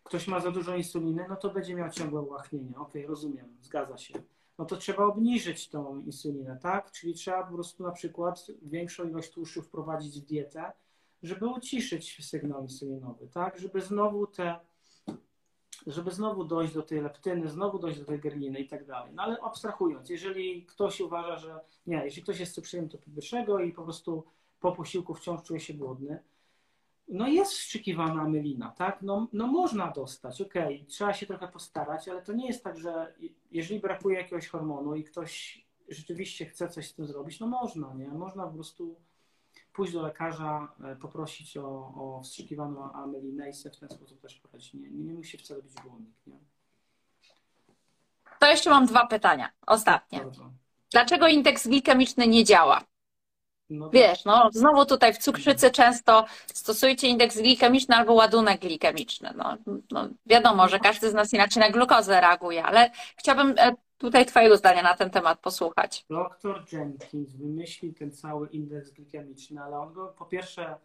[0.07, 2.77] ktoś ma za dużo insuliny, no to będzie miał ciągłe ułachnienie.
[2.77, 4.13] Ok, rozumiem, zgadza się.
[4.57, 6.91] No to trzeba obniżyć tą insulinę, tak?
[6.91, 10.71] Czyli trzeba po prostu na przykład większą ilość tłuszczu wprowadzić w dietę,
[11.23, 13.59] żeby uciszyć sygnał insulinowy, tak?
[13.59, 14.59] Żeby znowu te,
[15.87, 19.13] żeby znowu dojść do tej leptyny, znowu dojść do tej gerliny i tak dalej.
[19.13, 23.71] No ale abstrahując, jeżeli ktoś uważa, że nie, jeśli ktoś jest cukrzykiem typu pierwszego i
[23.71, 24.23] po prostu
[24.59, 26.19] po posiłku wciąż czuje się głodny,
[27.07, 29.01] no jest wstrzykiwana amylina, tak?
[29.01, 30.87] No, no można dostać, okej, okay.
[30.87, 33.13] trzeba się trochę postarać, ale to nie jest tak, że
[33.51, 38.07] jeżeli brakuje jakiegoś hormonu i ktoś rzeczywiście chce coś z tym zrobić, no można, nie?
[38.07, 38.95] Można po prostu
[39.73, 41.63] pójść do lekarza, e, poprosić o,
[41.95, 44.73] o wstrzykiwaną amylinę i sobie w ten sposób też poradzić.
[44.73, 46.39] Nie, nie, nie musi wcale być głodnik, nie?
[48.39, 50.25] To jeszcze mam dwa pytania, ostatnie.
[50.91, 52.83] Dlaczego indeks glikemiczny nie działa?
[53.69, 59.33] No Wiesz, no znowu tutaj w cukrzycy często stosujcie indeks glikemiczny albo ładunek glikemiczny.
[59.37, 59.57] No,
[59.91, 64.57] no, wiadomo, że każdy z nas inaczej na glukozę reaguje, ale chciałabym e, tutaj Twojego
[64.57, 66.05] zdania na ten temat posłuchać.
[66.09, 70.75] Doktor Jenkins wymyślił ten cały indeks glikemiczny, ale on go po pierwsze,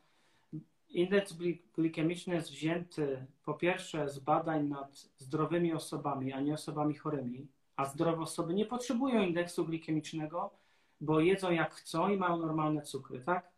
[0.89, 1.35] indeks
[1.75, 7.47] glikemiczny jest wzięty po pierwsze z badań nad zdrowymi osobami, a nie osobami chorymi,
[7.77, 10.62] a zdrowe osoby nie potrzebują indeksu glikemicznego,
[11.03, 13.51] bo jedzą jak chcą i mają normalne cukry, tak?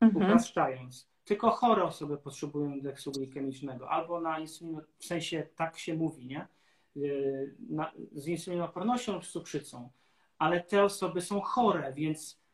[0.00, 0.26] Mhm.
[0.26, 1.08] Upraszczając.
[1.24, 6.46] Tylko chore osoby potrzebują indeksu glikemicznego albo na insulinę, w sensie tak się mówi, nie?
[6.96, 9.90] Y, na, z insulinopornością lub z cukrzycą,
[10.38, 12.44] ale te osoby są chore, więc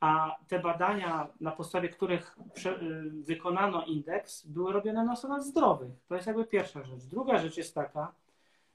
[0.00, 5.90] a te badania, na podstawie których prze, y, wykonano indeks, były robione na osobach zdrowych.
[6.08, 7.04] To jest jakby pierwsza rzecz.
[7.04, 8.14] Druga rzecz jest taka,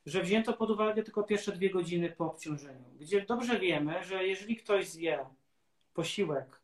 [0.06, 4.56] że wzięto pod uwagę tylko pierwsze dwie godziny po obciążeniu, gdzie dobrze wiemy, że jeżeli
[4.56, 5.26] ktoś zje
[5.94, 6.62] posiłek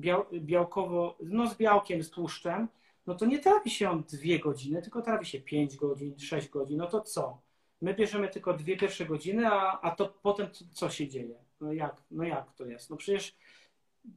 [0.00, 2.68] biał, białkowo, no z białkiem, z tłuszczem,
[3.06, 6.78] no to nie trafi się on dwie godziny, tylko trafi się pięć godzin, sześć godzin.
[6.78, 7.40] No to co?
[7.80, 11.44] My bierzemy tylko dwie pierwsze godziny, a, a to potem co się dzieje?
[11.60, 12.90] No jak, no jak to jest?
[12.90, 13.36] No przecież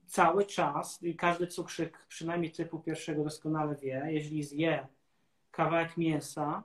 [0.06, 4.88] cały czas i każdy cukrzyk, przynajmniej typu pierwszego doskonale wie, jeśli zje
[5.52, 6.64] kawałek mięsa,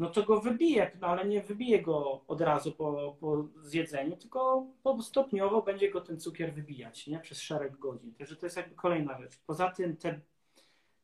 [0.00, 4.66] no to go wybije, no ale nie wybije go od razu po, po zjedzeniu, tylko
[5.02, 7.20] stopniowo będzie go ten cukier wybijać nie?
[7.20, 8.14] przez szereg godzin.
[8.14, 9.38] Także to jest jakby kolejna rzecz.
[9.46, 10.20] Poza tym te,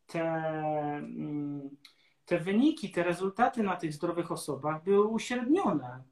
[0.06, 1.76] te, mm,
[2.24, 6.02] te wyniki, te rezultaty na tych zdrowych osobach były uśrednione.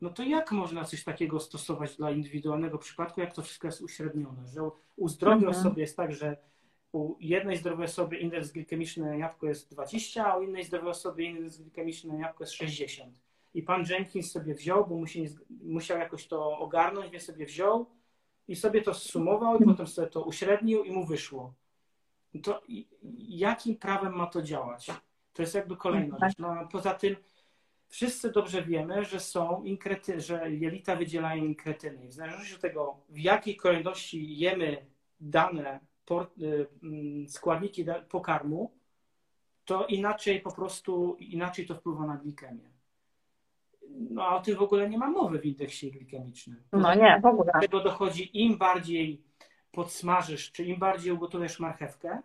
[0.00, 4.46] No to jak można coś takiego stosować dla indywidualnego przypadku, jak to wszystko jest uśrednione?
[4.46, 5.56] Że u zdrowej mhm.
[5.56, 6.36] osoby jest tak, że
[6.92, 11.22] u jednej zdrowej osoby indeks glikemiczny na jabłko jest 20, a u innej zdrowej osoby
[11.22, 13.14] indeks glikemiczny na jabłko jest 60.
[13.54, 15.28] I pan Jenkins sobie wziął, bo musi,
[15.62, 17.86] musiał jakoś to ogarnąć, więc sobie wziął
[18.48, 21.54] i sobie to zsumował i potem sobie to uśrednił i mu wyszło.
[22.42, 22.62] To
[23.18, 24.86] jakim prawem ma to działać?
[25.32, 26.38] To jest jakby kolejna rzecz.
[26.38, 27.16] No, poza tym
[27.88, 32.08] wszyscy dobrze wiemy, że są inkrety, że jelita wydzielają inkretyny.
[32.08, 34.86] W zależności od tego, w jakiej kolejności jemy
[35.20, 35.80] dane
[37.28, 38.72] składniki pokarmu,
[39.64, 42.70] to inaczej po prostu, inaczej to wpływa na glikemię.
[44.10, 46.62] No a o tym w ogóle nie ma mowy w indeksie glikemicznym.
[46.72, 47.52] No nie, w ogóle.
[47.54, 49.22] Do tego dochodzi im bardziej
[49.72, 52.22] podsmażysz, czy im bardziej ugotujesz marchewkę,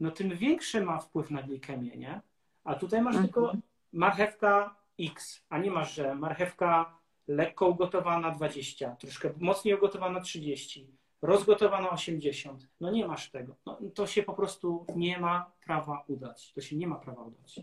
[0.00, 2.20] no tym większy ma wpływ na glikemię, nie?
[2.64, 3.24] A tutaj masz mhm.
[3.24, 3.52] tylko
[3.92, 6.98] marchewka X, a nie masz, że marchewka
[7.28, 12.68] lekko ugotowana 20, troszkę mocniej ugotowana 30, rozgotowano 80.
[12.80, 13.56] No nie masz tego.
[13.66, 16.52] No, to się po prostu nie ma prawa udać.
[16.52, 17.60] To się nie ma prawa udać.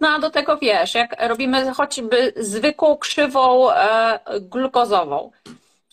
[0.00, 5.30] No a do tego wiesz, jak robimy choćby zwykłą krzywą e, glukozową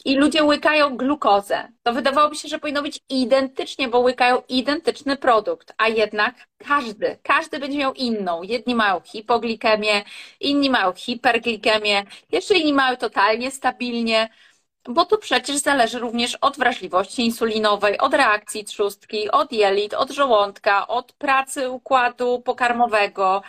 [0.05, 5.73] i ludzie łykają glukozę, to wydawałoby się, że powinno być identycznie, bo łykają identyczny produkt,
[5.77, 8.43] a jednak każdy, każdy będzie miał inną.
[8.43, 10.03] Jedni mają hipoglikemię,
[10.39, 14.29] inni mają hiperglikemię, jeszcze inni mają totalnie stabilnie.
[14.89, 20.87] Bo to przecież zależy również od wrażliwości insulinowej, od reakcji trzustki, od jelit, od żołądka,
[20.87, 23.41] od pracy układu pokarmowego,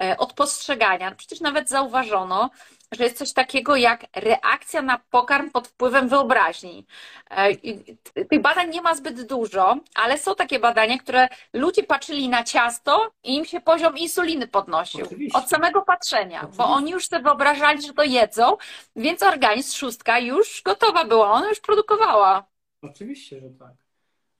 [0.00, 1.14] e, od postrzegania.
[1.14, 2.50] Przecież nawet zauważono,
[2.92, 6.86] że jest coś takiego jak reakcja na pokarm pod wpływem wyobraźni.
[7.30, 7.56] E,
[8.24, 13.10] tych badań nie ma zbyt dużo, ale są takie badania, które ludzie patrzyli na ciasto
[13.24, 15.06] i im się poziom insuliny podnosił.
[15.06, 15.38] Oczywiście.
[15.38, 16.58] Od samego patrzenia, Oczywiście.
[16.58, 18.56] bo oni już sobie wyobrażali, że to jedzą,
[18.96, 22.46] więc organizm, szóstka już gotowa była, ona już produkowała.
[22.82, 23.74] Oczywiście, że tak.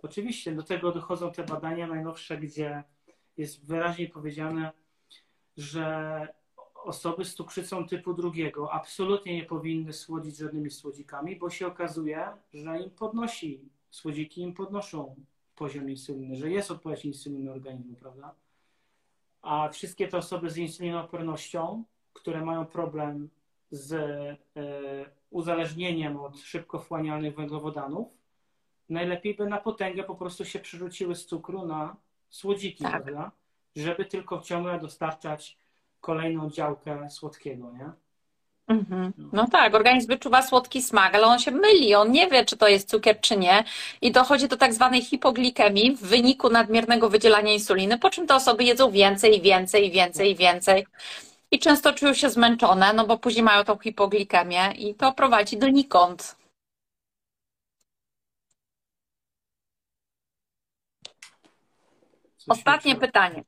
[0.02, 2.82] Oczywiście, do tego dochodzą te badania najnowsze, gdzie
[3.36, 4.72] jest wyraźnie powiedziane,
[5.56, 6.28] że
[6.86, 12.80] osoby z cukrzycą typu drugiego absolutnie nie powinny słodzić żadnymi słodzikami, bo się okazuje, że
[12.82, 13.60] im podnosi,
[13.90, 15.16] słodziki im podnoszą
[15.56, 18.34] poziom insuliny, że jest odpowiedź insuliny organizmu, prawda?
[19.42, 23.28] A wszystkie te osoby z insulinoopornością, które mają problem
[23.70, 24.36] z e,
[25.30, 28.08] uzależnieniem od szybko wchłanialnych węglowodanów,
[28.88, 31.96] najlepiej by na potęgę po prostu się przerzuciły z cukru na
[32.28, 33.02] słodziki, tak.
[33.02, 33.30] prawda?
[33.76, 35.56] Żeby tylko ciągle dostarczać
[36.06, 37.90] kolejną działkę słodkiego, nie?
[38.68, 39.12] Mhm.
[39.32, 42.68] No tak, organizm wyczuwa słodki smak, ale on się myli, on nie wie, czy to
[42.68, 43.64] jest cukier, czy nie.
[44.00, 48.64] I dochodzi do tak zwanej hipoglikemii w wyniku nadmiernego wydzielania insuliny, po czym te osoby
[48.64, 50.86] jedzą więcej, więcej, więcej, więcej.
[51.50, 55.68] I często czują się zmęczone, no bo później mają tą hipoglikemię i to prowadzi do
[55.68, 56.36] nikąd.
[62.48, 63.44] Ostatnie pytanie.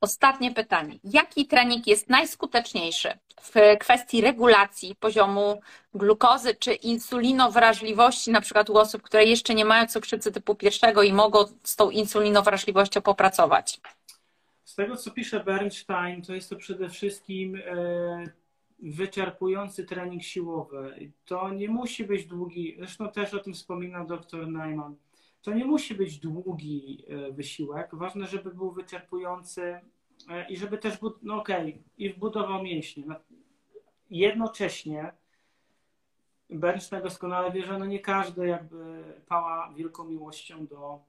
[0.00, 0.98] Ostatnie pytanie.
[1.04, 3.08] Jaki trening jest najskuteczniejszy
[3.42, 5.60] w kwestii regulacji poziomu
[5.94, 11.12] glukozy czy insulinowrażliwości, na przykład u osób, które jeszcze nie mają cukrzycy typu pierwszego i
[11.12, 13.80] mogą z tą insulinowrażliwością popracować?
[14.64, 18.32] Z tego, co pisze Bernstein, to jest to przede wszystkim e,
[18.78, 21.12] wyczerpujący trening siłowy.
[21.24, 24.96] To nie musi być długi, zresztą też o tym wspominał dr Najman.
[25.46, 27.94] To nie musi być długi e, wysiłek.
[27.94, 29.80] Ważne, żeby był wyczerpujący
[30.28, 33.04] e, i żeby też, no okej, okay, i wbudował mięśnie.
[33.06, 33.14] No,
[34.10, 35.12] jednocześnie
[36.50, 41.00] Bernstein doskonale wie, że no nie każdy jakby pała wielką miłością do,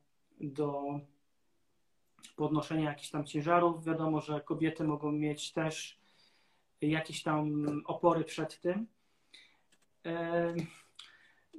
[0.41, 0.99] do
[2.35, 3.85] podnoszenia jakichś tam ciężarów.
[3.85, 5.99] Wiadomo, że kobiety mogą mieć też
[6.81, 8.87] jakieś tam opory przed tym.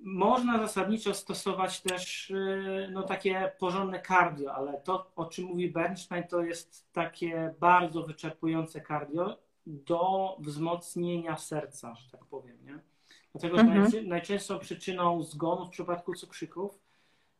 [0.03, 2.33] Można zasadniczo stosować też
[2.91, 8.81] no, takie porządne cardio, ale to, o czym mówi Bernstein, to jest takie bardzo wyczerpujące
[8.81, 12.57] cardio do wzmocnienia serca, że tak powiem.
[12.65, 12.79] Nie?
[13.33, 14.09] Dlatego, mhm.
[14.09, 16.79] najczęstszą przyczyną zgonu w przypadku cukrzyków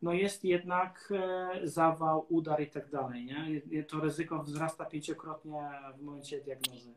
[0.01, 3.25] no jest jednak e, zawał, udar i tak dalej.
[3.25, 3.61] Nie?
[3.83, 6.93] To ryzyko wzrasta pięciokrotnie w momencie diagnozy.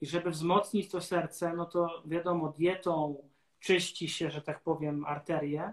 [0.00, 3.22] I żeby wzmocnić to serce, no to wiadomo, dietą
[3.62, 5.72] czyści się, że tak powiem, arterie,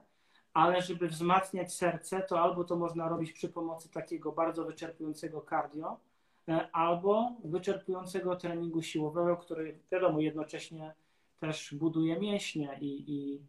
[0.54, 6.00] ale żeby wzmacniać serce, to albo to można robić przy pomocy takiego bardzo wyczerpującego cardio,
[6.48, 10.94] e, albo wyczerpującego treningu siłowego, który wiadomo jednocześnie
[11.40, 13.42] też buduje mięśnie i, i,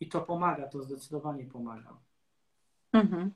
[0.00, 1.96] i to pomaga, to zdecydowanie pomaga.
[2.92, 3.34] Mhm.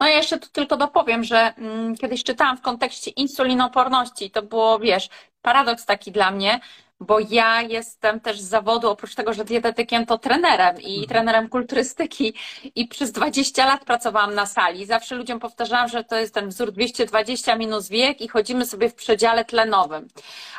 [0.00, 4.78] No i jeszcze tu tylko dopowiem, że mm, kiedyś czytałam w kontekście insulinoporności, to było,
[4.78, 5.08] wiesz,
[5.42, 6.60] paradoks taki dla mnie,
[7.00, 11.08] bo ja jestem też z zawodu, oprócz tego, że dietetykiem, to trenerem i mhm.
[11.08, 12.34] trenerem kulturystyki
[12.74, 14.86] i przez 20 lat pracowałam na sali.
[14.86, 18.94] Zawsze ludziom powtarzałam, że to jest ten wzór 220 minus wiek i chodzimy sobie w
[18.94, 20.08] przedziale tlenowym.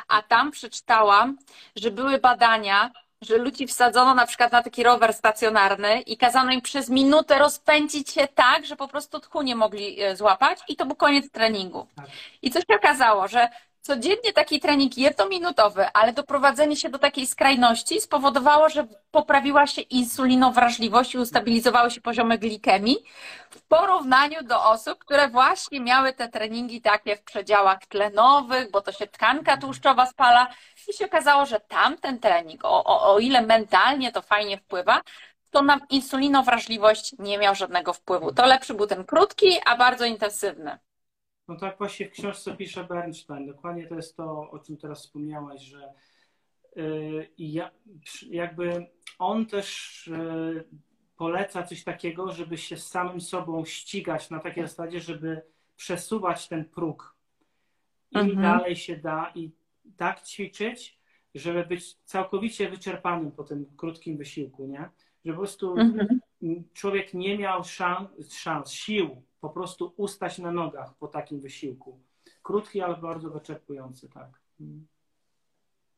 [0.08, 1.36] A tam przeczytałam,
[1.76, 2.90] że były badania,
[3.22, 8.10] że ludzi wsadzono na przykład na taki rower stacjonarny i kazano im przez minutę rozpędzić
[8.10, 11.86] się tak, że po prostu tchu nie mogli e, złapać i to był koniec treningu.
[11.96, 12.06] Tak.
[12.42, 13.48] I co się okazało, że
[13.80, 21.14] codziennie taki trening jednominutowy, ale doprowadzenie się do takiej skrajności spowodowało, że poprawiła się insulinowrażliwość
[21.14, 22.96] i ustabilizowały się poziomy glikemii
[23.50, 28.92] w porównaniu do osób, które właśnie miały te treningi takie w przedziałach tlenowych, bo to
[28.92, 30.48] się tkanka tłuszczowa spala
[30.88, 35.00] i się okazało, że tamten trening, o, o, o ile mentalnie to fajnie wpływa,
[35.50, 38.32] to na insulinowrażliwość nie miał żadnego wpływu.
[38.32, 40.78] To lepszy był ten krótki, a bardzo intensywny.
[41.50, 43.46] No tak właśnie w książce pisze Bernstein.
[43.46, 45.92] Dokładnie to jest to, o czym teraz wspomniałaś, że
[47.38, 47.56] yy,
[48.30, 48.86] jakby
[49.18, 50.64] on też yy,
[51.16, 55.42] poleca coś takiego, żeby się z samym sobą ścigać na takiej zasadzie, żeby
[55.76, 57.16] przesuwać ten próg.
[58.10, 58.42] Im mhm.
[58.42, 59.50] dalej się da i
[59.96, 60.98] tak ćwiczyć,
[61.34, 64.88] żeby być całkowicie wyczerpanym po tym krótkim wysiłku, nie?
[65.24, 66.20] Że po prostu mhm.
[66.74, 72.00] człowiek nie miał szans, szans, sił po prostu ustać na nogach po takim wysiłku.
[72.42, 74.28] Krótki, ale bardzo wyczerpujący, tak.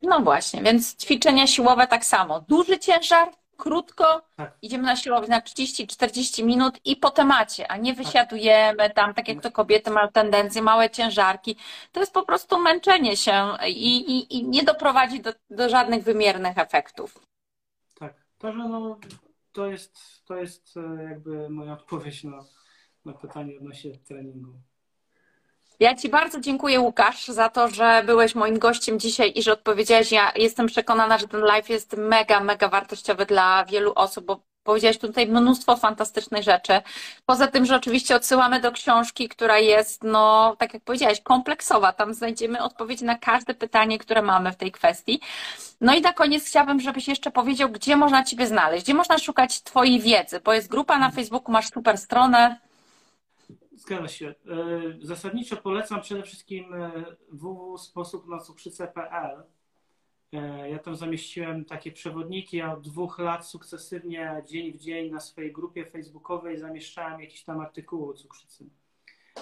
[0.03, 2.41] No właśnie, więc ćwiczenia siłowe tak samo.
[2.41, 4.59] Duży ciężar, krótko, tak.
[4.63, 8.05] idziemy na siłownię na 30-40 minut i po temacie, a nie tak.
[8.05, 11.57] wysiadujemy tam, tak jak to kobiety mają tendencję, małe ciężarki.
[11.93, 16.59] To jest po prostu męczenie się i, i, i nie doprowadzi do, do żadnych wymiernych
[16.59, 17.19] efektów.
[17.99, 18.99] Tak, to, że no,
[19.53, 22.45] to, jest, to jest e, jakby moja odpowiedź na
[23.05, 24.53] na pytanie odnośnie treningu.
[25.81, 30.13] Ja Ci bardzo dziękuję, Łukasz, za to, że byłeś moim gościem dzisiaj i że odpowiedziałeś.
[30.13, 34.99] Ja jestem przekonana, że ten live jest mega, mega wartościowy dla wielu osób, bo powiedziałeś
[34.99, 36.73] tutaj mnóstwo fantastycznych rzeczy.
[37.27, 41.93] Poza tym, że oczywiście odsyłamy do książki, która jest, no, tak jak powiedziałeś, kompleksowa.
[41.93, 45.21] Tam znajdziemy odpowiedzi na każde pytanie, które mamy w tej kwestii.
[45.81, 49.63] No i na koniec chciałabym, żebyś jeszcze powiedział, gdzie można Ciebie znaleźć, gdzie można szukać
[49.63, 52.59] Twojej wiedzy, bo jest grupa na Facebooku, masz super stronę.
[53.83, 54.29] Zgadza się.
[54.29, 54.35] E,
[55.01, 59.43] zasadniczo polecam przede wszystkim e, www.sposobnacukrzycę.pl.
[60.33, 62.57] E, ja tam zamieściłem takie przewodniki.
[62.57, 67.61] Ja od dwóch lat sukcesywnie, dzień w dzień na swojej grupie facebookowej zamieszczałem jakieś tam
[67.61, 68.67] artykuły o cukrzycy.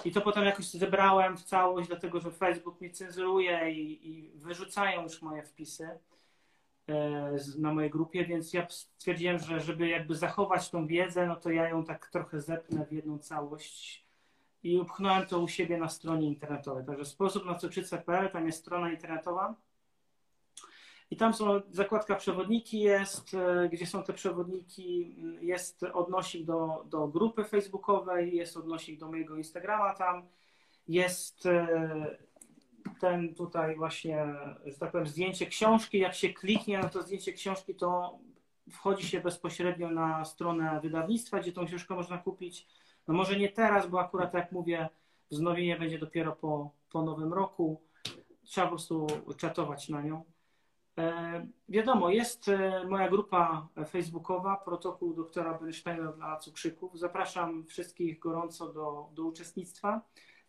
[0.05, 5.03] I to potem jakoś zebrałem w całość, dlatego że Facebook mnie cenzuruje i, i wyrzucają
[5.03, 5.89] już moje wpisy
[7.57, 11.69] na mojej grupie, więc ja stwierdziłem, że żeby jakby zachować tą wiedzę, no to ja
[11.69, 14.10] ją tak trochę zepnę w jedną całość
[14.63, 16.85] i upchnąłem to u siebie na stronie internetowej.
[16.85, 19.55] Także sposób na cukrzycę.pl, tam jest strona internetowa
[21.11, 27.07] i tam są zakładka przewodniki jest, e, gdzie są te przewodniki, jest odnosik do, do
[27.07, 30.27] grupy facebookowej, jest odnosik do mojego Instagrama tam,
[30.87, 32.17] jest e,
[32.99, 34.25] ten tutaj właśnie,
[34.65, 35.99] że tak powiem, zdjęcie książki.
[35.99, 38.19] Jak się kliknie na to zdjęcie książki, to
[38.71, 42.67] wchodzi się bezpośrednio na stronę wydawnictwa, gdzie tą książkę można kupić.
[43.11, 44.89] No może nie teraz, bo akurat jak mówię,
[45.31, 47.81] wznowienie będzie dopiero po, po nowym roku.
[48.43, 49.07] Trzeba po prostu
[49.37, 50.23] czatować na nią.
[50.97, 56.99] E, wiadomo, jest e, moja grupa facebookowa, protokół doktora Bernsteina dla cukrzyków.
[56.99, 60.01] Zapraszam wszystkich gorąco do, do uczestnictwa.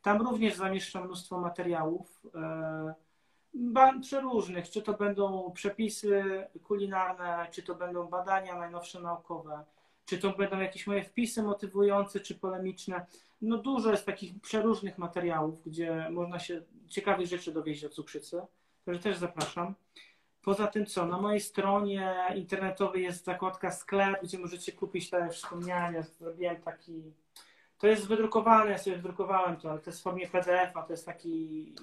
[0.03, 8.09] Tam również zamieszczam mnóstwo materiałów e, przeróżnych, czy to będą przepisy kulinarne, czy to będą
[8.09, 9.65] badania najnowsze naukowe,
[10.07, 13.07] czy to będą jakieś moje wpisy motywujące, czy polemiczne.
[13.43, 18.43] No dużo jest takich przeróżnych materiałów, gdzie można się ciekawych rzeczy dowiedzieć o cukrzycy.
[18.85, 19.75] Także też zapraszam.
[20.43, 25.95] Poza tym co, na mojej stronie internetowej jest zakładka sklep, gdzie możecie kupić, jak wspomniałem,
[25.95, 27.03] ja zrobiłem taki,
[27.79, 31.07] to jest wydrukowane, ja sobie wydrukowałem to, ale to jest w formie PDF-a, to jest
[31.07, 31.75] taki,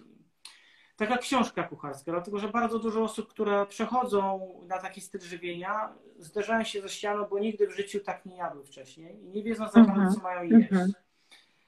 [0.99, 6.63] taka książka kucharska, dlatego że bardzo dużo osób, które przechodzą na taki styl żywienia, zderzają
[6.63, 9.79] się ze ścianą, bo nigdy w życiu tak nie jadły wcześniej i nie wiedzą za
[9.79, 10.13] bardzo, mhm.
[10.13, 10.71] co mają jeść.
[10.71, 10.93] Mhm.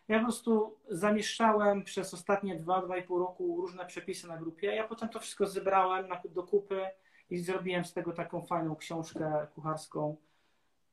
[0.08, 4.76] Ja po prostu zamieszczałem przez ostatnie 2-2,5 roku różne przepisy na grupie.
[4.76, 6.86] Ja potem to wszystko zebrałem do kupy
[7.30, 10.16] i zrobiłem z tego taką fajną książkę kucharską.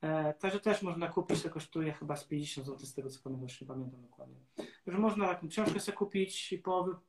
[0.01, 3.49] E, także też można kupić, to kosztuje chyba z 50 zł, z tego co pamiętam,
[3.61, 4.37] nie pamiętam dokładnie.
[4.85, 7.01] Także można taką książkę sobie kupić i po,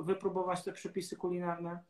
[0.00, 1.82] wypróbować te przepisy kulinarne.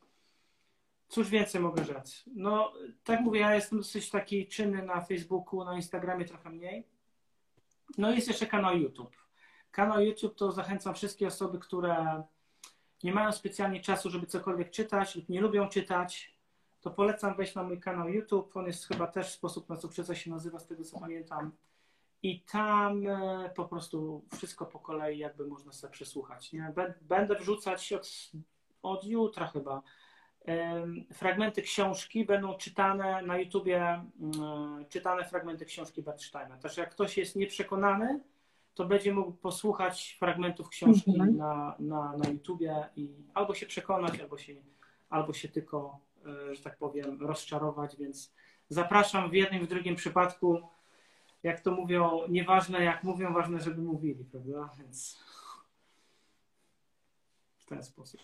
[1.09, 2.25] Cóż więcej mogę rzec?
[2.35, 2.73] No,
[3.05, 6.89] tak mówię, ja jestem dosyć taki czynny na Facebooku, na Instagramie trochę mniej.
[7.99, 9.17] No jest jeszcze kanał YouTube.
[9.71, 12.23] Kanał YouTube to zachęcam wszystkie osoby, które
[13.05, 16.38] nie mają specjalnie czasu, żeby cokolwiek czytać lub nie lubią czytać,
[16.89, 18.57] to polecam wejść na mój kanał YouTube.
[18.57, 21.53] On jest chyba też sposób na cukrzycę się nazywa, z tego co pamiętam.
[22.23, 26.53] I tam e, po prostu wszystko po kolei jakby można sobie przesłuchać.
[26.53, 26.73] Nie?
[27.01, 28.09] Będę wrzucać od,
[28.83, 29.83] od jutra chyba.
[31.13, 36.57] Fragmenty książki będą czytane na YouTubie, mm, czytane fragmenty książki Bernsteina.
[36.57, 38.21] Także jak ktoś jest nieprzekonany,
[38.75, 41.37] to będzie mógł posłuchać fragmentów książki mhm.
[41.37, 44.55] na, na, na YouTubie i albo się przekonać, albo się,
[45.11, 46.01] albo się tylko,
[46.53, 48.35] że tak powiem, rozczarować, więc
[48.69, 50.69] zapraszam w jednym, w drugim przypadku.
[51.43, 54.71] Jak to mówią, nieważne jak mówią, ważne, żeby mówili, prawda?
[54.79, 55.25] Więc
[57.59, 58.21] w ten sposób.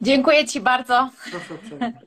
[0.00, 1.10] Dziękuję Ci bardzo.
[1.30, 2.00] Proszę uprzejmie.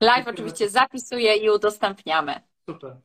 [0.00, 2.40] Live Dziękuję oczywiście zapisuję i udostępniamy.
[2.66, 2.96] Super.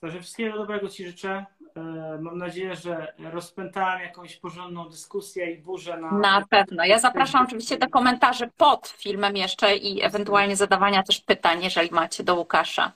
[0.00, 1.46] Także wszystkiego dobrego Ci życzę.
[1.76, 6.12] E, mam nadzieję, że rozpętałem jakąś porządną dyskusję i burzę na.
[6.12, 6.84] Na pewno.
[6.84, 12.24] Ja zapraszam oczywiście do komentarzy pod filmem jeszcze i ewentualnie zadawania też pytań, jeżeli macie
[12.24, 12.92] do Łukasza.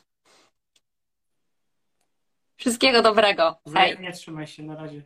[2.57, 3.59] Wszystkiego dobrego.
[3.75, 3.99] Hej.
[4.01, 5.03] Nie trzymaj się, na razie.